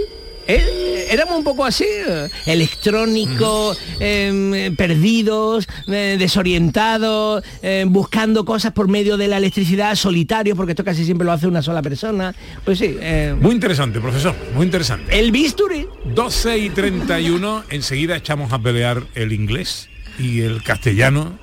Eh, 0.49 1.07
éramos 1.11 1.39
un 1.39 1.45
poco 1.45 1.65
así, 1.65 1.85
eh, 1.85 2.29
electrónicos, 2.47 3.79
eh, 4.01 4.73
perdidos, 4.77 5.67
eh, 5.89 6.17
desorientados, 6.19 7.43
buscando 7.87 8.45
cosas 8.45 8.73
por 8.73 8.89
medio 8.89 9.17
de 9.17 9.29
la 9.29 9.39
electricidad, 9.39 9.95
solitarios, 9.95 10.57
porque 10.57 10.73
esto 10.73 10.85
casi 10.85 11.05
siempre 11.05 11.25
lo 11.25 11.33
hace 11.33 11.47
una 11.47 11.63
sola 11.63 11.83
persona. 11.83 12.35
Pues 12.65 12.79
sí. 12.79 12.97
Muy 13.41 13.53
interesante, 13.53 14.01
profesor, 14.01 14.35
muy 14.55 14.67
interesante. 14.67 15.19
El 15.19 15.33
bisturi. 15.33 15.87
12 16.15 16.59
y 16.59 16.71
31, 16.71 17.65
enseguida 17.71 18.17
echamos 18.17 18.53
a 18.53 18.59
pelear 18.59 19.03
el 19.15 19.33
inglés 19.33 19.89
y 20.19 20.43
el 20.43 20.63
castellano 20.63 21.39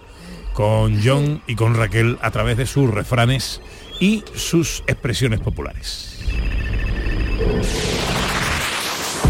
con 0.54 1.02
John 1.04 1.42
y 1.48 1.56
con 1.56 1.76
Raquel 1.76 2.18
a 2.22 2.32
través 2.32 2.58
de 2.58 2.66
sus 2.66 2.90
refranes 2.90 3.62
y 4.00 4.24
sus 4.36 4.84
expresiones 4.88 5.40
populares. 5.40 6.20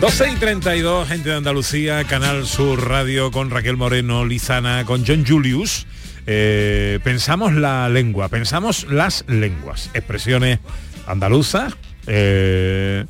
12 0.00 0.30
y 0.30 0.36
32, 0.36 1.08
gente 1.08 1.30
de 1.30 1.36
Andalucía, 1.36 2.04
Canal 2.04 2.46
Sur 2.46 2.86
Radio 2.86 3.30
con 3.30 3.50
Raquel 3.50 3.78
Moreno, 3.78 4.26
Lizana, 4.26 4.84
con 4.84 5.06
John 5.06 5.24
Julius. 5.26 5.86
Eh, 6.26 7.00
pensamos 7.02 7.54
la 7.54 7.88
lengua, 7.88 8.28
pensamos 8.28 8.86
las 8.90 9.24
lenguas, 9.26 9.90
expresiones 9.94 10.58
andaluzas, 11.06 11.74
eh, 12.06 13.06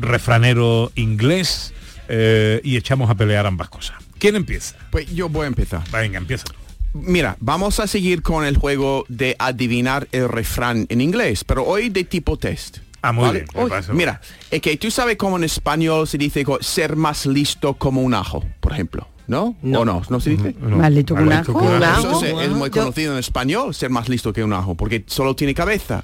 refranero 0.00 0.90
inglés 0.96 1.72
eh, 2.08 2.60
y 2.64 2.76
echamos 2.76 3.08
a 3.08 3.14
pelear 3.14 3.46
ambas 3.46 3.68
cosas. 3.68 3.96
¿Quién 4.18 4.34
empieza? 4.34 4.76
Pues 4.90 5.14
yo 5.14 5.28
voy 5.28 5.44
a 5.44 5.48
empezar. 5.48 5.82
Venga, 5.92 6.18
empieza. 6.18 6.46
Mira, 6.92 7.36
vamos 7.38 7.78
a 7.78 7.86
seguir 7.86 8.22
con 8.22 8.44
el 8.44 8.56
juego 8.56 9.04
de 9.08 9.36
adivinar 9.38 10.08
el 10.10 10.28
refrán 10.28 10.86
en 10.88 11.00
inglés, 11.00 11.44
pero 11.44 11.64
hoy 11.64 11.88
de 11.88 12.02
tipo 12.02 12.36
test. 12.36 12.78
Ah, 13.06 13.12
muy 13.12 13.24
¿vale? 13.26 13.44
bien, 13.52 13.64
Uy, 13.66 13.70
mira, 13.92 14.20
es 14.50 14.60
que 14.62 14.76
tú 14.78 14.90
sabes 14.90 15.16
cómo 15.16 15.36
en 15.36 15.44
español 15.44 16.08
se 16.08 16.16
dice 16.16 16.44
ser 16.60 16.96
más 16.96 17.26
listo 17.26 17.74
como 17.74 18.00
un 18.02 18.14
ajo, 18.14 18.42
por 18.60 18.72
ejemplo, 18.72 19.06
¿no? 19.26 19.54
¿O 19.62 19.84
no? 19.84 20.00
¿No 20.08 20.20
se 20.20 20.30
dice? 20.30 20.54
Más 20.58 20.90
listo 20.90 21.14
que 21.14 21.22
un 21.22 21.32
ajo. 21.32 21.52
¿Un 21.52 21.82
ajo? 21.82 22.08
Eso 22.08 22.20
se- 22.20 22.44
es 22.44 22.50
muy 22.50 22.70
conocido 22.70 23.12
en 23.12 23.18
español, 23.18 23.74
ser 23.74 23.90
más 23.90 24.08
listo 24.08 24.32
que 24.32 24.42
un 24.42 24.54
ajo, 24.54 24.74
porque 24.74 25.04
solo 25.06 25.36
tiene 25.36 25.52
cabeza. 25.54 26.02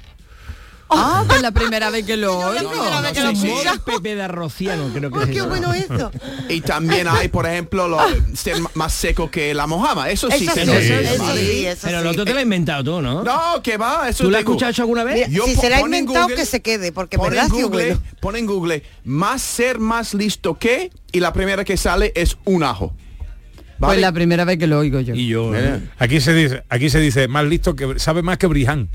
Ah, 0.93 1.23
pues 1.27 1.41
la 1.41 1.51
primera 1.51 1.89
vez 1.89 2.05
que 2.05 2.17
lo 2.17 2.37
oigo. 2.49 2.71
sí, 3.13 3.35
sí. 3.35 3.51
Pepe 3.85 4.15
de 4.15 4.27
Rociano, 4.27 4.89
creo 4.93 5.09
que 5.11 5.31
qué 5.31 5.41
bueno 5.41 5.73
esto. 5.73 6.11
Y 6.49 6.61
también 6.61 7.07
hay, 7.07 7.29
por 7.29 7.45
ejemplo, 7.47 7.87
lo, 7.87 7.97
ser 8.35 8.57
m- 8.57 8.67
más 8.73 8.93
seco 8.93 9.31
que 9.31 9.53
la 9.53 9.67
mojama. 9.67 10.09
Eso 10.09 10.29
sí 10.29 10.45
Eso 10.45 10.53
se 10.53 10.65
sí, 10.65 10.71
eso 10.71 11.23
¿vale? 11.23 11.69
eso 11.71 11.81
Pero 11.83 11.97
sí. 11.99 12.03
lo 12.03 12.09
otro 12.11 12.25
te 12.25 12.31
lo 12.33 12.37
has 12.37 12.43
inventado 12.43 12.83
tú, 12.83 13.01
¿no? 13.01 13.23
No, 13.23 13.61
que 13.63 13.77
va, 13.77 14.09
eso 14.09 14.25
¿Tú 14.25 14.31
lo 14.31 14.37
has 14.37 14.41
escuchado 14.41 14.71
eso 14.71 14.81
alguna 14.81 15.03
vez? 15.03 15.29
Yo 15.29 15.45
si 15.45 15.55
se 15.55 15.69
la 15.69 15.77
ha 15.77 15.81
inventado, 15.81 16.23
Google- 16.23 16.35
que 16.35 16.45
se 16.45 16.61
quede, 16.61 16.91
porque 16.91 17.17
Pon 17.17 17.29
verdad 17.29 17.45
en 17.45 17.51
Google, 17.51 17.85
bueno. 17.95 18.01
pon 18.19 18.35
en 18.35 18.45
Google, 18.45 18.83
más 19.05 19.41
ser 19.41 19.79
más 19.79 20.13
listo 20.13 20.57
que, 20.59 20.91
y 21.11 21.19
la 21.21 21.31
primera 21.33 21.63
que 21.63 21.77
sale 21.77 22.11
es 22.15 22.37
un 22.45 22.63
ajo. 22.63 22.93
Pues 23.79 23.99
la 23.99 24.11
primera 24.11 24.45
vez 24.45 24.59
que 24.59 24.67
lo 24.67 24.77
oigo 24.77 24.99
yo. 24.99 25.15
Y 25.15 25.27
yo... 25.27 25.45
Mira. 25.45 25.79
Aquí 25.97 26.21
se 26.21 26.33
dice, 26.35 26.63
aquí 26.69 26.89
se 26.91 26.99
dice 26.99 27.27
más 27.27 27.45
listo 27.45 27.75
que 27.75 27.97
sabe 27.97 28.21
más 28.21 28.37
que 28.37 28.45
Briján. 28.45 28.89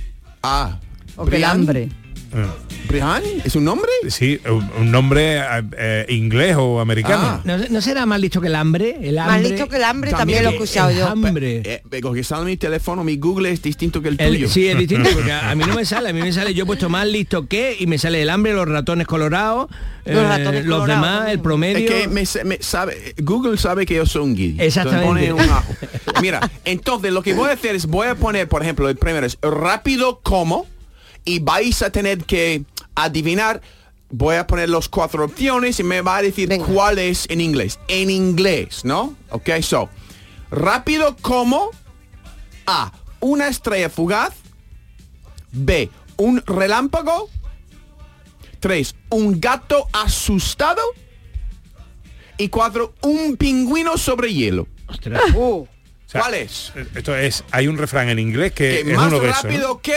Ah. 0.45 0.79
O 1.17 1.25
que 1.25 1.37
el 1.37 1.43
Brian. 1.43 1.51
hambre. 1.51 1.89
¿Brian? 2.89 3.23
¿Es 3.45 3.57
un 3.57 3.65
nombre? 3.65 3.89
Sí, 4.11 4.39
un, 4.49 4.69
un 4.79 4.91
nombre 4.91 5.39
eh, 5.39 5.63
eh, 5.79 6.07
inglés 6.11 6.55
o 6.59 6.81
americano. 6.81 7.23
Ah. 7.25 7.41
¿No, 7.45 7.57
no 7.57 7.81
será 7.81 8.05
más 8.07 8.21
listo 8.21 8.41
que 8.41 8.49
el 8.49 8.55
hambre? 8.55 8.97
El 9.01 9.17
Más 9.17 9.29
hambre 9.31 9.49
listo 9.51 9.69
que 9.69 9.77
el 9.77 9.85
hambre 9.85 10.11
también, 10.13 10.45
lo 10.45 10.51
he 10.51 10.53
escuchado 10.53 10.91
el 10.91 10.99
yo. 10.99 11.07
hambre. 11.09 11.63
Eh, 11.65 11.83
porque 12.03 12.23
sale 12.23 12.45
mi 12.45 12.57
teléfono, 12.57 13.03
mi 13.03 13.17
Google 13.17 13.51
es 13.51 13.63
distinto 13.63 14.03
que 14.03 14.09
el, 14.09 14.17
El- 14.21 14.29
tuyo. 14.35 14.49
sí, 14.49 14.69
es 14.69 14.79
distinto, 14.79 15.09
porque 15.15 15.33
a, 15.33 15.51
a 15.51 15.55
mí 15.55 15.65
no 15.67 15.75
me 15.75 15.85
sale, 15.87 16.11
a 16.11 16.13
mí 16.13 16.21
me 16.21 16.33
sale, 16.33 16.53
yo 16.55 16.65
he 16.65 16.67
puesto 16.67 16.89
más 16.89 17.07
listo 17.07 17.47
que 17.47 17.77
y 17.79 17.87
me 17.87 17.97
sale 17.99 18.21
el 18.23 18.31
hambre, 18.31 18.53
los 18.53 18.69
ratones 18.69 19.07
colorados, 19.07 19.69
Los 20.05 20.23
eh, 20.23 20.29
ratones 20.29 20.65
los 20.67 20.87
demás, 20.87 21.29
el 21.31 21.37
Es 21.37 21.43
promedio. 21.43 21.89
que 21.91 22.07
me, 22.09 22.25
sa- 22.27 22.45
me 22.45 22.59
sabe, 22.61 23.15
Google 23.23 23.57
sabe 23.57 23.87
que 23.87 23.95
yo 23.95 24.07
soy 24.07 24.23
un 24.23 24.37
guiri. 24.37 24.57
Exactamente. 24.61 25.27
Entonces 25.27 25.33
pone 25.35 25.45
un 25.45 25.51
ajo. 25.57 25.75
Mira, 26.23 26.51
entonces 26.65 27.13
lo 27.13 27.23
que 27.23 27.35
voy 27.35 27.49
a 27.51 27.55
hacer 27.55 27.75
es 27.75 27.87
voy 27.87 28.07
a 28.09 28.15
poner, 28.15 28.47
por 28.49 28.63
ejemplo, 28.63 28.89
el 28.89 28.97
primero 28.97 29.27
es 29.27 29.39
rápido 29.43 30.21
como 30.23 30.67
y 31.27 31.41
vais 31.41 31.83
a 31.83 31.91
tener 31.91 32.25
que 32.25 32.63
adivinar. 32.95 33.61
Voy 34.09 34.37
a 34.37 34.47
poner 34.47 34.71
las 34.71 34.89
cuatro 34.89 35.25
opciones 35.25 35.79
y 35.81 35.83
me 35.83 36.01
va 36.01 36.19
a 36.19 36.23
decir 36.23 36.49
cuál 36.67 36.99
es 36.99 37.27
en 37.29 37.41
inglés. 37.43 37.79
En 37.89 38.09
inglés, 38.09 38.85
¿no? 38.85 39.15
Ok, 39.31 39.51
so. 39.61 39.91
Rápido 40.51 41.17
como 41.21 41.71
A. 42.67 42.93
Una 43.21 43.49
estrella 43.49 43.91
fugaz. 43.91 44.33
B. 45.53 45.91
Un 46.17 46.43
relámpago. 46.47 47.29
3. 48.61 48.95
Un 49.11 49.41
gato 49.41 49.89
asustado. 49.93 50.83
Y 52.39 52.49
4. 52.49 52.95
Un 53.03 53.37
pingüino 53.37 53.99
sobre 53.99 54.33
hielo. 54.33 54.69
O 54.87 54.95
sea, 56.07 56.21
¿Cuál 56.21 56.35
es? 56.35 56.73
Esto 56.95 57.17
es, 57.17 57.43
hay 57.51 57.67
un 57.67 57.77
refrán 57.77 58.09
en 58.09 58.21
inglés 58.21 58.53
que 58.53 58.83
Que 58.85 58.93
es 58.93 58.97
más 58.97 59.09
uno 59.09 59.19
de 59.19 59.31
esos. 59.31 59.43
rápido 59.43 59.69
¿no? 59.69 59.81
que 59.81 59.95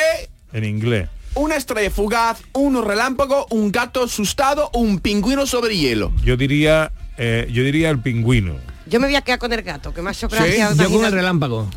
En 0.54 0.66
inglés. 0.66 1.08
Una 1.40 1.56
estrella 1.56 1.90
fugaz, 1.90 2.42
un 2.54 2.84
relámpago, 2.86 3.48
un 3.50 3.72
gato 3.72 4.04
asustado, 4.04 4.70
un 4.74 5.00
pingüino 5.00 5.46
sobre 5.46 5.78
hielo. 5.78 6.12
Yo 6.24 6.36
diría, 6.38 6.92
eh, 7.18 7.48
yo 7.52 7.64
diría 7.64 7.90
el 7.90 8.00
pingüino. 8.00 8.56
Yo 8.88 9.00
me 9.00 9.08
voy 9.08 9.16
a 9.16 9.22
quedar 9.22 9.40
con 9.40 9.54
el 9.54 9.62
gato, 9.62 9.94
que 9.94 10.02
me 10.02 10.10
ha 10.10 10.14
hecho 10.14 10.28
gracia. 10.28 10.74
yo 10.74 10.90
con 10.92 11.06
el 11.06 11.12
relámpago. 11.12 11.70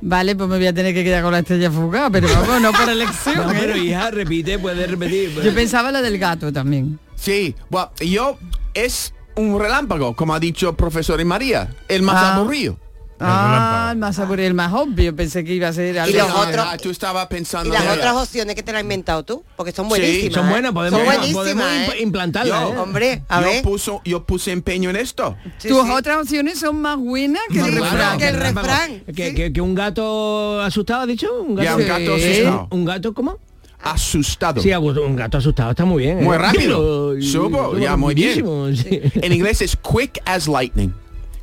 Vale, 0.00 0.34
pues 0.36 0.48
me 0.48 0.56
voy 0.58 0.66
a 0.66 0.72
tener 0.74 0.92
que 0.94 1.02
quedar 1.04 1.22
con 1.22 1.32
la 1.32 1.38
estrella 1.40 1.70
fugaz, 1.70 2.10
pero 2.12 2.28
vamos, 2.28 2.60
no 2.60 2.72
por 2.72 2.88
elección. 2.88 3.36
No, 3.46 3.52
¿eh? 3.52 3.56
pero 3.60 3.76
hija, 3.76 4.10
repite, 4.10 4.58
puedes 4.58 4.90
repetir. 4.90 5.32
Yo 5.42 5.54
pensaba 5.54 5.90
la 5.92 6.00
del 6.02 6.18
gato 6.18 6.52
también. 6.52 6.98
Sí, 7.14 7.54
bueno, 7.70 7.90
yo 8.00 8.38
es 8.74 9.14
un 9.36 9.58
relámpago, 9.60 10.14
como 10.14 10.34
ha 10.34 10.40
dicho 10.40 10.70
el 10.70 10.76
profesor 10.76 11.20
y 11.20 11.24
María, 11.24 11.74
el 11.88 12.02
más 12.02 12.16
Ah. 12.16 12.36
aburrido. 12.36 12.78
Ah, 13.20 13.90
el 13.92 13.98
más 13.98 14.18
aburrido, 14.18 14.48
el 14.48 14.54
más 14.54 14.72
obvio. 14.72 15.14
Pensé 15.14 15.44
que 15.44 15.54
iba 15.54 15.68
a 15.68 15.72
ser 15.72 15.98
algo. 15.98 16.16
los 16.18 16.28
Ah, 16.28 16.40
otros- 16.48 16.66
ah, 16.68 16.76
tú 16.82 16.90
estabas 16.90 17.24
Y 17.26 17.28
pensando 17.34 17.72
las 17.72 17.82
en 17.84 17.90
otras 17.90 18.14
opciones 18.16 18.54
que 18.56 18.62
te 18.62 18.72
las 18.72 18.80
has 18.80 18.82
inventado 18.82 19.22
tú, 19.22 19.44
porque 19.56 19.72
son 19.72 19.84
Sí, 19.86 19.88
buenísimas. 19.90 20.34
son 20.34 20.46
¿eh? 20.46 20.50
buenas, 20.50 20.72
podemos, 20.72 20.98
Son 21.00 21.06
buenísimas, 21.06 21.34
podemos 21.44 21.94
¿eh? 21.94 22.02
implantarlas. 22.02 22.60
Yo- 22.60 22.74
¿eh? 22.74 22.78
Hombre, 22.78 23.22
a 23.28 23.40
yo 23.40 23.46
ver. 23.46 23.62
puso, 23.62 24.00
yo 24.04 24.24
puse 24.24 24.50
empeño 24.52 24.90
en 24.90 24.96
esto. 24.96 25.36
Sí, 25.58 25.68
Tus 25.68 25.84
sí. 25.86 25.90
otras 25.92 26.22
opciones 26.22 26.58
son 26.58 26.80
más 26.80 26.98
buenas 26.98 27.42
que 27.52 27.60
el 27.60 27.72
refrán. 27.74 28.18
que 28.18 28.28
el 28.28 28.36
relámpago. 28.36 28.66
refrán, 28.66 29.00
Que, 29.14 29.28
sí. 29.30 29.34
que- 29.34 29.52
que 29.52 29.60
un 29.60 29.74
gato 29.74 30.60
asustado, 30.60 31.02
¿ha 31.02 31.06
dicho? 31.06 31.28
Un 31.42 31.56
Ya, 31.56 31.76
gato, 31.76 31.76
un 31.82 31.86
gato 31.88 32.18
Sí. 32.18 32.24
asustado. 32.32 32.68
¿Un 32.70 32.84
gato 32.84 33.14
cómo? 33.14 33.38
Asustado. 33.80 34.62
Sí, 34.62 34.72
un 34.72 35.14
gato 35.16 35.38
asustado, 35.38 35.70
está 35.70 35.84
muy 35.84 36.04
bien. 36.04 36.18
¿eh? 36.20 36.22
Muy 36.22 36.36
rápido. 36.38 37.16
Y- 37.18 37.32
todo 37.32 37.78
ya, 37.78 37.96
muy 37.96 38.14
bien. 38.14 38.44
sí. 38.76 39.00
En 39.14 39.32
inglés 39.32 39.60
es 39.60 39.76
quick 39.76 40.20
as 40.24 40.48
lightning. 40.48 40.92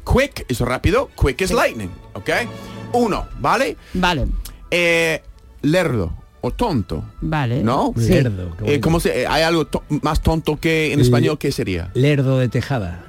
Quick 0.05 0.45
es 0.49 0.59
rápido, 0.59 1.09
quick 1.19 1.41
as 1.43 1.51
lightning. 1.51 1.91
¿Ok? 2.13 2.29
Uno, 2.93 3.27
¿vale? 3.39 3.77
Vale, 3.93 4.27
Eh, 4.69 5.21
lerdo 5.61 6.13
o 6.41 6.51
tonto. 6.51 7.03
vale. 7.21 7.61
¿No? 7.63 7.93
Sí. 7.97 8.09
Lerdo, 8.09 8.55
Eh. 8.65 8.79
¿cómo 8.79 8.99
se, 8.99 9.21
eh, 9.21 9.27
¿Hay 9.27 9.43
algo 9.43 9.65
to- 9.67 9.83
más 10.01 10.21
tonto 10.21 10.59
que 10.59 10.91
en 10.93 10.99
español? 10.99 11.37
¿Qué 11.37 11.51
sería? 11.51 11.91
Lerdo 11.93 12.37
de 12.39 12.49
tejada. 12.49 13.05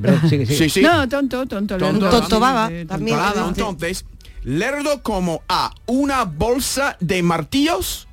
Pero 0.00 0.18
sigue, 0.28 0.46
sigue. 0.46 0.56
Sí, 0.58 0.70
sí. 0.70 0.82
No, 0.82 1.08
tonto, 1.08 1.46
tonto. 1.46 1.76
Tonto, 1.76 1.92
lerdo. 2.06 2.10
tonto 2.20 2.36
Sí, 2.36 2.40
baba, 2.40 2.68
sí, 2.68 2.84
también. 2.86 3.16
tonto 3.18 3.34
baba. 3.36 3.48
Entonces, 3.48 4.04
lerdo 4.44 5.02
como 5.02 5.42
A, 5.48 5.72
una 5.86 6.24
bolsa 6.24 6.96
de 7.00 7.22
martillos. 7.22 8.08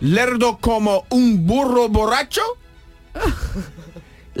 Lerdo 0.00 0.58
como 0.58 1.04
un 1.10 1.46
burro 1.46 1.88
borracho. 1.88 2.40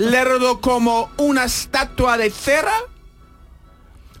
Lerdo 0.00 0.60
como 0.60 1.10
una 1.18 1.44
estatua 1.44 2.16
de 2.16 2.30
cera. 2.30 2.72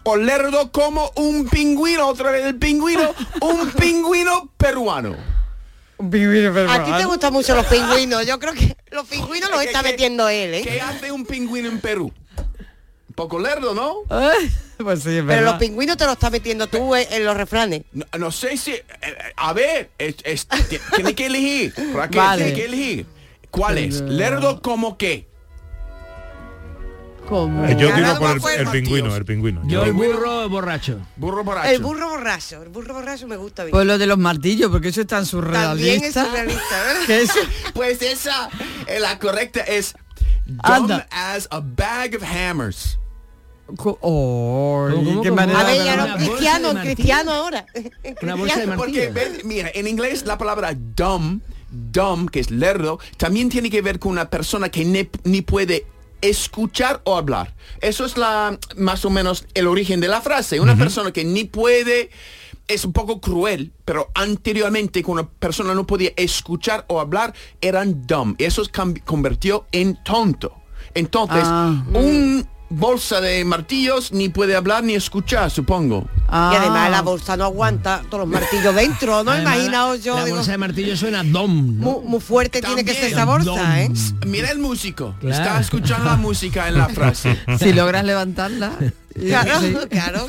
O 0.02 0.16
lerdo 0.16 0.72
como 0.72 1.10
un 1.16 1.46
pingüino, 1.48 2.08
otra 2.08 2.30
vez 2.30 2.44
el 2.46 2.56
pingüino, 2.56 3.14
un 3.42 3.70
pingüino 3.78 4.50
peruano. 4.56 5.14
Un 5.98 6.10
pingüino 6.10 6.48
A 6.50 6.52
ti 6.54 6.60
te 6.60 6.66
peruano. 6.80 7.08
gustan 7.08 7.32
mucho 7.34 7.54
los 7.54 7.66
pingüinos. 7.66 8.26
Yo 8.26 8.38
creo 8.38 8.54
que 8.54 8.74
los 8.90 9.06
pingüinos 9.06 9.50
los 9.50 9.60
¿Qué- 9.60 9.66
está 9.66 9.82
metiendo 9.82 10.28
él, 10.28 10.54
¿eh? 10.54 10.62
¿Qué 10.62 10.80
hace 10.80 11.12
un 11.12 11.26
pingüino 11.26 11.68
en 11.68 11.80
Perú? 11.80 12.12
Un 13.08 13.14
poco 13.14 13.38
lerdo, 13.38 13.74
¿no? 13.74 13.96
Pues 14.78 15.02
sí, 15.02 15.18
es 15.18 15.24
Pero 15.26 15.42
los 15.42 15.54
pingüinos 15.56 15.98
te 15.98 16.04
los 16.04 16.14
está 16.14 16.30
metiendo 16.30 16.66
tú 16.66 16.94
eh, 16.96 17.06
en 17.10 17.24
los 17.26 17.36
refranes. 17.36 17.82
No, 17.92 18.06
no 18.18 18.30
sé 18.32 18.56
si... 18.56 18.70
eh, 18.72 18.84
a 19.36 19.52
ver, 19.52 19.90
es- 19.98 20.16
es- 20.24 20.46
ti- 20.46 20.78
tiene 20.94 21.14
que 21.14 21.26
elegir. 21.26 21.74
Raquel, 21.94 22.18
Vale. 22.18 22.44
tiene 22.44 22.58
que 22.58 22.64
elegir. 22.66 23.06
¿Cuál 23.50 23.76
es? 23.78 24.00
¿Lerdo 24.00 24.62
como 24.62 24.96
qué? 24.96 25.28
¿Cómo? 27.30 27.64
Eh, 27.64 27.76
yo 27.78 27.94
tiro 27.94 28.18
por 28.18 28.50
el, 28.50 28.66
pingüino, 28.68 29.14
el 29.14 29.24
pingüino. 29.24 29.62
Yo 29.64 29.84
el 29.84 29.92
burro 29.92 30.48
borracho. 30.48 30.98
Burro 31.16 31.44
borracho. 31.44 31.70
El 31.70 31.80
burro 31.80 32.08
borracho. 32.10 32.62
El 32.62 32.68
burro 32.70 32.94
borracho 32.94 33.28
me 33.28 33.36
gusta 33.36 33.62
bien. 33.62 33.70
Pues 33.70 33.86
lo 33.86 33.98
de 33.98 34.06
los 34.08 34.18
martillos, 34.18 34.68
porque 34.68 34.88
eso 34.88 35.00
es 35.02 35.06
tan 35.06 35.24
También 35.24 36.02
es 36.02 36.14
surrealista. 36.14 36.76
Pues 37.72 38.02
esa, 38.02 38.50
eh, 38.88 38.98
la 38.98 39.18
correcta 39.20 39.60
es... 39.60 39.94
Dumb 40.46 40.60
Anda. 40.64 41.06
as 41.12 41.46
a 41.52 41.60
bag 41.60 42.16
of 42.16 42.24
hammers. 42.24 42.98
Oh, 43.76 44.88
¿Cómo, 44.90 45.04
cómo, 45.04 45.22
qué 45.22 45.28
cómo? 45.28 45.40
manera 45.40 45.60
A 45.60 45.64
ver, 45.64 45.84
ya 45.84 45.96
no, 45.96 46.16
cristiano, 46.16 46.74
cristiano 46.82 47.30
ahora. 47.32 47.66
Una 48.22 48.34
bolsa 48.34 48.58
de. 48.58 48.76
Porque, 48.76 49.10
ven, 49.10 49.42
mira, 49.44 49.70
en 49.72 49.86
inglés 49.86 50.24
la 50.26 50.36
palabra 50.38 50.72
dumb, 50.74 51.40
dumb, 51.70 52.28
que 52.30 52.40
es 52.40 52.50
lerdo, 52.50 52.98
también 53.16 53.48
tiene 53.48 53.70
que 53.70 53.80
ver 53.80 54.00
con 54.00 54.10
una 54.10 54.28
persona 54.28 54.70
que 54.70 54.84
ne- 54.84 55.10
ni 55.22 55.42
puede 55.42 55.86
escuchar 56.20 57.00
o 57.04 57.16
hablar. 57.16 57.54
Eso 57.80 58.04
es 58.04 58.16
la 58.16 58.58
más 58.76 59.04
o 59.04 59.10
menos 59.10 59.46
el 59.54 59.66
origen 59.66 60.00
de 60.00 60.08
la 60.08 60.20
frase. 60.20 60.60
Una 60.60 60.76
persona 60.76 61.12
que 61.12 61.24
ni 61.24 61.44
puede 61.44 62.10
es 62.68 62.84
un 62.84 62.92
poco 62.92 63.20
cruel, 63.20 63.72
pero 63.84 64.10
anteriormente 64.14 65.02
cuando 65.02 65.22
una 65.22 65.30
persona 65.38 65.74
no 65.74 65.86
podía 65.86 66.10
escuchar 66.16 66.84
o 66.88 67.00
hablar 67.00 67.34
eran 67.60 68.06
dumb. 68.06 68.36
Eso 68.38 68.64
se 68.64 68.70
convirtió 69.04 69.66
en 69.72 69.98
tonto. 70.04 70.54
Entonces, 70.94 71.42
Ah. 71.44 71.84
un 71.94 72.46
bolsa 72.70 73.20
de 73.20 73.44
martillos, 73.44 74.12
ni 74.12 74.28
puede 74.28 74.54
hablar 74.56 74.84
ni 74.84 74.94
escuchar, 74.94 75.50
supongo. 75.50 76.08
Y 76.28 76.56
además 76.56 76.90
la 76.90 77.02
bolsa 77.02 77.36
no 77.36 77.44
aguanta 77.44 78.02
todos 78.08 78.20
los 78.20 78.28
martillos 78.28 78.74
dentro, 78.74 79.24
¿no? 79.24 79.32
Además, 79.32 79.56
Imaginaos 79.56 80.04
yo. 80.04 80.14
La 80.14 80.24
digo, 80.24 80.36
bolsa 80.36 80.52
de 80.52 80.58
martillo 80.58 80.96
suena 80.96 81.24
dom. 81.24 81.78
¿no? 81.78 81.90
muy, 82.00 82.04
muy 82.08 82.20
fuerte 82.20 82.62
tiene 82.62 82.84
que 82.84 82.94
ser 82.94 83.12
esa 83.12 83.24
bolsa, 83.24 83.82
¿eh? 83.82 83.90
Mira 84.26 84.50
el 84.50 84.60
músico. 84.60 85.16
Claro. 85.20 85.34
Está 85.34 85.60
escuchando 85.60 86.04
la 86.08 86.16
música 86.16 86.68
en 86.68 86.78
la 86.78 86.88
frase. 86.88 87.36
Si 87.58 87.72
logras 87.72 88.04
levantarla. 88.04 88.72
Claro, 89.12 89.60
sí. 89.60 89.74
claro. 89.90 90.28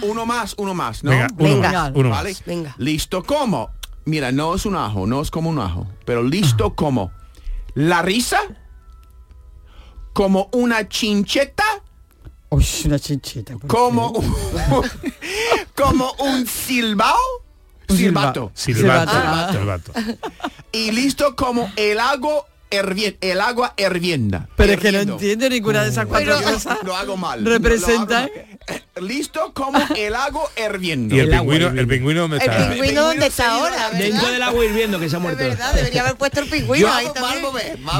Uno 0.00 0.24
más, 0.24 0.54
uno 0.56 0.72
más, 0.72 1.04
¿no? 1.04 1.10
Venga, 1.10 1.28
uno 1.36 1.44
Venga. 1.50 1.72
más, 1.72 1.92
uno 1.94 2.08
más. 2.08 2.18
¿Vale? 2.22 2.36
Venga. 2.46 2.74
Listo 2.78 3.22
como. 3.22 3.70
Mira, 4.06 4.32
no 4.32 4.54
es 4.54 4.64
un 4.64 4.76
ajo, 4.76 5.06
no 5.06 5.20
es 5.20 5.30
como 5.30 5.50
un 5.50 5.58
ajo, 5.58 5.86
pero 6.06 6.22
listo 6.22 6.74
como. 6.74 7.12
La 7.74 8.00
risa, 8.00 8.40
como 10.14 10.48
una 10.52 10.88
chincheta, 10.88 11.64
Uy, 12.48 12.64
una 12.86 12.98
chincheta. 12.98 13.58
¿por 13.58 13.66
como 13.66 14.10
un, 14.12 14.34
como 15.76 16.10
un 16.20 16.46
silbao, 16.46 17.18
silbato, 17.88 18.50
Silbato. 18.54 19.12
Ah. 19.12 19.48
Silbato. 19.52 19.92
y 20.72 20.92
listo 20.92 21.36
como 21.36 21.70
el 21.76 21.98
agua 22.00 22.46
herviendo, 22.74 23.18
el 23.20 23.40
agua 23.40 23.74
hirvienda. 23.76 24.48
Pero 24.56 24.72
es 24.74 24.80
que 24.80 24.92
no 24.92 24.98
entiendo 25.00 25.48
ninguna 25.48 25.82
de 25.84 25.90
esas 25.90 26.06
cuatro 26.06 26.34
Pero 26.38 26.52
cosas. 26.52 26.78
lo 26.84 26.96
hago 26.96 27.16
mal. 27.16 27.44
Representan- 27.44 28.30
Lo 28.34 28.40
hago 28.40 28.48
mal. 28.96 29.08
Listo 29.08 29.52
como 29.52 29.78
el 29.96 30.14
agua 30.14 30.48
hirviendo. 30.56 31.14
Y 31.14 31.20
el 31.20 31.28
El 31.28 31.34
agua 31.34 31.52
pingüino, 31.52 31.66
hirviendo. 31.66 31.80
el 31.80 31.88
pingüino 31.98 32.20
dónde 32.22 32.36
El 32.36 32.42
está. 32.42 32.70
pingüino 32.70 33.02
donde 33.02 33.26
está 33.26 33.50
ahora, 33.52 33.76
la- 33.76 33.88
¿verdad? 33.90 33.98
Dentro 34.00 34.28
del 34.30 34.42
agua 34.42 34.64
hirviendo 34.64 35.00
que 35.00 35.10
se 35.10 35.16
ha 35.16 35.18
muerto. 35.18 35.42
verdad, 35.44 35.74
debería 35.74 36.00
haber 36.02 36.14
puesto 36.16 36.40
el 36.40 36.46
pingüino 36.48 36.86
Yo 36.86 36.92
ahí 36.92 37.06
también. 37.14 37.44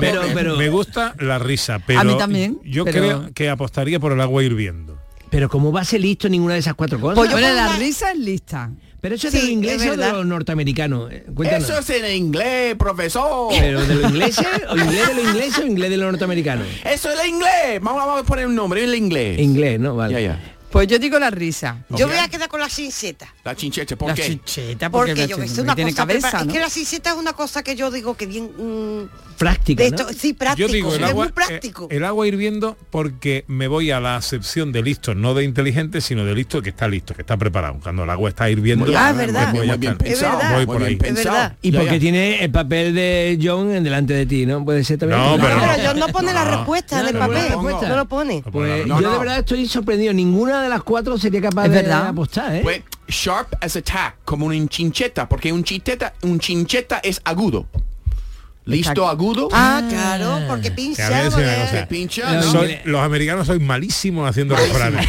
Pero- 0.00 0.22
pero- 0.34 0.56
Me 0.56 0.68
gusta 0.68 1.14
la 1.18 1.38
risa, 1.38 1.80
pero 1.86 2.00
A 2.00 2.04
mí 2.04 2.16
también, 2.16 2.58
yo 2.64 2.84
pero- 2.84 2.98
creo 3.00 3.30
que 3.34 3.50
apostaría 3.50 3.98
por 4.00 4.12
el 4.12 4.20
agua 4.20 4.42
hirviendo. 4.42 4.98
Pero 5.30 5.48
¿cómo 5.48 5.72
va 5.72 5.80
a 5.80 5.84
ser 5.84 6.00
listo 6.00 6.28
ninguna 6.28 6.54
de 6.54 6.60
esas 6.60 6.74
cuatro 6.74 7.00
cosas? 7.00 7.16
Pues 7.16 7.28
yo 7.30 7.36
Bueno, 7.36 7.52
la 7.54 7.66
una- 7.70 7.76
risa 7.78 8.12
es 8.12 8.18
lista. 8.18 8.70
Pero 9.04 9.16
eso 9.16 9.28
es 9.28 9.34
Sí, 9.34 9.38
de 9.40 9.44
los 9.44 9.52
ingleses 9.52 9.82
es 9.82 9.92
o 9.92 9.96
de 9.98 10.12
los 10.12 10.24
norteamericanos. 10.24 11.12
Eh, 11.12 11.26
Cuéntanos. 11.34 11.68
Eso 11.68 11.78
es 11.78 11.90
en 11.90 12.16
inglés, 12.16 12.74
profesor. 12.76 13.52
¿Pero 13.52 13.84
de 13.84 13.96
los 13.96 14.10
ingleses? 14.10 14.46
¿O 14.70 14.78
inglés 14.78 15.08
de 15.08 15.14
los 15.14 15.24
ingleses 15.26 15.58
o 15.58 15.66
inglés 15.66 15.90
de 15.90 15.96
los 15.98 16.10
norteamericanos? 16.10 16.66
Eso 16.90 17.10
es 17.10 17.20
el 17.20 17.28
inglés. 17.28 17.82
Vamos, 17.82 18.02
vamos 18.02 18.22
a 18.22 18.24
poner 18.24 18.46
un 18.46 18.54
nombre, 18.54 18.82
el 18.82 18.94
inglés. 18.94 19.38
Inglés, 19.38 19.78
¿no? 19.78 19.94
Vale. 19.94 20.14
Ya, 20.14 20.20
ya. 20.20 20.53
Pues 20.74 20.88
yo 20.88 20.98
digo 20.98 21.20
la 21.20 21.30
risa. 21.30 21.84
Yo 21.90 22.08
voy 22.08 22.16
a 22.16 22.26
quedar 22.28 22.48
con 22.48 22.58
la 22.58 22.68
cinceta. 22.68 23.32
La 23.44 23.54
chincheta, 23.54 23.94
¿por 23.94 24.08
La 24.08 24.14
qué? 24.14 24.22
chincheta, 24.24 24.90
Porque, 24.90 25.12
porque, 25.12 25.28
yo 25.28 25.36
que 25.36 25.42
sé, 25.42 25.48
porque 25.50 25.60
una 25.62 25.74
tiene 25.76 25.90
cosa 25.92 26.02
cabeza, 26.02 26.28
prepara- 26.30 26.44
¿no? 26.44 26.50
Es 26.50 26.56
que 26.56 26.60
la 26.64 26.70
cinceta 26.70 27.10
es 27.10 27.16
una 27.16 27.32
cosa 27.32 27.62
que 27.62 27.76
yo 27.76 27.92
digo 27.92 28.16
que 28.16 28.26
bien... 28.26 28.50
mm, 28.58 29.08
Práctica, 29.38 29.82
de 29.82 29.90
¿no? 29.90 29.96
esto, 29.96 30.12
sí, 30.16 30.32
práctico. 30.32 30.68
Yo 30.68 30.72
digo 30.72 30.94
el 30.94 31.02
es 31.02 31.08
agua, 31.10 31.24
muy 31.24 31.32
práctico. 31.32 31.88
eh, 31.90 31.96
el 31.96 32.04
agua 32.04 32.26
hirviendo 32.28 32.76
porque 32.90 33.44
me 33.48 33.66
voy 33.66 33.90
a 33.90 33.98
la 33.98 34.14
acepción 34.16 34.70
de 34.70 34.80
listo, 34.82 35.14
no 35.16 35.34
de 35.34 35.42
inteligente, 35.42 36.00
sino 36.00 36.24
de 36.24 36.34
listo 36.36 36.62
que 36.62 36.70
está 36.70 36.86
listo, 36.86 37.14
que 37.14 37.22
está 37.22 37.36
preparado. 37.36 37.78
Cuando 37.82 38.04
el 38.04 38.10
agua 38.10 38.28
está 38.28 38.48
hirviendo, 38.48 38.86
Ah, 38.96 39.10
es 39.10 39.16
verdad. 39.16 39.50
pues 39.52 39.66
Muy, 39.66 39.76
bien. 39.76 39.92
Es 39.94 39.98
pensado. 39.98 40.38
verdad. 40.38 40.50
Voy 40.54 40.66
muy 40.66 40.66
por 40.66 40.76
bien 40.78 40.88
ahí. 40.88 40.94
Es 41.10 41.14
pensado. 41.16 41.54
Y 41.62 41.72
porque 41.72 41.98
tiene 41.98 42.44
el 42.44 42.50
papel 42.52 42.94
de 42.94 43.38
John 43.42 43.72
en 43.74 43.82
delante 43.82 44.14
de 44.14 44.24
ti, 44.26 44.46
¿no? 44.46 44.64
Puede 44.64 44.84
ser 44.84 44.98
también. 44.98 45.20
No, 45.20 45.34
pero 45.36 45.56
pero 45.60 45.76
no. 45.78 45.82
yo 45.82 45.94
no 45.94 46.08
pone 46.08 46.32
la 46.32 46.44
respuesta 46.56 46.96
en 46.98 47.02
No, 47.02 47.08
el 47.08 47.14
no, 47.14 47.20
no 47.20 47.26
papel. 47.80 47.88
No 47.88 47.96
lo 47.96 48.04
pone. 48.08 48.42
Pues 48.52 48.86
yo 48.86 49.00
de 49.12 49.18
verdad 49.18 49.38
estoy 49.40 49.66
sorprendido. 49.66 50.12
Ninguna 50.12 50.62
de 50.64 50.70
las 50.70 50.82
cuatro 50.82 51.16
sería 51.18 51.40
capaz 51.40 51.68
de 51.68 51.92
apostar, 51.92 52.54
¿eh? 52.56 52.60
Pues 52.62 52.82
sharp 53.08 53.54
as 53.60 53.76
a 53.76 53.82
tack, 53.82 54.16
como 54.24 54.46
un 54.46 54.68
chincheta, 54.68 55.28
porque 55.28 55.52
un 55.52 55.62
chincheta, 55.62 56.14
un 56.22 56.38
chincheta 56.38 56.98
es 56.98 57.20
agudo. 57.24 57.66
Listo, 58.66 59.06
agudo. 59.06 59.48
Ah, 59.52 59.82
claro, 59.88 60.40
porque 60.48 60.68
Que 60.68 60.70
pincha. 60.70 61.28
porque- 61.30 61.86
pincha. 61.88 62.32
No, 62.32 62.40
¿no? 62.40 62.52
Soy- 62.52 62.78
los 62.84 63.00
americanos 63.02 63.46
sois 63.46 63.60
malísimos 63.60 64.28
haciendo 64.28 64.56
refranes. 64.56 65.06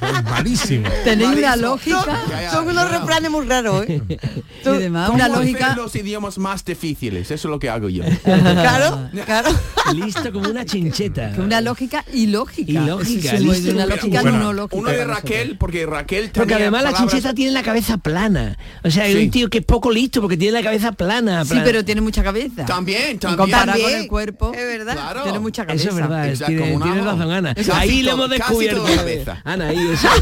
Sois 0.00 0.24
malísimos. 0.24 0.90
Tenéis 1.04 1.28
una 1.30 1.40
Malísimo. 1.50 1.68
lógica 1.68 2.22
Ya, 2.30 2.42
ya, 2.42 2.50
Son 2.50 2.68
unos 2.68 2.90
ya. 2.90 2.98
refranes 2.98 3.30
muy 3.30 3.46
raros, 3.46 3.84
¿eh? 3.88 4.00
y 4.64 4.68
además 4.68 5.06
¿Cómo 5.10 5.16
una 5.16 5.28
lógica 5.28 5.74
los 5.76 5.94
idiomas 5.96 6.38
más 6.38 6.64
difíciles? 6.64 7.30
Eso 7.30 7.34
es 7.34 7.44
lo 7.44 7.58
que 7.58 7.68
hago 7.68 7.88
yo. 7.90 8.04
Claro, 8.24 9.10
claro. 9.26 9.50
Listo 9.94 10.32
como 10.32 10.48
una 10.48 10.64
chincheta. 10.64 11.32
una 11.36 11.60
lógica 11.60 12.04
ilógica. 12.14 12.72
Ilógica, 12.72 13.32
una 13.70 13.84
lógica 13.86 14.22
Bueno, 14.22 14.38
no 14.38 14.52
lógica. 14.54 14.76
Uno 14.76 14.88
de 14.90 15.04
Raquel, 15.04 15.58
porque 15.58 15.84
Raquel 15.84 16.30
Porque 16.32 16.54
tenía 16.54 16.68
además 16.68 16.84
la 16.84 16.94
chincheta 16.94 17.34
tiene 17.34 17.52
la 17.52 17.62
cabeza 17.62 17.98
plana. 17.98 18.56
O 18.82 18.90
sea, 18.90 19.06
es 19.06 19.14
Sí. 19.16 19.24
un 19.24 19.30
tío 19.30 19.50
que 19.50 19.58
es 19.58 19.64
poco 19.64 19.90
listo 19.92 20.20
porque 20.22 20.36
tiene 20.38 20.52
la 20.52 20.62
cabeza 20.62 20.92
plana. 20.92 21.14
nosotros. 21.38 21.48
Sí, 21.48 21.54
plana. 21.54 21.64
pero 21.66 21.84
tiene 21.84 22.00
mucha 22.00 22.22
cabeza. 22.22 22.64
También, 22.64 22.93
También. 22.94 23.18
comparado 23.18 23.46
con 23.72 23.80
También. 23.80 24.00
el 24.02 24.08
cuerpo, 24.08 24.52
Es 24.54 24.66
verdad. 24.78 24.92
Claro. 24.94 25.22
tiene 25.22 25.38
mucha 25.38 25.66
cabeza. 25.66 25.82
Eso 25.88 25.90
es 25.90 25.96
verdad, 26.02 26.28
Exacto, 26.28 26.46
tiene, 26.54 26.72
como 26.72 26.84
tiene 26.84 27.00
ajo. 27.00 27.10
razón 27.10 27.32
Ana. 27.32 27.54
Casi 27.54 27.70
Ahí 27.72 28.02
le 28.02 28.10
todo- 28.10 28.24
hemos 28.24 28.38
casi 28.38 28.40
descubierto. 28.50 28.76
toda 28.82 28.90
la 28.90 28.96
cabeza. 28.96 29.42
Ana, 29.44 29.68
ahí 29.68 29.88
eso. 29.92 30.08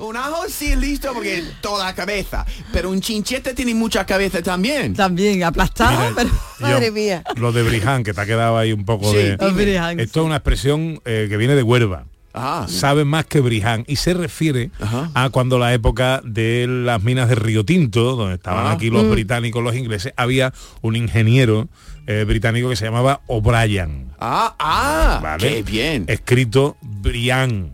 Un 0.00 0.16
ajo 0.16 0.44
sí 0.48 0.74
listo 0.76 1.12
porque 1.12 1.44
toda 1.60 1.94
cabeza, 1.94 2.46
pero 2.72 2.88
un 2.88 3.02
chincheta 3.02 3.54
tiene 3.54 3.74
mucha 3.74 4.06
cabeza 4.06 4.40
también. 4.42 4.94
También 4.94 5.44
aplastada, 5.44 5.90
Mira, 6.10 6.12
pero... 6.16 6.28
yo- 6.30 6.66
Madre 6.66 6.90
mía. 6.90 7.22
Lo 7.36 7.52
de 7.52 7.62
Briján, 7.62 8.02
que 8.02 8.14
te 8.14 8.20
ha 8.22 8.24
quedado 8.24 8.56
ahí 8.56 8.72
un 8.72 8.86
poco 8.86 9.10
Sí, 9.10 9.18
de... 9.18 9.36
Briján, 9.36 10.00
Esto 10.00 10.20
es 10.20 10.26
una 10.26 10.36
expresión 10.36 11.02
eh, 11.04 11.26
que 11.28 11.36
viene 11.36 11.54
de 11.54 11.62
Huelva. 11.62 12.06
Ah, 12.34 12.66
sabe 12.68 13.04
más 13.04 13.26
que 13.26 13.40
Briján 13.40 13.84
y 13.86 13.96
se 13.96 14.14
refiere 14.14 14.70
Ajá. 14.80 15.10
a 15.14 15.28
cuando 15.30 15.58
la 15.58 15.74
época 15.74 16.20
de 16.24 16.66
las 16.66 17.02
minas 17.02 17.28
de 17.28 17.34
Río 17.34 17.64
Tinto, 17.64 18.16
donde 18.16 18.36
estaban 18.36 18.66
Ah. 18.66 18.72
aquí 18.72 18.88
los 18.90 19.04
Mm. 19.04 19.10
británicos, 19.10 19.62
los 19.62 19.76
ingleses, 19.76 20.12
había 20.16 20.52
un 20.80 20.96
ingeniero 20.96 21.68
eh, 22.06 22.24
británico 22.26 22.68
que 22.68 22.74
se 22.76 22.84
llamaba 22.86 23.20
O'Brien. 23.28 24.08
ah, 24.18 24.56
ah, 24.58 25.20
¿vale? 25.22 25.48
qué 25.48 25.62
bien. 25.62 26.04
Escrito 26.08 26.76
Brian, 26.82 27.72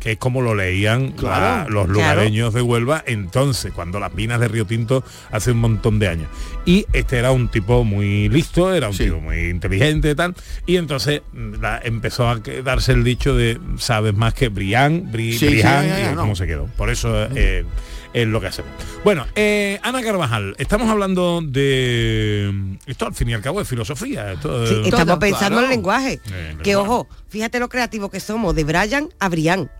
que 0.00 0.12
es 0.12 0.18
como 0.18 0.40
lo 0.42 0.54
leían 0.54 1.12
Claro, 1.12 1.40
la- 1.40 1.64
los 1.70 1.84
claro. 1.84 1.92
lugareños 1.92 2.52
de 2.54 2.62
Huelva 2.62 3.04
entonces, 3.06 3.72
cuando 3.72 4.00
las 4.00 4.12
minas 4.14 4.40
de 4.40 4.48
Río 4.48 4.64
Tinto 4.64 5.04
hace 5.30 5.52
un 5.52 5.58
montón 5.58 5.98
de 6.00 6.08
años. 6.08 6.28
Y 6.64 6.86
este 6.92 7.18
era 7.18 7.30
un 7.30 7.48
tipo 7.48 7.84
muy 7.84 8.28
listo, 8.28 8.72
era 8.74 8.88
un 8.88 8.94
Sí. 8.94 9.04
tipo 9.04 9.20
muy 9.20 9.48
inteligente 9.50 10.10
y 10.10 10.14
tal. 10.14 10.34
Y 10.66 10.76
entonces 10.76 11.22
mm, 11.32 11.60
la- 11.60 11.80
empezó 11.84 12.28
a 12.28 12.40
darse 12.64 12.92
el 12.92 13.04
dicho 13.04 13.36
de 13.36 13.58
sabes 13.76 14.14
más 14.14 14.34
que 14.34 14.48
Brian, 14.48 15.12
Bri, 15.12 15.32
Sí, 15.34 15.38
sí, 15.38 15.46
Brian, 15.48 15.86
ya, 15.86 15.88
ya, 15.88 16.00
y 16.00 16.02
ya, 16.04 16.12
no. 16.14 16.22
cómo 16.22 16.34
se 16.34 16.46
quedó. 16.46 16.66
Por 16.76 16.90
eso 16.90 17.28
eh, 17.36 17.64
es 18.12 18.26
lo 18.26 18.40
que 18.40 18.48
hacemos. 18.48 18.70
Bueno, 19.04 19.26
eh, 19.34 19.78
Ana 19.82 20.02
Carvajal, 20.02 20.54
estamos 20.58 20.88
hablando 20.88 21.40
de 21.42 22.76
esto 22.86 23.06
al 23.06 23.14
fin 23.14 23.28
y 23.30 23.34
al 23.34 23.40
cabo 23.42 23.60
es 23.60 23.68
filosofía. 23.68 24.32
Esto, 24.32 24.66
Sí, 24.66 24.74
eh, 24.74 24.80
estamos 24.84 25.06
Todo, 25.06 25.18
pensando 25.18 25.58
en 25.58 25.64
el 25.64 25.70
lenguaje. 25.70 26.14
Eh, 26.14 26.56
que 26.62 26.70
lenguaje. 26.70 26.76
ojo, 26.76 27.08
fíjate 27.28 27.58
lo 27.60 27.68
creativo 27.68 28.10
que 28.10 28.20
somos, 28.20 28.54
de 28.54 28.64
Brian 28.64 29.08
a 29.18 29.28
Brian. 29.28 29.70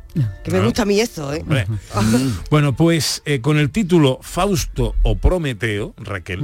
Que 0.42 0.50
me 0.50 0.58
gusta 0.60 0.82
a 0.82 0.84
mí 0.86 0.98
eso, 1.00 1.32
¿eh? 1.32 1.40
Hombre. 1.42 1.66
bueno, 2.50 2.74
pues 2.74 3.22
eh, 3.26 3.40
con 3.40 3.58
el 3.58 3.70
título 3.70 4.18
Fausto 4.22 4.96
o 5.04 5.16
Prometeo, 5.16 5.94
Raquel, 5.98 6.40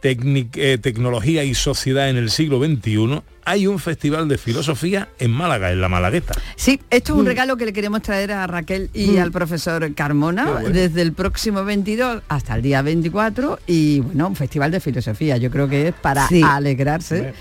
Tecnic- 0.00 0.56
eh, 0.56 0.78
Tecnología 0.78 1.44
y 1.44 1.54
Sociedad 1.54 2.08
en 2.08 2.16
el 2.16 2.30
siglo 2.30 2.58
XXI, 2.64 3.20
hay 3.48 3.66
un 3.66 3.78
festival 3.78 4.28
de 4.28 4.36
filosofía 4.38 5.08
en 5.18 5.30
Málaga, 5.30 5.72
en 5.72 5.80
la 5.80 5.88
Malagueta. 5.88 6.34
Sí, 6.56 6.80
esto 6.90 7.14
es 7.14 7.18
un 7.20 7.26
regalo 7.26 7.56
que 7.56 7.64
le 7.66 7.72
queremos 7.72 8.02
traer 8.02 8.32
a 8.32 8.46
Raquel 8.46 8.90
y 8.92 9.16
al 9.18 9.30
profesor 9.32 9.94
Carmona 9.94 10.60
desde 10.70 11.02
el 11.02 11.12
próximo 11.12 11.64
22 11.64 12.22
hasta 12.28 12.54
el 12.56 12.62
día 12.62 12.82
24 12.82 13.60
y 13.66 14.00
bueno, 14.00 14.28
un 14.28 14.36
festival 14.36 14.70
de 14.70 14.80
filosofía. 14.80 15.36
Yo 15.38 15.50
creo 15.50 15.68
que 15.68 15.88
es 15.88 15.94
para 15.94 16.28
Sí. 16.28 16.42
alegrarse 16.42 17.32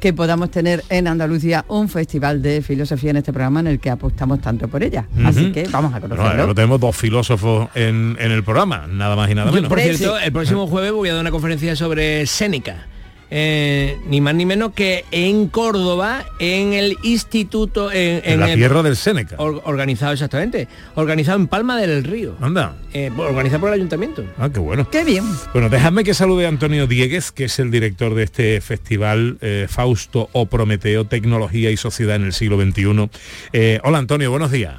que 0.00 0.12
podamos 0.12 0.50
tener 0.50 0.84
en 0.88 1.08
Andalucía 1.08 1.64
un 1.68 1.88
festival 1.88 2.42
de 2.42 2.62
filosofía 2.62 3.10
en 3.10 3.16
este 3.16 3.32
programa 3.32 3.60
en 3.60 3.66
el 3.66 3.80
que 3.80 3.90
apostamos 3.90 4.40
tanto 4.40 4.68
por 4.68 4.82
ella. 4.82 5.06
Así 5.24 5.52
que 5.52 5.64
vamos 5.68 5.92
a 5.94 5.98
Bueno, 6.00 6.14
conocerlo. 6.16 6.42
ahora 6.42 6.54
tenemos 6.54 6.80
dos 6.80 6.96
filósofos 6.96 7.68
en, 7.74 8.16
en 8.20 8.30
el 8.32 8.44
programa, 8.44 8.86
nada 8.88 9.16
más 9.16 9.30
y 9.30 9.34
nada 9.34 9.48
Yo, 9.50 9.56
menos. 9.56 9.68
por 9.68 9.80
cierto, 9.80 10.18
el 10.18 10.32
próximo 10.32 10.66
jueves 10.66 10.92
voy 10.92 11.08
a 11.08 11.12
dar 11.14 11.20
una 11.22 11.30
conferencia 11.30 11.74
sobre 11.76 12.24
Séneca. 12.26 12.86
Eh, 13.28 13.98
ni 14.06 14.20
más 14.20 14.36
ni 14.36 14.46
menos 14.46 14.72
que 14.72 15.04
en 15.10 15.48
Córdoba, 15.48 16.24
en 16.38 16.74
el 16.74 16.96
instituto, 17.02 17.90
en, 17.90 18.22
en 18.24 18.34
en 18.34 18.40
la 18.40 18.52
el- 18.52 18.58
tierra 18.58 18.82
del 18.84 18.94
Séneca. 18.94 19.34
or- 19.38 19.62
organizado 19.64 20.12
exactamente, 20.12 20.68
organizado 20.94 21.36
en 21.40 21.48
Palma 21.48 21.76
del 21.76 22.04
Río, 22.04 22.36
Anda. 22.40 22.76
eh, 22.92 23.10
organizado 23.16 23.60
por 23.62 23.70
el 23.70 23.74
ayuntamiento. 23.74 24.24
Ah, 24.38 24.48
qué 24.52 24.60
bueno. 24.60 24.88
Qué 24.90 25.02
bien. 25.04 25.24
Bueno, 25.52 25.68
dejadme 25.68 26.04
que 26.04 26.14
salude 26.14 26.46
a 26.46 26.48
Antonio 26.48 26.86
Dieguez, 26.86 27.32
que 27.32 27.44
es 27.46 27.58
el 27.58 27.72
director 27.72 28.14
de 28.14 28.22
este 28.22 28.60
festival 28.60 29.38
eh, 29.40 29.66
Fausto 29.68 30.28
o 30.32 30.46
Prometeo, 30.46 31.04
Tecnología 31.06 31.72
y 31.72 31.76
Sociedad 31.76 32.14
en 32.16 32.24
el 32.26 32.32
siglo 32.32 32.60
XXI. 32.60 33.10
Eh, 33.52 33.80
hola 33.82 33.98
Antonio, 33.98 34.30
buenos 34.30 34.52
días. 34.52 34.76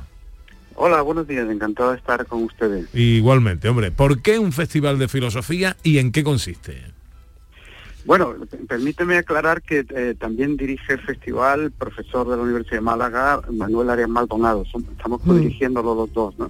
Hola, 0.75 1.01
buenos 1.01 1.27
días, 1.27 1.49
encantado 1.49 1.91
de 1.91 1.97
estar 1.97 2.25
con 2.27 2.43
ustedes. 2.43 2.85
Igualmente, 2.93 3.67
hombre, 3.67 3.91
¿por 3.91 4.21
qué 4.21 4.39
un 4.39 4.53
festival 4.53 4.99
de 4.99 5.07
filosofía 5.07 5.75
y 5.83 5.97
en 5.97 6.11
qué 6.11 6.23
consiste? 6.23 6.81
Bueno, 8.07 8.33
permíteme 8.69 9.17
aclarar 9.17 9.61
que 9.61 9.85
eh, 9.89 10.15
también 10.17 10.55
dirige 10.55 10.93
el 10.93 11.01
festival 11.01 11.71
profesor 11.71 12.27
de 12.29 12.37
la 12.37 12.43
Universidad 12.43 12.77
de 12.77 12.81
Málaga, 12.81 13.41
Manuel 13.51 13.89
Arias 13.89 14.07
Maldonado. 14.09 14.63
Estamos 14.63 15.21
dirigiéndolo 15.41 15.93
los 15.93 16.13
dos, 16.13 16.39
¿no? 16.39 16.47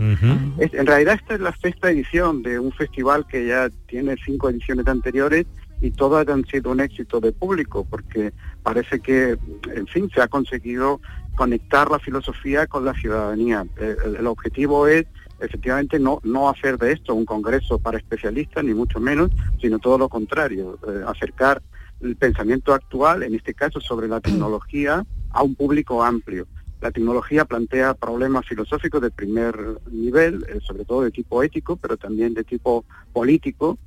Es- 0.60 0.74
en 0.76 0.86
realidad 0.86 1.16
esta 1.16 1.34
es 1.34 1.40
la 1.42 1.56
sexta 1.58 1.90
edición 1.90 2.44
de 2.44 2.60
un 2.60 2.72
festival 2.72 3.26
que 3.28 3.48
ya 3.48 3.70
tiene 3.88 4.16
cinco 4.24 4.50
ediciones 4.52 4.86
anteriores 4.88 5.48
y 5.82 5.90
todas 5.92 6.28
han 6.28 6.46
sido 6.46 6.72
un 6.72 6.80
éxito 6.80 7.20
de 7.20 7.32
público 7.32 7.86
porque 7.90 8.34
parece 8.62 9.00
que, 9.00 9.36
en 9.74 9.88
fin, 9.88 10.10
se 10.14 10.22
ha 10.22 10.28
conseguido 10.28 11.02
conectar 11.36 11.90
la 11.90 11.98
filosofía 12.00 12.68
con 12.68 12.86
la 12.86 12.94
ciudadanía. 12.94 13.66
Eh, 13.80 13.96
el, 14.06 14.16
el 14.18 14.28
objetivo 14.28 14.88
es 14.88 15.06
efectivamente 15.40 16.00
no, 16.00 16.20
no 16.24 16.50
hacer 16.50 16.78
de 16.78 16.94
esto 16.94 17.14
un 17.14 17.26
congreso 17.26 17.80
para 17.80 17.98
especialistas, 17.98 18.64
ni 18.64 18.74
mucho 18.74 19.00
menos, 19.00 19.30
sino 19.62 19.80
todo 19.80 19.98
lo 19.98 20.10
contrario, 20.10 20.78
eh, 20.88 21.04
acercar 21.08 21.62
el 22.02 22.16
pensamiento 22.16 22.74
actual, 22.74 23.24
en 23.24 23.36
este 23.36 23.54
caso 23.54 23.80
sobre 23.82 24.08
la 24.08 24.20
tecnología, 24.22 25.06
a 25.32 25.44
un 25.44 25.56
público 25.56 26.04
amplio. 26.04 26.48
La 26.80 26.92
tecnología 26.92 27.44
plantea 27.46 27.96
problemas 27.96 28.46
filosóficos 28.46 29.02
de 29.02 29.10
primer 29.10 29.56
nivel, 29.92 30.46
eh, 30.48 30.60
sobre 30.62 30.86
todo 30.86 31.02
de 31.02 31.12
tipo 31.12 31.42
ético, 31.42 31.76
pero 31.76 31.98
también 31.98 32.34
de 32.36 32.44
tipo 32.44 32.86
político, 33.14 33.78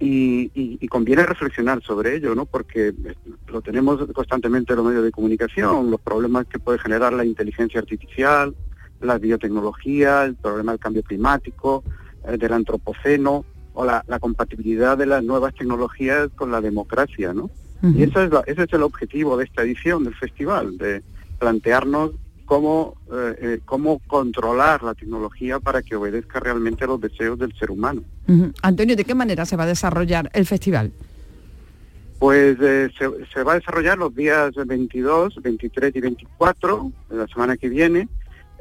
y, 0.00 0.50
y- 0.80 0.88
conviene 0.88 1.24
reflexionar 1.24 1.80
sobre 1.82 2.16
ello, 2.16 2.34
¿no? 2.34 2.44
Porque 2.44 2.88
eh, 2.88 3.14
lo 3.46 3.62
tenemos 3.62 4.04
constantemente 4.12 4.72
en 4.72 4.78
los 4.78 4.86
medios 4.86 5.04
de 5.04 5.12
comunicación, 5.12 5.92
los 5.92 6.00
problemas 6.00 6.46
que 6.46 6.58
puede 6.58 6.80
generar 6.80 7.12
la 7.12 7.24
inteligencia 7.24 7.78
artificial, 7.78 8.52
la 9.02 9.18
biotecnología, 9.18 10.24
el 10.24 10.34
problema 10.36 10.72
del 10.72 10.80
cambio 10.80 11.02
climático, 11.02 11.82
eh, 12.26 12.36
del 12.38 12.52
antropoceno, 12.52 13.44
o 13.74 13.84
la, 13.84 14.04
la 14.06 14.18
compatibilidad 14.18 14.98
de 14.98 15.06
las 15.06 15.24
nuevas 15.24 15.54
tecnologías 15.54 16.28
con 16.36 16.50
la 16.52 16.60
democracia, 16.60 17.32
¿no? 17.32 17.50
Y 17.82 18.04
esa 18.04 18.22
es 18.24 18.30
la- 18.30 18.44
ese 18.46 18.62
es 18.64 18.72
el 18.74 18.82
objetivo 18.82 19.36
de 19.36 19.44
esta 19.44 19.62
edición 19.62 20.04
del 20.04 20.14
festival, 20.14 20.78
de 20.78 21.02
plantearnos 21.40 22.12
cómo, 22.44 22.94
eh, 23.12 23.34
eh, 23.40 23.60
cómo 23.64 23.98
controlar 24.06 24.82
la 24.84 24.94
tecnología 24.94 25.58
para 25.58 25.82
que 25.82 25.96
obedezca 25.96 26.38
realmente 26.38 26.84
a 26.84 26.86
los 26.88 27.00
deseos 27.00 27.38
del 27.38 27.52
ser 27.58 27.70
humano. 27.72 28.02
Antonio, 28.62 28.94
¿de 28.94 29.04
qué 29.04 29.14
manera 29.16 29.44
se 29.46 29.56
va 29.56 29.64
a 29.64 29.66
desarrollar 29.66 30.30
el 30.34 30.46
festival? 30.46 30.92
Pues 32.18 32.56
eh, 32.60 32.88
se, 32.96 33.08
se 33.32 33.42
va 33.42 33.52
a 33.52 33.54
desarrollar 33.56 33.98
los 33.98 34.14
días 34.14 34.52
22, 34.54 35.42
23 35.42 35.96
y 35.96 36.00
24, 36.00 36.92
de 37.10 37.16
la 37.16 37.26
semana 37.26 37.56
que 37.56 37.68
viene, 37.68 38.08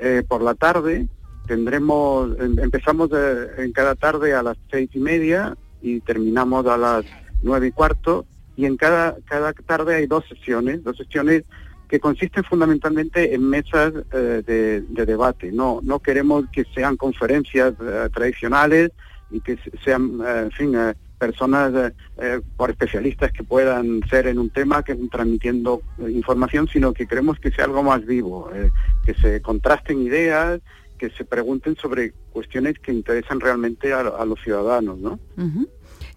eh, 0.01 0.23
por 0.27 0.41
la 0.41 0.55
tarde. 0.55 1.07
Tendremos, 1.47 2.37
em- 2.39 2.59
empezamos 2.59 3.09
eh, 3.13 3.47
en 3.59 3.71
cada 3.71 3.95
tarde 3.95 4.33
a 4.33 4.43
las 4.43 4.57
seis 4.69 4.89
y 4.93 4.99
media 4.99 5.55
y 5.81 5.99
terminamos 6.01 6.65
a 6.67 6.77
las 6.77 7.05
nueve 7.41 7.67
y 7.67 7.71
cuarto. 7.71 8.25
Y 8.55 8.65
en 8.65 8.77
cada, 8.77 9.15
cada 9.25 9.53
tarde 9.53 9.95
hay 9.95 10.07
dos 10.07 10.23
sesiones, 10.27 10.83
dos 10.83 10.97
sesiones 10.97 11.43
que 11.87 11.99
consisten 11.99 12.43
fundamentalmente 12.43 13.33
en 13.33 13.43
mesas 13.49 13.93
eh, 14.13 14.43
de, 14.45 14.81
de 14.81 15.05
debate. 15.05 15.51
No, 15.51 15.79
no 15.83 15.99
queremos 15.99 16.45
que 16.51 16.63
sean 16.75 16.95
conferencias 16.97 17.73
eh, 17.81 18.09
tradicionales 18.13 18.91
y 19.29 19.41
que 19.41 19.57
se- 19.57 19.71
sean, 19.83 20.19
eh, 20.25 20.41
en 20.43 20.51
fin, 20.51 20.75
eh, 20.75 20.93
personas 21.21 21.71
eh, 21.75 21.93
eh, 22.17 22.41
por 22.57 22.71
especialistas 22.71 23.31
que 23.31 23.43
puedan 23.43 24.01
ser 24.09 24.25
en 24.25 24.39
un 24.39 24.49
tema, 24.49 24.81
que 24.81 24.95
transmitiendo 25.11 25.83
información, 25.99 26.67
sino 26.67 26.93
que 26.93 27.05
queremos 27.05 27.37
que 27.39 27.51
sea 27.51 27.65
algo 27.65 27.83
más 27.83 28.03
vivo, 28.07 28.49
eh, 28.51 28.71
que 29.05 29.13
se 29.13 29.39
contrasten 29.39 30.01
ideas, 30.01 30.59
que 30.97 31.11
se 31.11 31.23
pregunten 31.23 31.75
sobre 31.75 32.13
cuestiones 32.33 32.79
que 32.79 32.91
interesan 32.91 33.39
realmente 33.39 33.93
a, 33.93 33.99
a 33.99 34.25
los 34.25 34.41
ciudadanos, 34.41 34.97
¿no? 34.97 35.19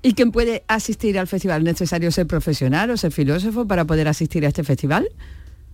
¿Y 0.01 0.15
quién 0.15 0.33
puede 0.33 0.65
asistir 0.69 1.19
al 1.19 1.27
festival? 1.27 1.61
¿Es 1.61 1.65
necesario 1.65 2.11
ser 2.11 2.27
profesional 2.27 2.89
o 2.89 2.97
ser 2.97 3.13
filósofo 3.13 3.67
para 3.67 3.85
poder 3.85 4.09
asistir 4.09 4.47
a 4.47 4.49
este 4.49 4.65
festival? 4.65 5.07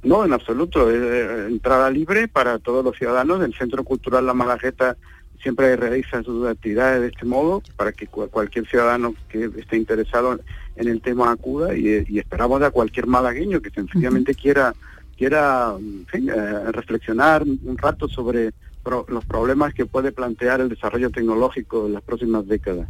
No, 0.02 0.24
en 0.24 0.32
absoluto. 0.32 0.90
Es 0.90 1.48
entrada 1.48 1.88
libre 1.90 2.26
para 2.26 2.58
todos 2.58 2.84
los 2.84 2.96
ciudadanos. 2.96 3.42
El 3.42 3.54
Centro 3.54 3.84
Cultural 3.84 4.26
La 4.26 4.34
Malagueta 4.34 4.96
siempre 5.42 5.74
realiza 5.76 6.22
sus 6.22 6.46
actividades 6.46 7.00
de 7.02 7.08
este 7.08 7.24
modo 7.24 7.62
para 7.76 7.92
que 7.92 8.06
cu- 8.06 8.28
cualquier 8.28 8.66
ciudadano 8.68 9.14
que 9.28 9.50
esté 9.58 9.76
interesado 9.76 10.38
en 10.76 10.88
el 10.88 11.00
tema 11.00 11.30
acuda 11.32 11.74
y, 11.76 12.04
y 12.08 12.18
esperamos 12.18 12.62
a 12.62 12.70
cualquier 12.70 13.06
malagueño 13.06 13.60
que 13.60 13.70
sencillamente 13.70 14.34
quiera 14.34 14.74
quiera 15.16 15.74
en 15.78 16.06
fin, 16.10 16.30
eh, 16.30 16.72
reflexionar 16.72 17.42
un 17.42 17.76
rato 17.76 18.08
sobre 18.08 18.52
pro- 18.82 19.04
los 19.08 19.24
problemas 19.26 19.74
que 19.74 19.84
puede 19.84 20.12
plantear 20.12 20.60
el 20.62 20.70
desarrollo 20.70 21.10
tecnológico 21.10 21.86
en 21.86 21.92
las 21.92 22.02
próximas 22.02 22.46
décadas. 22.46 22.88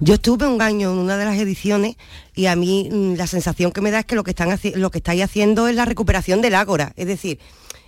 Yo 0.00 0.14
estuve 0.14 0.46
un 0.46 0.62
año 0.62 0.90
en 0.92 0.98
una 0.98 1.18
de 1.18 1.24
las 1.26 1.36
ediciones 1.38 1.96
y 2.34 2.46
a 2.46 2.56
mí 2.56 2.88
mm, 2.90 3.14
la 3.16 3.26
sensación 3.26 3.72
que 3.72 3.82
me 3.82 3.90
da 3.90 3.98
es 4.00 4.06
que 4.06 4.14
lo 4.14 4.24
que 4.24 4.30
están 4.30 4.48
lo 4.76 4.90
que 4.90 4.98
estáis 4.98 5.22
haciendo 5.22 5.68
es 5.68 5.74
la 5.76 5.84
recuperación 5.84 6.40
del 6.40 6.54
ágora, 6.54 6.92
es 6.96 7.06
decir, 7.06 7.38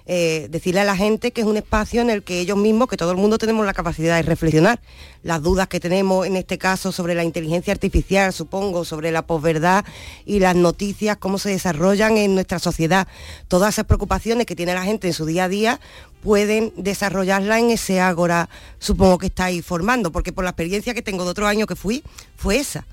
eh, 0.07 0.47
decirle 0.51 0.81
a 0.81 0.85
la 0.85 0.97
gente 0.97 1.33
que 1.33 1.41
es 1.41 1.47
un 1.47 1.57
espacio 1.57 2.01
en 2.01 2.11
el 2.11 2.23
que 2.23 2.41
ellos 2.41 2.57
mismos, 2.57 2.89
que 2.89 2.97
todo 2.97 3.11
el 3.11 3.17
mundo 3.17 3.39
tenemos 3.39 3.67
la 3.67 3.75
capacidad 3.75 4.17
de 4.17 4.23
reflexionar. 4.23 4.81
Las 5.23 5.43
dudas 5.43 5.67
que 5.69 5.81
tenemos 5.81 6.27
en 6.27 6.37
este 6.37 6.59
caso 6.59 6.93
sobre 6.93 7.15
la 7.15 7.25
inteligencia 7.25 7.73
artificial, 7.73 8.33
supongo, 8.33 8.85
sobre 8.85 9.11
la 9.11 9.27
posverdad 9.27 9.85
y 10.25 10.39
las 10.39 10.55
noticias, 10.55 11.17
cómo 11.17 11.39
se 11.39 11.51
desarrollan 11.51 12.17
en 12.17 12.35
nuestra 12.35 12.59
sociedad. 12.59 13.09
Todas 13.49 13.75
esas 13.75 13.87
preocupaciones 13.87 14.47
que 14.47 14.55
tiene 14.57 14.75
la 14.75 14.85
gente 14.85 15.09
en 15.09 15.13
su 15.13 15.27
día 15.27 15.45
a 15.45 15.49
día 15.49 15.81
pueden 16.23 16.73
desarrollarla 16.77 17.59
en 17.59 17.71
ese 17.71 18.01
ágora, 18.01 18.49
supongo 18.79 19.19
que 19.19 19.27
estáis 19.27 19.65
formando, 19.65 20.11
porque 20.13 20.33
por 20.33 20.45
la 20.45 20.51
experiencia 20.51 20.95
que 20.95 21.03
tengo 21.03 21.25
de 21.25 21.31
otro 21.31 21.47
año 21.47 21.67
que 21.67 21.77
fui, 21.77 22.03
fue 22.37 22.57
esa. 22.59 22.87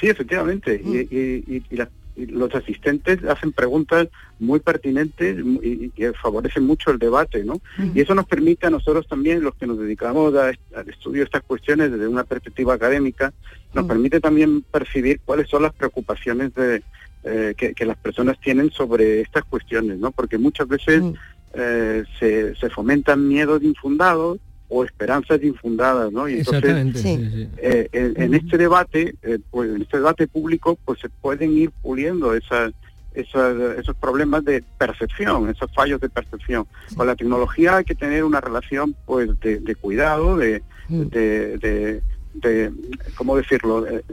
Sí, 0.00 0.08
efectivamente. 0.08 0.80
Y, 0.82 0.98
y- 1.14 1.44
y- 1.56 1.62
y 1.70 1.76
las- 1.76 1.88
y 1.88 1.99
los 2.26 2.54
asistentes 2.54 3.22
hacen 3.24 3.52
preguntas 3.52 4.08
muy 4.38 4.60
pertinentes 4.60 5.38
y, 5.62 5.90
que 5.90 6.12
favorecen 6.12 6.64
mucho 6.64 6.90
el 6.90 6.98
debate, 6.98 7.44
¿no? 7.44 7.60
Y 7.94 8.00
eso 8.00 8.14
nos 8.14 8.26
permite 8.26 8.66
a 8.66 8.70
nosotros 8.70 9.06
también, 9.08 9.42
los 9.42 9.54
que 9.54 9.66
nos 9.66 9.78
dedicamos 9.78 10.34
a- 10.34 10.48
al 10.48 10.88
estudio 10.88 11.20
de 11.20 11.24
estas 11.24 11.42
cuestiones 11.42 11.90
desde 11.92 12.08
una 12.08 12.24
perspectiva 12.24 12.74
académica, 12.74 13.32
nos 13.74 13.84
permite 13.86 14.20
también 14.20 14.62
percibir 14.62 15.20
cuáles 15.24 15.48
son 15.48 15.62
las 15.62 15.72
preocupaciones 15.74 16.54
de, 16.54 16.82
eh, 17.24 17.54
que, 17.56 17.74
que 17.74 17.84
las 17.84 17.96
personas 17.98 18.40
tienen 18.40 18.70
sobre 18.70 19.20
estas 19.20 19.44
cuestiones, 19.44 19.98
¿no? 19.98 20.10
Porque 20.10 20.38
muchas 20.38 20.66
veces 20.68 21.02
eh, 21.54 22.04
se, 22.18 22.54
se 22.54 22.70
fomentan 22.70 23.26
miedos 23.26 23.62
infundados 23.62 24.38
o 24.72 24.84
esperanzas 24.84 25.42
infundadas, 25.42 26.12
¿no? 26.12 26.28
Y 26.28 26.38
entonces, 26.38 26.62
sí, 27.02 27.16
sí. 27.34 27.48
eh, 27.58 27.88
en, 27.92 28.22
en 28.22 28.34
este 28.34 28.56
debate, 28.56 29.14
eh, 29.22 29.38
pues 29.50 29.68
en 29.68 29.82
este 29.82 29.96
debate 29.98 30.28
público, 30.28 30.78
pues 30.84 31.00
se 31.00 31.08
pueden 31.08 31.52
ir 31.52 31.70
puliendo 31.82 32.34
esas, 32.34 32.72
esas, 33.12 33.56
esos 33.78 33.96
problemas 33.96 34.44
de 34.44 34.62
percepción, 34.78 35.48
esos 35.50 35.74
fallos 35.74 36.00
de 36.00 36.08
percepción. 36.08 36.66
Con 36.96 37.06
la 37.08 37.16
tecnología 37.16 37.76
hay 37.78 37.84
que 37.84 37.96
tener 37.96 38.22
una 38.22 38.40
relación, 38.40 38.94
pues, 39.06 39.28
de, 39.40 39.58
de 39.58 39.74
cuidado, 39.74 40.36
de, 40.36 40.62
de, 40.88 41.58
de, 41.58 42.02
de- 42.34 42.72
¿cómo 43.16 43.36
decirlo? 43.36 43.86
Eh, 43.88 44.04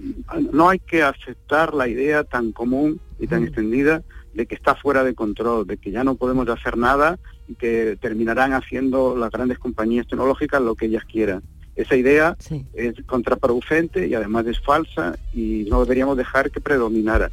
no 0.51 0.69
hay 0.69 0.79
que 0.79 1.03
aceptar 1.03 1.75
la 1.75 1.87
idea 1.87 2.23
tan 2.23 2.51
común 2.51 2.99
y 3.19 3.27
tan 3.27 3.43
extendida 3.43 4.01
de 4.33 4.45
que 4.47 4.55
está 4.55 4.73
fuera 4.75 5.03
de 5.03 5.13
control, 5.13 5.67
de 5.67 5.77
que 5.77 5.91
ya 5.91 6.03
no 6.03 6.15
podemos 6.15 6.49
hacer 6.49 6.77
nada 6.77 7.19
y 7.47 7.55
que 7.55 7.97
terminarán 8.01 8.53
haciendo 8.53 9.15
las 9.15 9.31
grandes 9.31 9.59
compañías 9.59 10.07
tecnológicas 10.07 10.61
lo 10.61 10.75
que 10.75 10.87
ellas 10.87 11.03
quieran. 11.05 11.41
Esa 11.75 11.95
idea 11.95 12.35
es 12.73 12.95
contraproducente 13.05 14.07
y 14.07 14.13
además 14.15 14.47
es 14.47 14.59
falsa 14.59 15.17
y 15.33 15.67
no 15.69 15.81
deberíamos 15.83 16.17
dejar 16.17 16.49
que 16.51 16.59
predominara. 16.59 17.29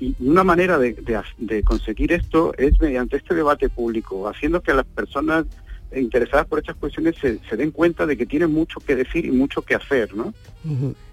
Y 0.00 0.14
una 0.20 0.42
manera 0.42 0.78
de, 0.78 0.94
de 0.94 1.14
ha- 1.16 1.24
de 1.38 1.62
conseguir 1.62 2.12
esto 2.12 2.52
es 2.58 2.80
mediante 2.80 3.16
este 3.16 3.34
debate 3.34 3.68
público, 3.68 4.28
haciendo 4.28 4.60
que 4.60 4.74
las 4.74 4.84
personas 4.84 5.46
interesadas 5.94 6.46
por 6.46 6.58
estas 6.58 6.74
cuestiones 6.74 7.14
se, 7.20 7.38
se 7.48 7.56
den 7.56 7.70
cuenta 7.70 8.04
de 8.04 8.16
que 8.16 8.26
tienen 8.26 8.52
mucho 8.52 8.80
que 8.80 8.96
decir 8.96 9.24
y 9.26 9.30
mucho 9.30 9.62
que 9.62 9.76
hacer, 9.76 10.12
¿no? 10.14 10.34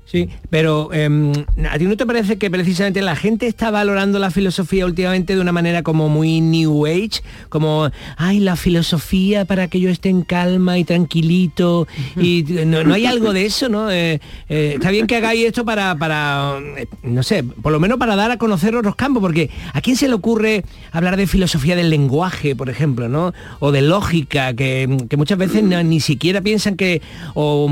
Sí, 0.04 0.28
pero 0.50 0.92
em, 0.92 1.32
¿a 1.72 1.78
ti 1.78 1.86
no 1.86 1.96
te 1.96 2.06
parece 2.06 2.38
que 2.38 2.52
precisamente 2.52 3.02
la 3.02 3.16
gente 3.16 3.48
está 3.48 3.72
valorando 3.72 4.20
la 4.20 4.30
filosofía 4.30 4.86
últimamente 4.86 5.36
de 5.36 5.40
una 5.42 5.54
manera 5.54 5.84
como 5.84 6.10
muy 6.10 6.42
New 6.42 6.86
Age? 6.86 7.22
Como, 7.48 7.90
ay, 8.18 8.42
la 8.42 8.58
filosofía 8.58 9.46
para 9.46 9.70
que 9.70 9.80
yo 9.80 9.90
esté 9.90 10.10
en 10.10 10.24
calma 10.24 10.78
y 10.78 10.84
tranquilito. 10.84 11.88
Y 12.20 12.44
no, 12.66 12.84
no 12.84 12.94
hay 12.94 13.06
algo 13.06 13.32
de 13.32 13.46
eso, 13.46 13.70
¿no? 13.70 13.90
Eh, 13.90 14.20
eh, 14.50 14.72
está 14.76 14.92
bien 14.92 15.08
que 15.08 15.16
hagáis 15.16 15.46
esto 15.46 15.64
para, 15.64 15.96
para, 15.98 16.58
eh, 16.78 16.88
no 17.04 17.24
sé, 17.24 17.44
por 17.44 17.72
lo 17.72 17.80
menos 17.80 17.98
para 17.98 18.18
dar 18.18 18.32
a 18.32 18.38
conocer 18.38 18.76
otros 18.76 18.98
campos, 18.98 19.22
porque 19.22 19.50
¿a 19.72 19.80
quién 19.80 19.96
se 19.96 20.10
le 20.10 20.14
ocurre 20.16 20.66
hablar 20.92 21.16
de 21.16 21.26
filosofía 21.26 21.78
del 21.78 21.90
lenguaje, 21.90 22.54
por 22.54 22.70
ejemplo, 22.70 23.08
¿no? 23.08 23.34
O 23.60 23.72
de 23.72 23.82
lógica, 23.82 24.54
que, 24.56 24.98
que 25.10 25.16
muchas 25.16 25.38
veces 25.38 25.64
no- 25.64 25.82
ni 25.84 26.02
siquiera 26.02 26.42
piensan 26.42 26.76
que... 26.76 27.02
O, 27.34 27.70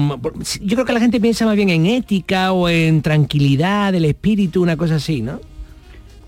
yo 0.62 0.76
creo 0.78 0.86
que 0.86 0.94
la 0.94 1.02
gente 1.02 1.20
piensa 1.20 1.46
más 1.46 1.58
bien 1.58 1.70
en 1.70 1.86
ética 1.86 2.19
o 2.54 2.70
en 2.70 3.02
tranquilidad 3.02 3.92
del 3.94 4.06
espíritu, 4.06 4.62
una 4.62 4.78
cosa 4.78 4.96
así, 4.96 5.22
¿no? 5.22 5.40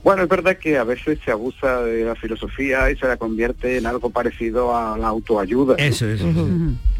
Bueno, 0.03 0.23
es 0.23 0.29
verdad 0.29 0.57
que 0.57 0.77
a 0.79 0.83
veces 0.83 1.19
se 1.23 1.29
abusa 1.29 1.83
de 1.83 2.03
la 2.05 2.15
filosofía 2.15 2.89
y 2.89 2.95
se 2.97 3.05
la 3.07 3.17
convierte 3.17 3.77
en 3.77 3.85
algo 3.85 4.09
parecido 4.09 4.75
a 4.75 4.97
la 4.97 5.07
autoayuda. 5.09 5.75
Eso, 5.77 6.07
eso. 6.07 6.25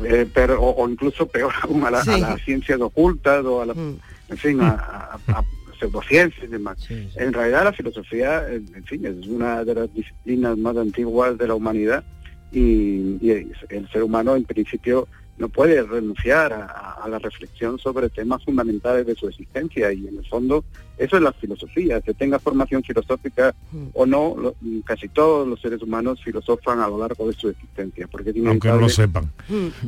Eh, 0.05 0.27
pero 0.31 0.61
o, 0.61 0.83
o 0.83 0.87
incluso 0.87 1.25
peor 1.27 1.51
aún 1.63 1.83
a, 1.83 1.89
la- 1.89 2.01
a 2.01 2.03
Sí. 2.03 2.21
las 2.21 2.39
ciencias 2.43 2.79
ocultas 2.79 3.43
o 3.43 3.61
a 3.61 3.65
la, 3.65 3.73
en 3.73 4.37
fin, 4.37 4.61
a, 4.61 4.69
a- 4.69 5.19
a 5.39 5.43
pseudociencias 5.79 6.43
y 6.43 6.47
demás. 6.47 6.77
En 7.15 7.33
realidad 7.33 7.63
la 7.63 7.73
filosofía, 7.73 8.43
en 8.47 8.83
fin, 8.85 9.03
es 9.03 9.25
una 9.25 9.63
de 9.63 9.73
las 9.73 9.91
disciplinas 9.95 10.55
más 10.59 10.77
antiguas 10.77 11.35
de 11.39 11.47
la 11.47 11.55
humanidad 11.55 12.03
y, 12.51 13.17
y 13.19 13.31
el 13.69 13.89
ser 13.91 14.03
humano 14.03 14.35
en 14.35 14.43
principio 14.43 15.07
no 15.41 15.49
puede 15.49 15.81
renunciar 15.83 16.53
a, 16.53 16.65
a 17.03 17.09
la 17.09 17.19
reflexión 17.19 17.77
sobre 17.79 18.09
temas 18.09 18.43
fundamentales 18.45 19.05
de 19.05 19.15
su 19.15 19.27
existencia 19.27 19.91
y 19.91 20.07
en 20.07 20.17
el 20.19 20.25
fondo 20.27 20.63
eso 20.97 21.17
es 21.17 21.23
la 21.23 21.33
filosofía, 21.33 21.99
que 21.99 22.13
tenga 22.13 22.37
formación 22.37 22.83
filosófica 22.83 23.55
o 23.93 24.05
no, 24.05 24.35
lo- 24.37 24.55
casi 24.85 25.09
todos 25.09 25.47
los 25.47 25.59
seres 25.59 25.81
humanos 25.81 26.21
filosofan 26.23 26.79
a 26.79 26.87
lo 26.87 26.99
largo 26.99 27.27
de 27.27 27.33
su 27.33 27.49
existencia, 27.49 28.07
porque 28.07 28.29
es 28.29 28.35
Aunque 28.45 28.67
no 28.69 28.77
lo 28.77 28.87
sepan. 28.87 29.31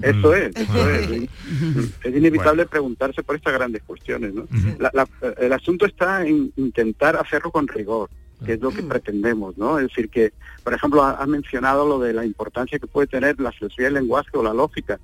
eso 0.02 0.34
es, 0.34 0.56
eso 0.56 0.90
es. 0.90 1.10
Es 2.04 2.16
inevitable 2.16 2.66
preguntarse 2.66 3.22
por 3.22 3.36
estas 3.36 3.54
grandes 3.54 3.84
cuestiones. 3.84 4.34
¿no? 4.34 4.48
La- 4.80 4.92
la- 4.94 5.08
el 5.40 5.54
asunto 5.54 5.86
está 5.86 6.26
en 6.26 6.52
intentar 6.58 7.16
hacerlo 7.16 7.52
con 7.52 7.68
rigor, 7.68 8.10
que 8.44 8.54
es 8.54 8.62
lo 8.62 8.72
que 8.72 8.82
pretendemos. 8.84 9.56
¿no? 9.58 9.78
Es 9.78 9.90
decir, 9.90 10.10
que, 10.10 10.34
por 10.64 10.74
ejemplo, 10.74 11.04
ha, 11.04 11.12
ha 11.22 11.28
mencionado 11.28 11.88
lo 11.88 12.00
de 12.00 12.14
la 12.14 12.26
importancia 12.26 12.80
que 12.80 12.88
puede 12.88 13.06
tener 13.08 13.40
la 13.40 13.52
filosofía 13.52 13.86
del 13.86 13.94
lenguaje 13.96 14.32
o 14.34 14.42
la 14.44 14.54
lógica. 14.54 15.00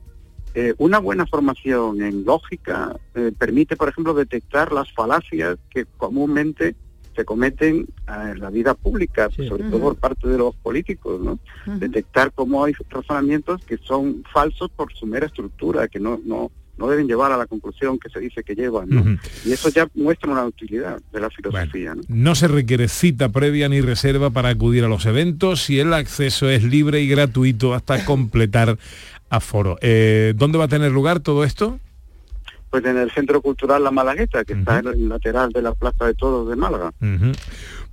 Eh, 0.56 0.74
una 0.78 1.00
buena 1.00 1.26
formación 1.28 2.02
en 2.02 2.26
lógica 2.26 2.96
eh, 3.14 3.32
permite, 3.38 3.76
por 3.76 3.90
ejemplo, 3.90 4.14
detectar 4.14 4.72
las 4.72 4.92
falacias 4.94 5.58
que 5.70 5.86
comúnmente 5.98 6.76
se 7.16 7.24
cometen 7.24 7.88
eh, 8.08 8.32
en 8.32 8.40
la 8.40 8.50
vida 8.50 8.74
pública, 8.74 9.30
sobre 9.30 9.66
todo 9.66 9.80
por 9.80 9.96
parte 9.98 10.28
de 10.28 10.38
los 10.38 10.56
políticos, 10.56 11.22
¿no? 11.22 11.40
Detectar 11.78 12.32
cómo 12.34 12.64
hay 12.64 12.74
razonamientos 12.90 13.64
que 13.66 13.78
son 13.78 14.24
falsos 14.34 14.72
por 14.72 14.92
su 14.94 15.06
mera 15.06 15.28
estructura, 15.28 15.88
que 15.88 16.00
no, 16.00 16.20
no, 16.26 16.52
no 16.80 16.88
deben 16.88 17.08
llevar 17.08 17.32
a 17.32 17.38
la 17.38 17.46
conclusión 17.46 18.00
que 18.00 18.10
se 18.10 18.20
dice 18.20 18.44
que 18.44 18.56
llevan, 18.56 18.90
¿no? 18.90 19.20
Y 19.46 19.52
eso 19.52 19.70
ya 19.70 19.88
muestra 19.96 20.32
una 20.32 20.46
utilidad 20.46 21.00
de 21.12 21.20
la 21.20 21.30
filosofía, 21.30 21.94
¿no? 21.94 22.02
No 22.08 22.36
se 22.36 22.48
requiere 22.48 22.88
cita 22.88 23.30
previa 23.30 23.68
ni 23.68 23.82
reserva 23.82 24.30
para 24.30 24.50
acudir 24.50 24.86
a 24.86 24.88
los 24.88 25.06
eventos 25.06 25.70
y 25.70 25.80
el 25.80 25.94
acceso 25.94 26.50
es 26.50 26.64
libre 26.64 27.02
y 27.02 27.08
gratuito 27.08 27.74
hasta 27.74 28.06
completar 28.06 28.78
aforo. 29.30 29.78
Eh, 29.82 30.34
¿Dónde 30.36 30.58
va 30.58 30.66
a 30.66 30.70
tener 30.70 30.92
lugar 30.92 31.20
todo 31.20 31.44
esto? 31.44 31.80
Pues 32.70 32.86
en 32.86 32.98
el 32.98 33.12
Centro 33.12 33.42
Cultural 33.42 33.84
La 33.84 33.92
Malagueta, 33.92 34.46
que 34.46 34.54
está 34.54 34.80
en 34.80 34.88
el 34.88 35.10
lateral 35.10 35.52
de 35.52 35.62
la 35.62 35.74
Plaza 35.74 36.06
de 36.06 36.14
Todos 36.14 36.50
de 36.50 36.56
Málaga. 36.56 36.94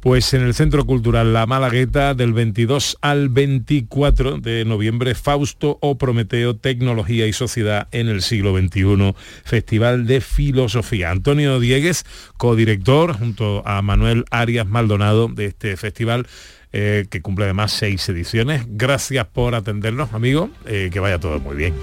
Pues 0.01 0.35
en 0.35 0.43
el 0.43 0.55
Centro 0.55 0.85
Cultural 0.85 1.33
La 1.33 1.47
Malagueta 1.47 2.15
del 2.15 2.33
22 2.33 2.99
al 3.01 3.29
24 3.29 4.39
de 4.39 4.65
noviembre, 4.65 5.15
Fausto 5.15 5.79
o 5.81 5.99
Prometeo, 5.99 6.57
Tecnología 6.57 7.27
y 7.27 7.33
Sociedad 7.33 7.89
en 7.91 8.09
el 8.09 8.23
siglo 8.23 8.57
XXI, 8.57 9.15
Festival 9.45 10.07
de 10.07 10.21
Filosofía. 10.21 11.11
Antonio 11.11 11.59
Diegues, 11.59 12.05
codirector, 12.37 13.15
junto 13.15 13.67
a 13.67 13.83
Manuel 13.83 14.25
Arias 14.31 14.67
Maldonado 14.67 15.29
de 15.29 15.47
este 15.47 15.77
festival, 15.77 16.27
eh, 16.73 17.07
que 17.11 17.23
cumple 17.23 17.47
además 17.47 17.73
seis 17.73 18.09
ediciones. 18.09 18.65
Gracias 18.69 19.27
por 19.27 19.55
atendernos, 19.55 20.13
amigo, 20.13 20.51
eh, 20.67 20.91
que 20.93 21.01
vaya 21.01 21.19
todo 21.19 21.41
muy 21.41 21.57
bien. 21.57 21.75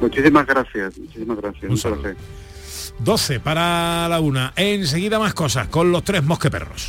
Muchísimas 0.00 0.46
gracias, 0.46 0.98
muchísimas 0.98 1.36
gracias. 1.38 1.70
Un 1.70 1.76
saludo. 1.76 2.02
placer. 2.02 2.22
12 2.98 3.40
para 3.40 4.08
la 4.08 4.20
una. 4.20 4.52
Enseguida 4.56 5.18
más 5.18 5.34
cosas 5.34 5.68
con 5.68 5.92
los 5.92 6.04
tres 6.04 6.22
mosqueperros. 6.22 6.88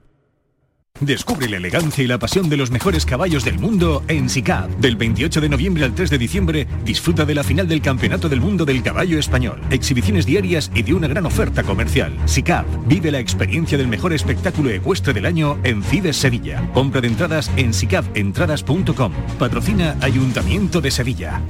Descubre 1.01 1.49
la 1.49 1.57
elegancia 1.57 2.03
y 2.03 2.07
la 2.07 2.19
pasión 2.19 2.47
de 2.47 2.57
los 2.57 2.69
mejores 2.69 3.07
caballos 3.07 3.43
del 3.43 3.57
mundo 3.57 4.03
en 4.07 4.29
SICAP. 4.29 4.69
Del 4.77 4.95
28 4.95 5.41
de 5.41 5.49
noviembre 5.49 5.83
al 5.83 5.95
3 5.95 6.11
de 6.11 6.17
diciembre, 6.19 6.67
disfruta 6.85 7.25
de 7.25 7.33
la 7.33 7.43
final 7.43 7.67
del 7.67 7.81
Campeonato 7.81 8.29
del 8.29 8.39
Mundo 8.39 8.65
del 8.65 8.83
Caballo 8.83 9.17
Español. 9.17 9.59
Exhibiciones 9.71 10.27
diarias 10.27 10.71
y 10.75 10.83
de 10.83 10.93
una 10.93 11.07
gran 11.07 11.25
oferta 11.25 11.63
comercial. 11.63 12.15
SICAP. 12.25 12.67
Vive 12.85 13.11
la 13.11 13.19
experiencia 13.19 13.79
del 13.79 13.87
mejor 13.87 14.13
espectáculo 14.13 14.69
ecuestre 14.69 15.11
del 15.11 15.25
año 15.25 15.57
en 15.63 15.81
Fides 15.81 16.17
Sevilla. 16.17 16.69
Compra 16.71 17.01
de 17.01 17.07
entradas 17.07 17.49
en 17.57 17.73
sicapentradas.com. 17.73 19.11
Patrocina 19.39 19.97
Ayuntamiento 20.01 20.81
de 20.81 20.91
Sevilla. 20.91 21.41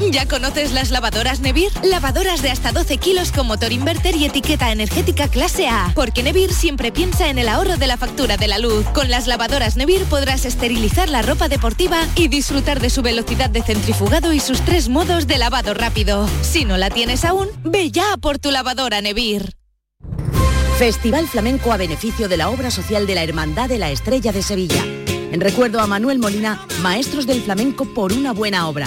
¿Ya 0.00 0.26
conoces 0.26 0.72
las 0.72 0.90
lavadoras 0.90 1.40
Nevir? 1.40 1.70
Lavadoras 1.82 2.40
de 2.40 2.50
hasta 2.50 2.72
12 2.72 2.98
kilos 2.98 3.32
con 3.32 3.46
motor 3.46 3.72
inverter 3.72 4.16
y 4.16 4.24
etiqueta 4.24 4.70
energética 4.70 5.28
clase 5.28 5.68
A. 5.68 5.92
Porque 5.94 6.22
Nevir 6.22 6.52
siempre 6.52 6.92
piensa 6.92 7.28
en 7.28 7.38
el 7.38 7.48
ahorro 7.48 7.76
de 7.76 7.86
la 7.88 7.96
factura 7.96 8.36
de 8.36 8.48
la 8.48 8.58
luz. 8.58 8.86
Con 8.94 9.10
las 9.10 9.26
lavadoras 9.26 9.76
Nevir 9.76 10.04
podrás 10.04 10.44
esterilizar 10.44 11.08
la 11.08 11.22
ropa 11.22 11.48
deportiva 11.48 11.98
y 12.14 12.28
disfrutar 12.28 12.80
de 12.80 12.90
su 12.90 13.02
velocidad 13.02 13.50
de 13.50 13.62
centrifugado 13.62 14.32
y 14.32 14.40
sus 14.40 14.60
tres 14.62 14.88
modos 14.88 15.26
de 15.26 15.38
lavado 15.38 15.74
rápido. 15.74 16.28
Si 16.42 16.64
no 16.64 16.76
la 16.76 16.90
tienes 16.90 17.24
aún, 17.24 17.48
ve 17.64 17.90
ya 17.90 18.16
por 18.20 18.38
tu 18.38 18.50
lavadora 18.50 19.00
Nevir. 19.00 19.56
Festival 20.78 21.26
Flamenco 21.26 21.72
a 21.72 21.76
beneficio 21.76 22.28
de 22.28 22.36
la 22.36 22.50
obra 22.50 22.70
social 22.70 23.06
de 23.06 23.16
la 23.16 23.24
Hermandad 23.24 23.68
de 23.68 23.78
la 23.78 23.90
Estrella 23.90 24.30
de 24.30 24.42
Sevilla. 24.42 24.84
En 25.32 25.40
recuerdo 25.40 25.80
a 25.80 25.88
Manuel 25.88 26.20
Molina, 26.20 26.64
Maestros 26.82 27.26
del 27.26 27.42
Flamenco 27.42 27.84
por 27.92 28.12
una 28.12 28.32
buena 28.32 28.68
obra. 28.68 28.86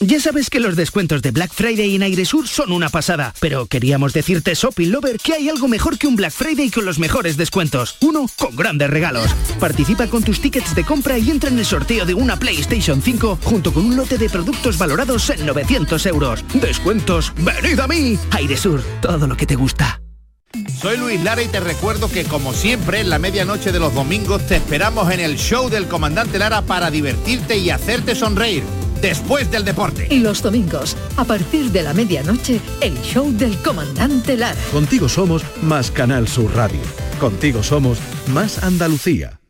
Ya 0.00 0.20
sabes 0.20 0.50
que 0.50 0.60
los 0.60 0.76
descuentos 0.76 1.22
de 1.22 1.30
Black 1.30 1.50
Friday 1.54 1.94
en 1.94 2.02
Airesur 2.02 2.46
son 2.46 2.70
una 2.70 2.90
pasada, 2.90 3.32
pero 3.40 3.64
queríamos 3.64 4.12
decirte, 4.12 4.52
Shopping 4.54 4.90
Lover, 4.90 5.16
que 5.18 5.32
hay 5.32 5.48
algo 5.48 5.68
mejor 5.68 5.96
que 5.96 6.06
un 6.06 6.16
Black 6.16 6.32
Friday 6.32 6.70
con 6.70 6.84
los 6.84 6.98
mejores 6.98 7.38
descuentos. 7.38 7.96
Uno 8.02 8.26
con 8.36 8.54
grandes 8.54 8.90
regalos. 8.90 9.34
Participa 9.58 10.06
con 10.08 10.22
tus 10.22 10.42
tickets 10.42 10.74
de 10.74 10.84
compra 10.84 11.16
y 11.16 11.30
entra 11.30 11.48
en 11.48 11.58
el 11.58 11.64
sorteo 11.64 12.04
de 12.04 12.12
una 12.12 12.38
PlayStation 12.38 13.00
5 13.00 13.38
junto 13.42 13.72
con 13.72 13.86
un 13.86 13.96
lote 13.96 14.18
de 14.18 14.28
productos 14.28 14.76
valorados 14.76 15.30
en 15.30 15.46
900 15.46 16.04
euros. 16.04 16.44
Descuentos, 16.52 17.32
venid 17.38 17.80
a 17.80 17.88
mí. 17.88 18.18
Airesur, 18.32 18.82
todo 19.00 19.26
lo 19.26 19.34
que 19.34 19.46
te 19.46 19.54
gusta. 19.54 20.02
Soy 20.78 20.98
Luis 20.98 21.22
Lara 21.24 21.42
y 21.42 21.48
te 21.48 21.60
recuerdo 21.60 22.10
que 22.10 22.24
como 22.24 22.52
siempre 22.52 23.00
en 23.00 23.08
la 23.08 23.18
medianoche 23.18 23.72
de 23.72 23.80
los 23.80 23.94
domingos 23.94 24.46
te 24.46 24.56
esperamos 24.56 25.10
en 25.10 25.20
el 25.20 25.38
show 25.38 25.70
del 25.70 25.88
comandante 25.88 26.38
Lara 26.38 26.60
para 26.60 26.90
divertirte 26.90 27.56
y 27.56 27.70
hacerte 27.70 28.14
sonreír 28.14 28.62
después 29.00 29.50
del 29.50 29.64
deporte. 29.64 30.06
Y 30.10 30.20
los 30.20 30.42
domingos, 30.42 30.96
a 31.16 31.24
partir 31.24 31.70
de 31.70 31.82
la 31.82 31.92
medianoche, 31.94 32.60
el 32.80 33.00
show 33.02 33.30
del 33.32 33.56
comandante 33.62 34.36
Lara. 34.36 34.60
Contigo 34.72 35.08
somos 35.08 35.42
más 35.62 35.90
Canal 35.90 36.28
Sur 36.28 36.54
Radio. 36.54 36.80
Contigo 37.20 37.62
somos 37.62 37.98
más 38.28 38.62
Andalucía. 38.62 39.40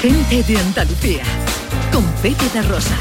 Gente 0.00 0.42
de 0.42 0.58
Andalucía, 0.58 1.22
con 1.92 2.04
Pepe 2.22 2.48
de 2.52 2.62
Rosa. 2.62 2.96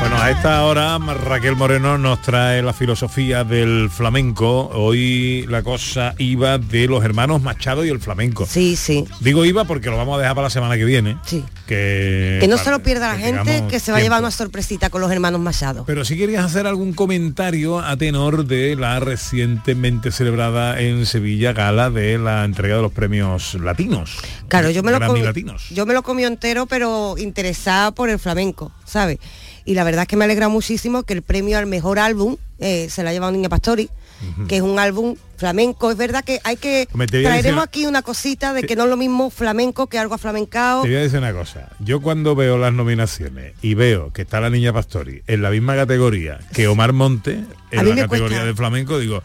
Bueno, 0.00 0.16
a 0.16 0.30
esta 0.30 0.64
hora 0.64 0.96
Raquel 0.98 1.56
Moreno 1.56 1.98
nos 1.98 2.22
trae 2.22 2.62
la 2.62 2.72
filosofía 2.72 3.42
del 3.42 3.90
flamenco. 3.90 4.68
Hoy 4.72 5.44
la 5.48 5.64
cosa 5.64 6.14
iba 6.18 6.56
de 6.56 6.86
los 6.86 7.04
hermanos 7.04 7.42
Machado 7.42 7.84
y 7.84 7.88
el 7.88 7.98
flamenco. 7.98 8.46
Sí, 8.46 8.76
sí. 8.76 9.04
Digo 9.18 9.44
iba 9.44 9.64
porque 9.64 9.90
lo 9.90 9.96
vamos 9.96 10.16
a 10.16 10.20
dejar 10.20 10.36
para 10.36 10.46
la 10.46 10.50
semana 10.50 10.76
que 10.76 10.84
viene. 10.84 11.16
Sí. 11.26 11.44
Que, 11.66 12.38
Que 12.40 12.46
no 12.46 12.54
para- 12.54 12.64
se 12.64 12.70
lo 12.70 12.78
pierda 12.80 13.08
la 13.08 13.18
gente, 13.18 13.64
que 13.68 13.80
se 13.80 13.90
va 13.90 13.98
a 13.98 14.00
llevar 14.00 14.20
una 14.20 14.30
sorpresita 14.30 14.88
con 14.88 15.00
los 15.00 15.10
hermanos 15.10 15.40
Machado. 15.40 15.82
Pero 15.84 16.04
si 16.04 16.16
querías 16.16 16.44
hacer 16.44 16.68
algún 16.68 16.92
comentario 16.92 17.80
a 17.80 17.96
tenor 17.96 18.46
de 18.46 18.76
la 18.76 19.00
recientemente 19.00 20.12
celebrada 20.12 20.80
en 20.80 21.06
Sevilla 21.06 21.52
gala 21.52 21.90
de 21.90 22.18
la 22.18 22.44
entrega 22.44 22.76
de 22.76 22.82
los 22.82 22.92
premios 22.92 23.54
latinos. 23.54 24.16
Claro, 24.46 24.70
yo 24.70 24.84
me 24.84 24.92
lo 24.92 25.00
latinos. 25.00 25.68
yo 25.70 25.86
me 25.86 25.92
lo 25.92 26.02
comí 26.02 26.24
entero, 26.24 26.66
pero 26.66 27.16
interesada 27.18 27.90
por 27.90 28.08
el 28.10 28.20
flamenco, 28.20 28.70
¿sabes? 28.86 29.18
Y 29.68 29.74
la 29.74 29.84
verdad 29.84 30.02
es 30.02 30.08
que 30.08 30.16
me 30.16 30.24
alegra 30.24 30.48
muchísimo 30.48 31.02
que 31.02 31.12
el 31.12 31.20
premio 31.22 31.58
al 31.58 31.66
mejor 31.66 31.98
álbum 31.98 32.36
eh, 32.58 32.88
se 32.88 33.02
lo 33.02 33.10
ha 33.10 33.12
llevado 33.12 33.32
Niña 33.32 33.50
Pastori, 33.50 33.90
que 34.48 34.56
es 34.56 34.62
un 34.62 34.78
álbum 34.78 35.14
flamenco. 35.36 35.90
Es 35.90 35.96
verdad 35.98 36.24
que 36.24 36.40
hay 36.42 36.56
que 36.56 36.88
traeremos 36.90 37.42
decir- 37.42 37.58
aquí 37.60 37.86
una 37.86 38.00
cosita 38.02 38.54
de 38.54 38.62
que 38.62 38.74
no 38.76 38.84
es 38.84 38.90
lo 38.90 38.96
mismo 38.96 39.28
flamenco 39.30 39.86
que 39.86 39.98
algo 39.98 40.14
aflamencado. 40.14 40.82
Te 40.82 40.88
voy 40.88 40.96
a 40.96 41.00
decir 41.02 41.18
una 41.18 41.32
cosa. 41.34 41.68
Yo 41.80 42.00
cuando 42.00 42.34
veo 42.34 42.56
las 42.56 42.72
nominaciones 42.72 43.52
y 43.62 43.74
veo 43.74 44.10
que 44.12 44.22
está 44.22 44.40
la 44.40 44.48
niña 44.50 44.72
Pastori 44.72 45.22
en 45.26 45.42
la 45.42 45.50
misma 45.50 45.76
categoría 45.76 46.40
que 46.54 46.66
Omar 46.66 46.92
Monte 46.94 47.32
en 47.70 47.88
la 47.90 47.94
categoría 47.94 48.06
cuesta. 48.38 48.44
de 48.46 48.54
flamenco, 48.54 48.98
digo, 48.98 49.22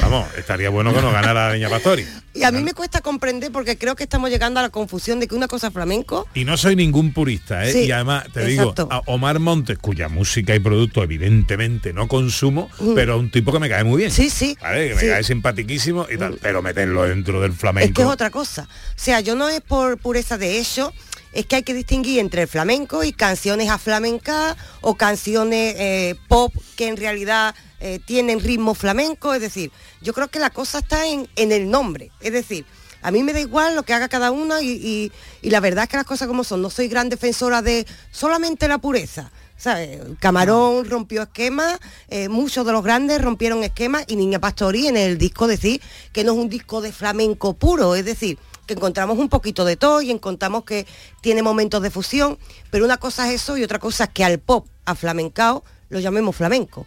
vamos, 0.00 0.26
estaría 0.36 0.70
bueno 0.70 0.92
que 0.94 1.00
nos 1.00 1.12
ganara 1.12 1.48
la 1.48 1.54
niña 1.54 1.68
Pastori. 1.68 2.04
Y 2.34 2.42
a 2.42 2.50
mí 2.50 2.62
me 2.62 2.74
cuesta 2.74 3.00
comprender 3.00 3.52
porque 3.52 3.78
creo 3.78 3.94
que 3.94 4.02
estamos 4.02 4.28
llegando 4.28 4.58
a 4.58 4.64
la 4.64 4.70
confusión 4.70 5.20
de 5.20 5.28
que 5.28 5.36
una 5.36 5.46
cosa 5.46 5.68
es 5.68 5.72
flamenco 5.72 6.26
Y 6.34 6.44
no 6.44 6.56
soy 6.56 6.74
ningún 6.74 7.12
purista, 7.12 7.64
¿eh? 7.64 7.72
Sí, 7.72 7.78
y 7.84 7.92
además 7.92 8.24
te 8.32 8.50
exacto. 8.50 8.82
digo, 8.84 8.92
a 8.92 9.02
Omar 9.06 9.38
Montes, 9.38 9.78
cuya 9.78 10.08
música 10.08 10.54
y 10.54 10.58
producto 10.58 11.02
evidentemente 11.02 11.92
no 11.92 12.08
consumo, 12.08 12.68
Mm. 12.80 12.94
pero 12.94 13.18
un 13.18 13.30
tipo 13.30 13.52
que 13.52 13.60
me 13.60 13.68
cae 13.68 13.84
muy 13.84 13.98
bien. 13.98 14.10
Sí, 14.10 14.30
sí. 14.30 14.56
¿vale? 14.60 14.88
Que 14.88 14.94
me 14.96 15.00
sí. 15.00 15.06
Cae 15.06 15.22
simpatiquísimo 15.22 16.06
y 16.12 16.16
tal, 16.18 16.38
pero 16.42 16.60
meterlo 16.60 17.04
dentro 17.04 17.40
del 17.40 17.52
flamenco. 17.52 17.88
Es 17.88 17.94
que 17.94 18.02
es 18.02 18.08
otra 18.08 18.30
cosa. 18.30 18.62
O 18.62 18.92
sea, 18.96 19.20
yo 19.20 19.34
no 19.36 19.48
es 19.48 19.60
por 19.60 19.98
pureza 19.98 20.36
de 20.38 20.58
hecho, 20.58 20.92
es 21.34 21.46
que 21.46 21.56
hay 21.56 21.62
que 21.62 21.74
distinguir 21.74 22.20
entre 22.20 22.42
el 22.42 22.48
flamenco 22.48 23.04
y 23.04 23.12
canciones 23.12 23.68
aflamencadas 23.70 24.56
o 24.80 24.94
canciones 24.94 25.74
eh, 25.78 26.14
pop 26.28 26.54
que 26.76 26.88
en 26.88 26.96
realidad 26.96 27.54
eh, 27.80 27.98
tienen 28.06 28.40
ritmo 28.40 28.74
flamenco. 28.74 29.34
Es 29.34 29.40
decir, 29.40 29.70
yo 30.00 30.12
creo 30.14 30.28
que 30.28 30.38
la 30.38 30.50
cosa 30.50 30.78
está 30.78 31.06
en, 31.06 31.28
en 31.36 31.52
el 31.52 31.68
nombre. 31.70 32.10
Es 32.20 32.32
decir, 32.32 32.64
a 33.02 33.10
mí 33.10 33.22
me 33.22 33.32
da 33.34 33.40
igual 33.40 33.74
lo 33.74 33.82
que 33.82 33.92
haga 33.92 34.08
cada 34.08 34.30
una 34.30 34.62
y, 34.62 34.70
y- 34.70 35.12
y 35.42 35.50
la 35.50 35.60
verdad 35.60 35.84
es 35.84 35.90
que 35.90 35.96
las 35.98 36.06
cosas 36.06 36.26
como 36.28 36.42
son. 36.44 36.62
No 36.62 36.70
soy 36.70 36.88
gran 36.88 37.10
defensora 37.10 37.60
de 37.60 37.86
solamente 38.10 38.66
la 38.68 38.78
pureza. 38.78 39.30
¿sabes? 39.56 40.00
Camarón 40.20 40.84
rompió 40.90 41.22
esquemas, 41.22 41.78
eh, 42.08 42.28
muchos 42.28 42.66
de 42.66 42.72
los 42.72 42.82
grandes 42.82 43.22
rompieron 43.22 43.62
esquemas 43.62 44.04
y 44.08 44.16
Niña 44.16 44.40
Pastori 44.40 44.88
en 44.88 44.96
el 44.96 45.16
disco 45.16 45.46
decir 45.46 45.80
que 46.12 46.24
no 46.24 46.32
es 46.32 46.38
un 46.38 46.48
disco 46.48 46.80
de 46.80 46.92
flamenco 46.92 47.54
puro, 47.54 47.94
es 47.94 48.04
decir, 48.04 48.36
que 48.66 48.74
encontramos 48.74 49.18
un 49.18 49.28
poquito 49.28 49.64
de 49.64 49.76
todo 49.76 50.02
y 50.02 50.10
encontramos 50.10 50.64
que 50.64 50.86
tiene 51.20 51.42
momentos 51.42 51.82
de 51.82 51.90
fusión, 51.90 52.38
pero 52.70 52.84
una 52.84 52.96
cosa 52.96 53.28
es 53.28 53.42
eso 53.42 53.56
y 53.58 53.62
otra 53.64 53.78
cosa 53.78 54.04
es 54.04 54.10
que 54.10 54.24
al 54.24 54.38
pop, 54.38 54.66
a 54.84 54.94
flamencao, 54.94 55.64
lo 55.90 56.00
llamemos 56.00 56.34
flamenco. 56.34 56.86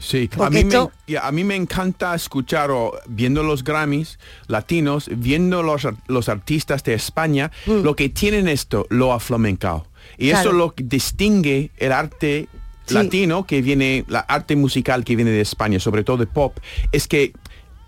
Sí, 0.00 0.28
a 0.40 0.50
mí, 0.50 0.58
esto- 0.60 0.90
me, 1.06 1.18
a 1.18 1.30
mí 1.30 1.44
me 1.44 1.54
encanta 1.54 2.12
escuchar, 2.14 2.70
o 2.72 2.92
viendo 3.06 3.44
los 3.44 3.62
Grammys 3.62 4.18
latinos, 4.48 5.08
viendo 5.14 5.62
los, 5.62 5.86
los 6.08 6.28
artistas 6.28 6.82
de 6.82 6.94
España, 6.94 7.52
lo 7.66 7.94
que 7.94 8.08
tienen 8.08 8.48
esto, 8.48 8.86
lo 8.90 9.12
aflamencao. 9.12 9.86
Y 10.16 10.30
eso 10.30 10.52
Mm. 10.52 10.56
Lo 10.56 10.74
que 10.74 10.82
distingue 10.84 11.70
el 11.76 11.92
arte 11.92 12.48
Sí. 12.86 12.94
latino 12.94 13.46
que 13.46 13.60
viene, 13.62 14.04
la 14.08 14.20
arte 14.20 14.56
musical 14.56 15.04
que 15.04 15.14
viene 15.14 15.30
de 15.30 15.42
España, 15.42 15.78
sobre 15.78 16.02
todo 16.04 16.16
de 16.16 16.26
pop, 16.26 16.56
es 16.90 17.06
que 17.06 17.32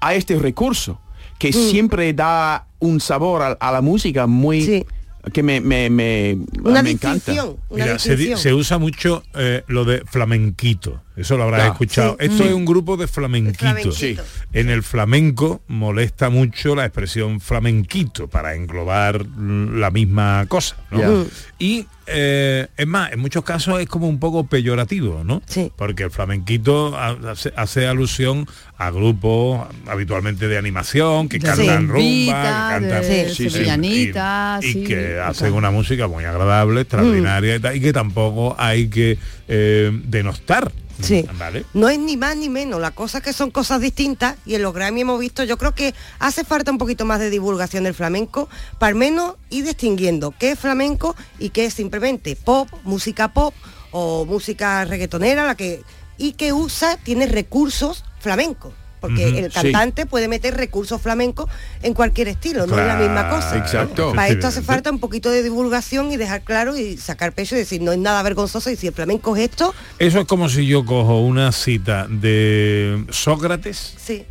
hay 0.01 0.18
este 0.18 0.38
recurso 0.38 1.01
que 1.41 1.49
Mm. 1.49 1.70
siempre 1.70 2.12
da 2.12 2.66
un 2.78 3.01
sabor 3.01 3.43
a, 3.43 3.49
a 3.53 3.72
la 3.72 3.80
música 3.80 4.26
muy... 4.28 4.84
que 5.32 5.43
me, 5.43 5.61
me, 5.61 5.91
me, 5.91 6.38
Una 6.62 6.82
me 6.82 6.93
encanta. 6.93 7.32
una 7.68 7.84
Mira, 7.84 7.99
se 7.99 8.55
usa 8.55 8.78
mucho 8.78 9.22
eh, 9.34 9.64
lo 9.66 9.84
de 9.84 10.03
flamenquito. 10.07 11.03
Eso 11.20 11.36
lo 11.36 11.44
habrás 11.44 11.66
escuchado. 11.72 12.16
sí. 12.18 12.26
Esto 12.26 12.44
Mm. 12.44 12.46
es 12.48 12.52
un 12.54 12.64
grupo 12.64 12.96
de 12.96 13.06
flamenquito. 13.06 13.58
flamenquito. 13.58 13.92
Sí. 13.94 14.16
En 14.52 14.68
el 14.70 14.82
flamenco 14.82 15.60
molesta 15.68 16.30
mucho 16.30 16.74
la 16.74 16.84
expresión 16.86 17.40
flamenquito 17.40 18.28
para 18.28 18.54
englobar 18.54 19.24
mm, 19.26 19.78
la 19.78 19.90
misma 19.90 20.46
cosa. 20.48 20.76
Mm. 20.90 21.22
Y 21.58 21.86
eh, 22.12 22.66
es 22.76 22.86
más, 22.86 23.12
en 23.12 23.20
muchos 23.20 23.44
casos 23.44 23.80
es 23.80 23.86
como 23.86 24.08
un 24.08 24.18
poco 24.18 24.44
peyorativo, 24.46 25.22
¿no? 25.22 25.42
Porque 25.76 26.02
el 26.04 26.10
flamenquito 26.10 26.96
ha- 26.96 27.16
hace, 27.30 27.52
hace 27.54 27.86
alusión 27.86 28.46
a 28.78 28.90
grupos 28.90 29.68
habitualmente 29.86 30.48
de 30.48 30.58
animación 30.58 31.28
que 31.28 31.38
cantan 31.38 31.86
rumba, 31.86 32.02
que 32.02 32.30
cantan 32.32 33.02
de 33.02 33.28
sevillanita, 33.34 34.58
y, 34.62 34.66
y 34.66 34.72
sí, 34.72 34.84
que 34.84 35.18
hacen 35.20 35.52
una 35.52 35.70
música 35.70 36.08
muy 36.08 36.24
agradable, 36.24 36.80
extraordinaria 36.80 37.56
y, 37.56 37.60
tal, 37.60 37.76
y 37.76 37.80
que 37.80 37.92
tampoco 37.92 38.56
hay 38.58 38.88
que 38.88 39.18
eh, 39.48 39.90
denostar. 40.04 40.72
Sí. 41.03 41.26
¿Vale? 41.38 41.64
No 41.74 41.88
es 41.88 41.98
ni 41.98 42.16
más 42.16 42.36
ni 42.36 42.48
menos, 42.48 42.80
la 42.80 42.90
cosa 42.90 43.18
es 43.18 43.24
que 43.24 43.32
son 43.32 43.51
cosas 43.51 43.80
distintas 43.80 44.36
y 44.44 44.55
en 44.55 44.62
los 44.62 44.74
Grammy 44.74 45.03
hemos 45.03 45.20
visto, 45.20 45.44
yo 45.44 45.57
creo 45.59 45.74
que 45.74 45.94
hace 46.18 46.44
falta 46.44 46.70
un 46.70 46.78
poquito 46.78 47.05
más 47.05 47.20
de 47.20 47.30
divulgación 47.30 47.84
del 47.84 47.94
flamenco, 47.94 48.48
para 48.78 48.88
al 48.88 48.94
menos 48.96 49.34
ir 49.51 49.64
distinguiendo 49.64 50.34
qué 50.38 50.53
es 50.53 50.59
flamenco 50.59 51.16
y 51.38 51.51
qué 51.51 51.66
es 51.66 51.74
simplemente 51.74 52.36
pop, 52.36 52.68
música 52.84 53.32
pop 53.32 53.55
o 53.92 54.24
música 54.24 54.84
reggaetonera, 54.84 55.46
la 55.46 55.55
que 55.55 55.82
y 56.20 56.32
que 56.32 56.53
usa, 56.53 56.98
tiene 56.98 57.26
recursos 57.26 58.05
flamencos. 58.20 58.74
Porque 59.01 59.38
el 59.38 59.53
sí. 59.53 59.72
cantante 59.72 60.07
puede 60.07 60.28
meter 60.28 60.57
recursos 60.57 61.01
flamencos 61.01 61.51
en 61.82 61.94
cualquier 61.94 62.28
estilo, 62.28 62.66
no 62.66 62.78
es 62.78 62.86
la 62.86 62.96
misma 62.96 63.30
cosa. 63.30 63.57
Exacto. 63.57 64.12
Para 64.14 64.28
esto 64.28 64.46
hace 64.46 64.62
falta 64.62 64.90
un 64.90 65.01
poquito 65.01 65.30
de 65.30 65.42
divulgación 65.42 66.12
y 66.12 66.16
dejar 66.16 66.42
claro 66.42 66.76
y 66.76 66.96
sacar 66.96 67.32
pecho 67.32 67.55
y 67.57 67.59
decir, 67.59 67.80
no 67.82 67.92
es 67.92 67.98
nada 67.98 68.22
vergonzoso 68.22 68.70
y 68.70 68.76
si 68.76 68.86
el 68.86 68.94
flamenco 68.94 69.36
es 69.36 69.51
esto, 69.51 69.74
Eso 69.98 70.20
es 70.20 70.26
como 70.26 70.48
si 70.48 70.66
yo 70.66 70.84
cojo 70.84 71.20
una 71.20 71.53
cita 71.53 72.07
de 72.09 73.05
Sócrates 73.11 73.94
sí. 73.98 74.24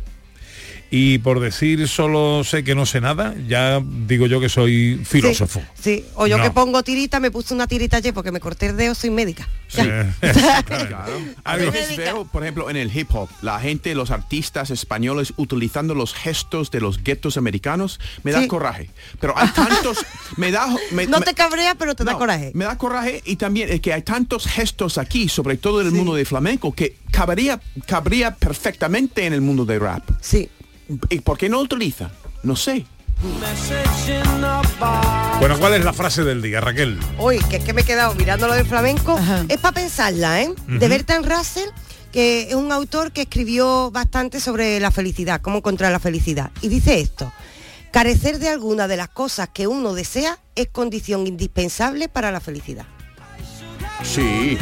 Y 0.90 1.18
por 1.18 1.38
decir 1.40 1.86
solo 1.88 2.42
sé 2.44 2.64
que 2.64 2.74
no 2.74 2.84
sé 2.86 3.00
nada, 3.00 3.34
ya 3.46 3.80
digo 4.06 4.26
yo 4.26 4.40
que 4.40 4.48
soy 4.48 5.00
filósofo. 5.04 5.62
Sí, 5.80 6.04
o 6.14 6.26
yo 6.26 6.36
No. 6.38 6.44
que 6.44 6.50
pongo 6.50 6.82
tirita, 6.82 7.20
me 7.20 7.30
puse 7.30 7.54
una 7.54 7.66
tirita 7.66 7.98
ayer 7.98 8.12
porque 8.12 8.32
me 8.32 8.40
corté 8.40 8.66
el 8.66 8.76
dedo, 8.76 8.94
soy 8.94 9.10
médica. 9.10 9.48
Eh, 9.76 10.10
Claro. 10.66 11.12
A 11.44 11.56
veces 11.56 11.96
veo, 11.96 12.24
por 12.24 12.42
ejemplo, 12.42 12.70
en 12.70 12.76
el 12.76 12.96
hip 12.96 13.08
hop, 13.14 13.28
la 13.42 13.60
gente, 13.60 13.94
los 13.94 14.10
artistas 14.10 14.70
españoles 14.70 15.32
utilizando 15.36 15.94
los 15.94 16.12
gestos 16.14 16.70
de 16.70 16.80
los 16.80 17.02
guetos 17.04 17.36
americanos, 17.36 18.00
me 18.24 18.32
da 18.32 18.40
Sí. 18.42 18.48
coraje. 18.48 18.90
Pero 19.20 19.34
hay 19.38 19.48
tantos, 19.50 19.98
me 20.36 20.50
da... 20.50 20.66
me- 20.92 21.06
no 21.06 21.20
me- 21.20 21.24
te 21.26 21.34
cabrea, 21.34 21.74
pero 21.76 21.94
te 21.94 22.02
da 22.04 22.14
coraje. 22.18 22.50
Me 22.54 22.64
da 22.64 22.76
coraje 22.78 23.22
y 23.24 23.36
también 23.36 23.70
es 23.70 23.80
que 23.80 23.92
hay 23.92 24.02
tantos 24.02 24.46
gestos 24.46 24.98
aquí, 24.98 25.28
sobre 25.28 25.56
todo 25.56 25.80
en 25.82 25.86
el 25.88 25.92
mundo 25.92 26.14
de 26.14 26.24
flamenco, 26.24 26.72
que 26.74 26.96
cabría, 27.12 27.60
cabría 27.86 28.34
perfectamente 28.34 29.24
en 29.26 29.32
el 29.34 29.40
mundo 29.40 29.64
de 29.64 29.78
rap. 29.78 30.02
Sí. 30.20 30.48
¿Y 31.08 31.20
por 31.20 31.38
qué 31.38 31.48
no 31.48 31.56
lo 31.58 31.62
utiliza? 31.62 32.10
No 32.42 32.56
sé. 32.56 32.86
Bueno, 35.38 35.58
¿cuál 35.58 35.74
es 35.74 35.84
la 35.84 35.92
frase 35.92 36.24
del 36.24 36.40
día, 36.40 36.60
Raquel? 36.60 36.98
Hoy, 37.18 37.38
que 37.50 37.56
es 37.56 37.64
que 37.64 37.72
me 37.72 37.82
he 37.82 37.84
quedado 37.84 38.14
mirando 38.14 38.46
lo 38.46 38.54
del 38.54 38.66
flamenco, 38.66 39.18
es 39.48 39.58
para 39.58 39.74
pensarla, 39.74 40.42
¿eh? 40.42 40.50
De 40.66 40.76
Ujú. 40.78 40.88
Bertrand 40.88 41.26
Russell, 41.30 41.68
que 42.12 42.48
es 42.48 42.54
un 42.54 42.72
autor 42.72 43.12
que 43.12 43.22
escribió 43.22 43.90
bastante 43.90 44.40
sobre 44.40 44.80
la 44.80 44.90
felicidad, 44.90 45.40
cómo 45.40 45.58
encontrar 45.58 45.92
la 45.92 46.00
felicidad. 46.00 46.50
Y 46.62 46.68
dice 46.68 47.00
esto, 47.00 47.30
carecer 47.92 48.38
de 48.38 48.48
alguna 48.48 48.88
de 48.88 48.96
las 48.96 49.10
cosas 49.10 49.50
que 49.50 49.66
uno 49.66 49.92
desea 49.92 50.38
es 50.54 50.68
condición 50.68 51.26
indispensable 51.26 52.08
para 52.08 52.30
la 52.32 52.40
felicidad. 52.40 52.86
Sí. 54.02 54.56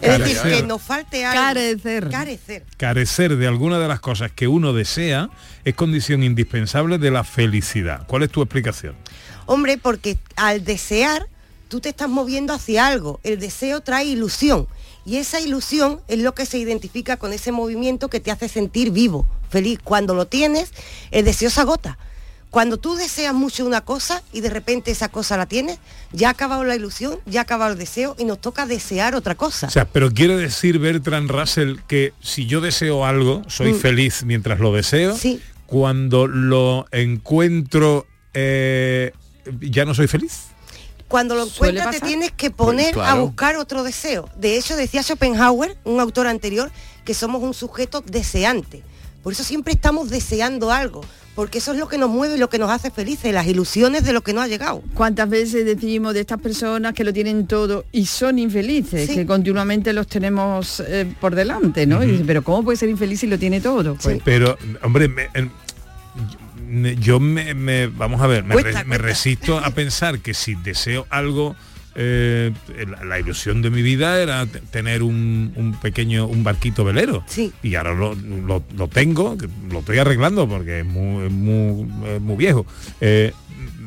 Es 0.00 0.18
decir, 0.18 0.40
que 0.42 0.62
nos 0.62 0.82
falte 0.82 1.24
algo. 1.24 1.42
Carecer. 1.42 2.08
Carecer. 2.10 2.64
Carecer 2.76 3.36
de 3.36 3.46
alguna 3.46 3.78
de 3.78 3.88
las 3.88 4.00
cosas 4.00 4.30
que 4.32 4.48
uno 4.48 4.72
desea 4.72 5.30
es 5.64 5.74
condición 5.74 6.22
indispensable 6.22 6.98
de 6.98 7.10
la 7.10 7.24
felicidad. 7.24 8.06
¿Cuál 8.06 8.22
es 8.22 8.30
tu 8.30 8.42
explicación? 8.42 8.94
Hombre, 9.46 9.78
porque 9.78 10.18
al 10.36 10.64
desear, 10.64 11.26
tú 11.68 11.80
te 11.80 11.88
estás 11.88 12.08
moviendo 12.08 12.52
hacia 12.52 12.86
algo. 12.86 13.20
El 13.22 13.40
deseo 13.40 13.80
trae 13.80 14.04
ilusión. 14.04 14.68
Y 15.04 15.16
esa 15.16 15.40
ilusión 15.40 16.02
es 16.06 16.18
lo 16.18 16.34
que 16.34 16.44
se 16.44 16.58
identifica 16.58 17.16
con 17.16 17.32
ese 17.32 17.50
movimiento 17.50 18.08
que 18.08 18.20
te 18.20 18.30
hace 18.30 18.48
sentir 18.48 18.90
vivo, 18.90 19.26
feliz. 19.48 19.78
Cuando 19.82 20.14
lo 20.14 20.26
tienes, 20.26 20.72
el 21.10 21.24
deseo 21.24 21.48
se 21.48 21.60
agota. 21.60 21.98
Cuando 22.50 22.78
tú 22.78 22.94
deseas 22.94 23.34
mucho 23.34 23.66
una 23.66 23.82
cosa 23.82 24.22
y 24.32 24.40
de 24.40 24.48
repente 24.48 24.90
esa 24.90 25.10
cosa 25.10 25.36
la 25.36 25.44
tienes, 25.46 25.78
ya 26.12 26.28
ha 26.28 26.30
acabado 26.30 26.64
la 26.64 26.74
ilusión, 26.76 27.18
ya 27.26 27.40
ha 27.40 27.42
acabado 27.42 27.72
el 27.72 27.78
deseo 27.78 28.16
y 28.18 28.24
nos 28.24 28.40
toca 28.40 28.64
desear 28.64 29.14
otra 29.14 29.34
cosa. 29.34 29.66
O 29.66 29.70
sea, 29.70 29.84
pero 29.84 30.10
quiere 30.10 30.34
decir 30.36 30.78
Bertrand 30.78 31.30
Russell 31.30 31.76
que 31.86 32.14
si 32.22 32.46
yo 32.46 32.60
deseo 32.62 33.04
algo, 33.04 33.42
soy 33.48 33.74
Mm. 33.74 33.78
feliz 33.80 34.22
mientras 34.24 34.60
lo 34.60 34.72
deseo. 34.72 35.14
Sí. 35.14 35.42
Cuando 35.66 36.26
lo 36.26 36.86
encuentro, 36.92 38.06
eh, 38.32 39.12
ya 39.60 39.84
no 39.84 39.94
soy 39.94 40.06
feliz. 40.08 40.44
Cuando 41.06 41.34
lo 41.34 41.44
encuentras 41.44 41.90
te 41.90 42.00
tienes 42.00 42.32
que 42.32 42.50
poner 42.50 42.94
Pues 42.94 43.06
a 43.06 43.10
claro. 43.12 43.26
buscar 43.26 43.56
otro 43.56 43.82
deseo. 43.82 44.28
De 44.36 44.56
hecho, 44.56 44.76
decía 44.76 45.02
Schopenhauer, 45.02 45.76
un 45.84 46.00
autor 46.00 46.26
anterior, 46.26 46.70
que 47.04 47.12
somos 47.14 47.42
un 47.42 47.52
sujeto 47.54 48.02
deseante. 48.02 48.82
Por 49.22 49.32
eso 49.34 49.42
siempre 49.44 49.72
estamos 49.74 50.10
deseando 50.10 50.70
algo, 50.70 51.02
porque 51.38 51.58
eso 51.58 51.70
es 51.72 51.78
lo 51.78 51.86
que 51.86 51.98
nos 51.98 52.10
mueve 52.10 52.34
y 52.34 52.38
lo 52.38 52.48
que 52.50 52.58
nos 52.58 52.68
hace 52.68 52.90
felices, 52.90 53.32
las 53.32 53.46
ilusiones 53.46 54.02
de 54.02 54.12
lo 54.12 54.22
que 54.22 54.32
no 54.32 54.40
ha 54.40 54.48
llegado. 54.48 54.82
¿Cuántas 54.94 55.30
veces 55.30 55.64
decimos 55.64 56.12
de 56.12 56.18
estas 56.18 56.40
personas 56.40 56.94
que 56.94 57.04
lo 57.04 57.12
tienen 57.12 57.46
todo 57.46 57.84
y 57.92 58.06
son 58.06 58.40
infelices, 58.40 59.06
Sí. 59.08 59.14
que 59.14 59.24
continuamente 59.24 59.92
los 59.92 60.08
tenemos 60.08 60.80
eh, 60.80 61.06
por 61.20 61.36
delante, 61.36 61.86
¿no? 61.86 62.00
Pero 62.26 62.42
¿cómo 62.42 62.64
puede 62.64 62.76
ser 62.76 62.88
infeliz 62.88 63.20
si 63.20 63.28
lo 63.28 63.38
tiene 63.38 63.60
todo? 63.60 63.94
Pues, 63.94 64.18
Pero, 64.24 64.58
hombre, 64.82 65.06
me- 65.08 65.28
en- 65.34 65.52
yo 67.00 67.20
me, 67.20 67.54
me- 67.54 67.86
vamos 67.86 68.20
a 68.20 68.26
ver, 68.26 68.42
me, 68.42 68.54
Cuesta, 68.54 68.70
re- 68.80 68.84
me 68.84 68.96
cuesta. 68.96 69.06
resisto 69.06 69.58
a 69.58 69.70
pensar 69.70 70.18
que 70.18 70.34
si 70.34 70.56
deseo 70.56 71.06
algo 71.08 71.54
eh, 72.00 72.52
la, 72.88 73.04
la 73.04 73.18
ilusión 73.18 73.60
de 73.60 73.70
mi 73.70 73.82
vida 73.82 74.22
era 74.22 74.46
tener 74.70 75.02
un, 75.02 75.52
un 75.56 75.72
pequeño, 75.80 76.26
un 76.26 76.44
barquito 76.44 76.84
velero. 76.84 77.24
Sí. 77.26 77.52
Y 77.62 77.74
ahora 77.74 77.92
lo, 77.94 78.14
lo- 78.14 78.62
lo 78.76 78.86
tengo, 78.88 79.36
lo 79.70 79.80
estoy 79.80 79.98
arreglando 79.98 80.48
porque 80.48 80.80
es 80.80 80.86
muy, 80.86 81.26
es 81.26 81.32
muy, 81.32 81.88
es 82.14 82.20
muy 82.20 82.36
viejo. 82.36 82.64
Eh, 83.00 83.32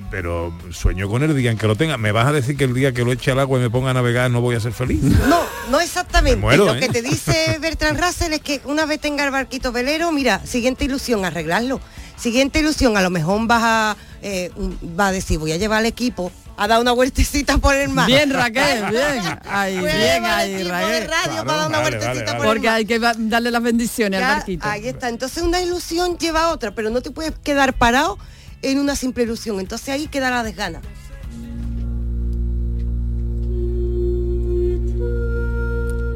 pero 0.10 0.54
sueño 0.72 1.08
con 1.08 1.24
el 1.24 1.34
día 1.38 1.52
en 1.52 1.58
que 1.58 1.68
lo 1.68 1.78
tenga. 1.78 1.98
¿Me 1.98 2.12
vas 2.12 2.28
a 2.28 2.34
decir 2.34 2.58
que 2.58 2.66
el 2.66 2.74
día 2.74 2.92
que 2.92 3.06
lo 3.06 3.14
eche 3.14 3.32
al 3.32 3.40
agua 3.40 3.58
y 3.60 3.62
me 3.62 3.70
ponga 3.70 3.92
a 3.92 3.94
navegar 3.94 4.30
no 4.30 4.42
voy 4.42 4.56
a 4.56 4.60
ser 4.60 4.74
feliz? 4.74 5.02
No, 5.30 5.40
no 5.70 5.80
exactamente. 5.80 6.36
Me 6.36 6.42
muero, 6.42 6.66
lo 6.66 6.76
¿eh? 6.76 6.80
que 6.82 6.90
te 6.90 7.02
dice 7.02 7.58
Bertrand 7.62 7.98
Russell 7.98 8.34
es 8.34 8.42
que 8.42 8.60
una 8.66 8.86
vez 8.86 9.00
tenga 9.00 9.24
el 9.24 9.32
barquito 9.32 9.72
velero, 9.72 10.12
mira, 10.12 10.46
siguiente 10.46 10.84
ilusión, 10.84 11.24
arreglarlo. 11.24 11.80
Siguiente 12.18 12.60
ilusión, 12.60 12.98
a 12.98 13.02
lo 13.02 13.10
mejor 13.10 13.48
vas 13.48 13.64
a, 13.64 13.98
eh, 14.22 14.52
va 15.00 15.08
a 15.08 15.12
decir, 15.14 15.40
voy 15.40 15.54
a 15.54 15.58
llevar 15.58 15.80
al 15.80 15.86
equipo 15.86 16.30
a 16.64 16.68
dar 16.68 16.80
una 16.82 16.92
vueltecita 16.92 17.58
por 17.58 17.76
el 17.76 17.90
mar. 17.90 18.06
Bien, 18.08 18.30
Raquel, 18.32 18.86
bien. 18.90 19.40
Ay, 19.50 19.80
Voy 19.80 19.90
a 19.90 19.96
bien 19.96 20.26
ahí, 20.26 20.64
Raquel. 20.64 21.02
de 21.02 21.08
radio 21.08 21.46
para 21.46 21.58
dar 21.58 21.68
una 21.70 21.80
vale, 21.80 21.98
vueltecita 21.98 22.26
vale, 22.34 22.38
por 22.38 22.46
Porque 22.46 22.60
el 22.68 22.72
mar. 22.72 22.76
hay 22.76 22.86
que 22.86 23.00
darle 23.00 23.52
las 23.52 23.64
bendiciones 23.64 24.20
Ya, 24.20 24.30
al 24.32 24.36
barquito. 24.38 24.68
Ahí 24.68 24.88
está. 24.88 25.10
Entonces 25.10 25.42
una 25.44 25.62
ilusión 25.62 26.18
lleva 26.18 26.44
a 26.46 26.50
otra, 26.52 26.72
pero 26.76 26.90
no 26.90 27.02
te 27.02 27.12
puedes 27.12 27.34
quedar 27.44 27.74
parado 27.74 28.18
en 28.62 28.80
una 28.80 28.96
simple 28.96 29.24
ilusión. 29.24 29.60
Entonces 29.60 29.90
ahí 29.90 30.08
queda 30.08 30.30
la 30.30 30.44
desgana. 30.44 30.82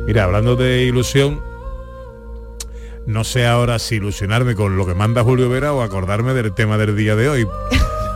Mira, 0.06 0.26
hablando 0.26 0.56
de 0.56 0.84
ilusión, 0.84 1.42
no 3.08 3.24
sé 3.24 3.48
ahora 3.48 3.80
si 3.80 3.96
ilusionarme 3.96 4.54
con 4.54 4.78
lo 4.78 4.86
que 4.86 4.94
manda 4.94 5.24
Julio 5.24 5.50
Vera 5.50 5.74
o 5.74 5.82
acordarme 5.82 6.34
del 6.34 6.54
tema 6.54 6.78
del 6.78 6.96
día 6.96 7.16
de 7.16 7.30
hoy. 7.30 7.48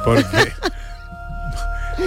Porque 0.05 0.23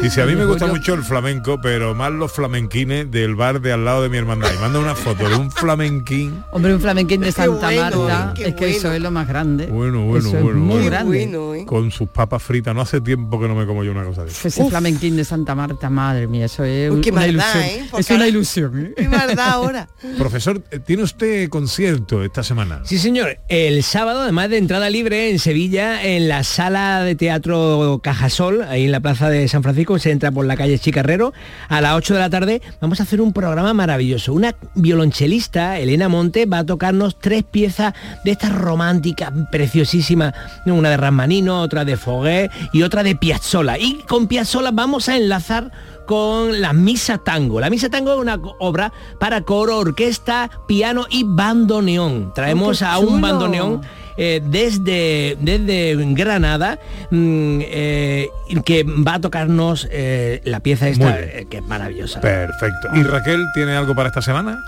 dice, 0.01 0.23
a 0.23 0.27
mí 0.27 0.35
me 0.35 0.45
gusta 0.45 0.67
mucho 0.67 0.95
el 0.95 1.03
flamenco, 1.03 1.61
pero 1.61 1.95
más 1.95 2.13
los 2.13 2.33
flamenquines 2.33 3.11
del 3.11 3.35
bar 3.35 3.61
de 3.61 3.73
al 3.73 3.85
lado 3.85 4.03
de 4.03 4.09
mi 4.09 4.19
hermandad. 4.19 4.51
Y 4.55 4.59
manda 4.59 4.79
una 4.79 4.95
foto 4.95 5.29
de 5.29 5.37
un 5.37 5.51
flamenquín. 5.51 6.43
Hombre, 6.53 6.75
un 6.75 6.81
flamenquín 6.81 7.21
de 7.21 7.33
Santa 7.33 7.67
bueno, 7.67 8.05
Marta, 8.05 8.35
es 8.39 8.55
que 8.55 8.71
eso 8.71 8.83
bueno. 8.83 8.95
es 8.95 9.03
lo 9.03 9.11
más 9.11 9.29
grande. 9.29 9.67
Bueno, 9.67 10.05
bueno, 10.05 10.29
eso 10.29 10.37
es 10.37 10.43
bueno, 10.43 10.59
muy 10.61 10.75
bueno. 10.75 10.87
grande. 10.87 11.27
Bueno, 11.27 11.55
¿eh? 11.55 11.65
Con 11.67 11.91
sus 11.91 12.09
papas 12.09 12.43
fritas. 12.43 12.75
No 12.75 12.81
hace 12.81 13.01
tiempo 13.01 13.41
que 13.41 13.49
no 13.49 13.55
me 13.55 13.67
como 13.67 13.85
yo 13.85 13.93
una 13.93 14.05
cosa 14.05 14.25
de 14.25 14.31
eso. 14.31 14.49
Ese 14.49 14.69
flamenquín 14.69 15.17
de 15.17 15.25
Santa 15.25 15.55
Marta, 15.55 15.91
madre 15.91 16.27
mía, 16.27 16.47
eso 16.47 16.65
es 16.65 16.91
Uy, 16.91 17.01
qué 17.01 17.11
una 17.11 17.23
maldad, 17.23 17.55
ilusión. 17.55 17.85
¿eh? 17.85 17.91
Es 17.99 18.11
una 18.11 18.29
ilusión. 18.29 18.87
¿eh? 18.87 18.95
Qué 18.97 19.09
maldad 19.09 19.51
ahora. 19.51 19.89
Profesor, 20.19 20.63
eh, 20.71 20.79
¿tiene 20.79 21.03
usted 21.03 21.49
concierto 21.49 22.23
esta 22.23 22.43
semana? 22.43 22.81
Sí, 22.85 22.99
señor. 22.99 23.39
El 23.49 23.83
sábado, 23.83 24.23
además 24.23 24.51
de 24.51 24.59
entrada 24.59 24.91
libre 24.91 25.31
en 25.31 25.39
Sevilla, 25.39 26.03
en 26.03 26.29
la 26.29 26.45
sala 26.45 27.03
de 27.03 27.15
teatro 27.15 28.01
Cajasol, 28.03 28.63
ahí 28.63 28.85
en 28.85 28.93
la 28.93 29.01
plaza 29.01 29.29
de 29.29 29.49
San 29.49 29.63
Francisco, 29.63 29.82
se 29.99 30.11
entra 30.11 30.31
por 30.31 30.47
la 30.47 30.57
calle 30.57 30.79
Chicarrero, 30.79 31.33
a 31.69 31.81
las 31.81 31.95
8 31.95 32.15
de 32.15 32.21
la 32.21 32.31
tarde 32.31 32.63
vamos 32.81 33.01
a 33.01 33.03
hacer 33.03 33.21
un 33.21 33.33
programa 33.33 33.75
maravilloso. 33.75 34.33
Una 34.33 34.55
violonchelista, 34.75 35.79
Elena 35.79 36.09
Monte, 36.09 36.47
va 36.47 36.59
a 36.59 36.67
tocarnos 36.67 37.19
tres 37.19 37.43
piezas 37.43 37.95
de 38.25 38.31
estas 38.31 38.53
románticas, 38.53 39.33
preciosísimas. 39.51 40.35
Una 40.67 40.91
de 40.91 40.97
Rasmanino, 40.97 41.61
otra 41.61 41.85
de 41.85 41.97
Foguet 41.97 42.51
y 42.73 42.83
otra 42.83 43.03
de 43.03 43.17
Piazzolla. 43.17 43.79
Y 43.79 43.99
con 44.09 44.29
Piazzolla 44.29 44.71
vamos 44.73 45.09
a 45.09 45.17
enlazar 45.17 45.71
con 46.07 46.61
la 46.61 46.73
Misa 46.73 47.19
Tango. 47.19 47.61
La 47.61 47.71
Misa 47.71 47.89
Tango 47.89 48.13
es 48.13 48.19
una 48.19 48.41
obra 48.59 48.93
para 49.19 49.43
coro, 49.43 49.79
orquesta, 49.79 50.51
piano 50.67 51.07
y 51.11 51.25
bandoneón. 51.25 52.33
Traemos 52.35 52.83
a 52.83 52.99
un 52.99 53.21
bandoneón 53.21 53.83
eh, 54.17 54.41
desde, 54.45 55.37
desde 55.41 55.97
Granada 56.15 56.79
mm, 57.11 57.61
eh, 57.63 58.29
que 58.65 58.85
va 58.85 59.15
a 59.15 59.21
tocarnos 59.21 59.89
eh, 59.91 60.41
la 60.45 60.61
pieza 60.61 60.89
esta, 60.89 61.19
eh, 61.21 61.47
que 61.49 61.59
es 61.59 61.63
maravillosa. 61.63 62.21
Perfecto. 62.21 62.89
¿Y 62.95 63.03
Raquel 63.03 63.45
tiene 63.55 63.75
algo 63.75 63.95
para 63.95 64.09
esta 64.09 64.23
semana? 64.23 64.63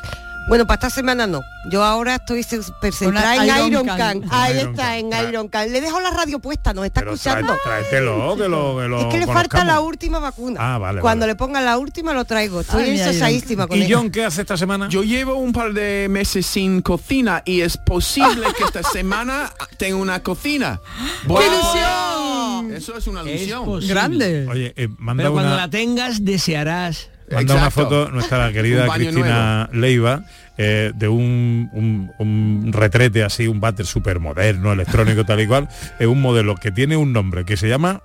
Bueno, 0.46 0.66
para 0.66 0.74
esta 0.74 0.90
semana 0.90 1.26
no. 1.26 1.40
Yo 1.70 1.82
ahora 1.82 2.16
estoy 2.16 2.42
súper 2.42 2.92
centrada 2.92 3.36
en 3.36 3.44
Iron 3.46 3.68
Iron 3.68 3.86
Can. 3.86 4.20
Can. 4.20 4.24
Ahí 4.30 4.58
Iron 4.58 4.70
está, 4.72 4.82
Can. 4.88 4.94
en 5.12 5.28
Iron 5.30 5.48
Can. 5.48 5.72
Le 5.72 5.80
dejo 5.80 6.00
la 6.00 6.10
radio 6.10 6.38
puesta, 6.38 6.74
nos 6.74 6.84
está 6.84 7.00
Pero 7.00 7.14
escuchando. 7.14 7.56
tráetelo, 7.64 8.36
que 8.36 8.48
lo, 8.50 8.76
que 8.76 8.88
lo 8.88 9.00
Es 9.00 9.06
que 9.06 9.20
le 9.20 9.26
falta 9.26 9.40
conozcamos. 9.60 9.66
la 9.66 9.80
última 9.80 10.18
vacuna. 10.18 10.74
Ah, 10.74 10.76
vale, 10.78 11.00
Cuando 11.00 11.22
vale. 11.22 11.32
le 11.32 11.36
pongan 11.36 11.64
la 11.64 11.78
última 11.78 12.12
lo 12.12 12.26
traigo. 12.26 12.60
Estoy 12.60 12.90
ensosadísima 12.90 13.66
con 13.66 13.78
¿Y 13.78 13.84
ella. 13.84 13.96
John 13.96 14.10
qué 14.10 14.26
hace 14.26 14.42
esta 14.42 14.58
semana? 14.58 14.88
Yo 14.90 15.02
llevo 15.02 15.36
un 15.36 15.54
par 15.54 15.72
de 15.72 16.08
meses 16.10 16.44
sin 16.44 16.82
cocina 16.82 17.42
y 17.46 17.62
es 17.62 17.78
posible 17.78 18.46
que 18.58 18.64
esta 18.64 18.82
semana 18.82 19.50
tenga 19.78 19.96
una 19.96 20.22
cocina. 20.22 20.78
¡Qué 21.26 21.32
a- 21.32 21.46
ilusión! 21.46 22.72
Eso 22.74 22.98
es 22.98 23.06
una 23.06 23.22
Es 23.22 23.26
ilusión. 23.28 23.64
posible. 23.64 23.94
Grande. 23.94 24.46
Oye, 24.50 24.74
eh, 24.76 24.88
manda, 24.98 25.22
Pero 25.22 25.32
cuando 25.32 25.52
una, 25.52 25.60
la 25.62 25.70
tengas, 25.70 26.22
desearás. 26.22 27.08
Manda 27.30 27.54
una 27.54 27.70
foto 27.70 28.10
nuestra 28.10 28.52
querida 28.52 28.86
Cristina 28.92 29.68
Leiva 29.72 30.22
eh, 30.58 30.92
de 30.94 31.08
un, 31.08 31.68
un- 31.72 32.12
un 32.18 32.72
retrete 32.72 33.24
así, 33.24 33.46
un 33.48 33.60
váter 33.60 33.86
súper 33.86 34.20
moderno, 34.20 34.72
electrónico 34.72 35.24
tal 35.24 35.40
y 35.40 35.46
cual. 35.46 35.68
Es 35.98 36.06
un 36.06 36.20
modelo 36.20 36.54
que 36.56 36.70
tiene 36.70 36.96
un 36.96 37.12
nombre 37.12 37.44
que 37.44 37.56
se 37.56 37.68
llama, 37.68 38.02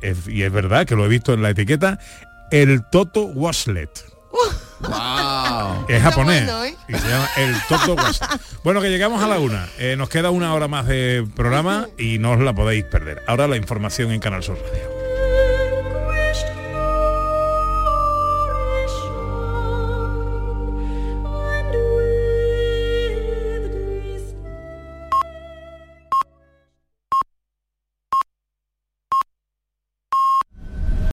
es- 0.00 0.28
y 0.28 0.42
es 0.42 0.52
verdad 0.52 0.86
que 0.86 0.94
lo 0.96 1.04
he 1.04 1.08
visto 1.08 1.32
en 1.34 1.42
la 1.42 1.50
etiqueta, 1.50 1.98
el 2.50 2.82
Toto 2.90 3.24
Waslet. 3.26 3.90
Wow. 4.80 5.86
Es 5.88 6.02
japonés. 6.02 6.44
bueno, 6.44 6.64
¿eh? 6.64 6.74
Y 6.88 6.94
se 6.94 7.08
llama 7.08 7.28
el 7.36 7.54
Toto 7.68 7.94
Waslet. 7.94 8.30
Bueno, 8.64 8.80
que 8.80 8.88
llegamos 8.90 9.22
a 9.22 9.28
la 9.28 9.38
una. 9.38 9.66
Eh, 9.78 9.94
nos 9.96 10.08
queda 10.08 10.30
una 10.30 10.54
hora 10.54 10.68
más 10.68 10.86
de 10.86 11.26
programa 11.36 11.86
y 11.98 12.18
no 12.18 12.32
os 12.32 12.40
la 12.40 12.52
podéis 12.54 12.84
perder. 12.84 13.22
Ahora 13.26 13.46
la 13.46 13.56
información 13.56 14.10
en 14.10 14.20
Canal 14.20 14.42
Sur 14.42 14.56
Radio. 14.58 15.01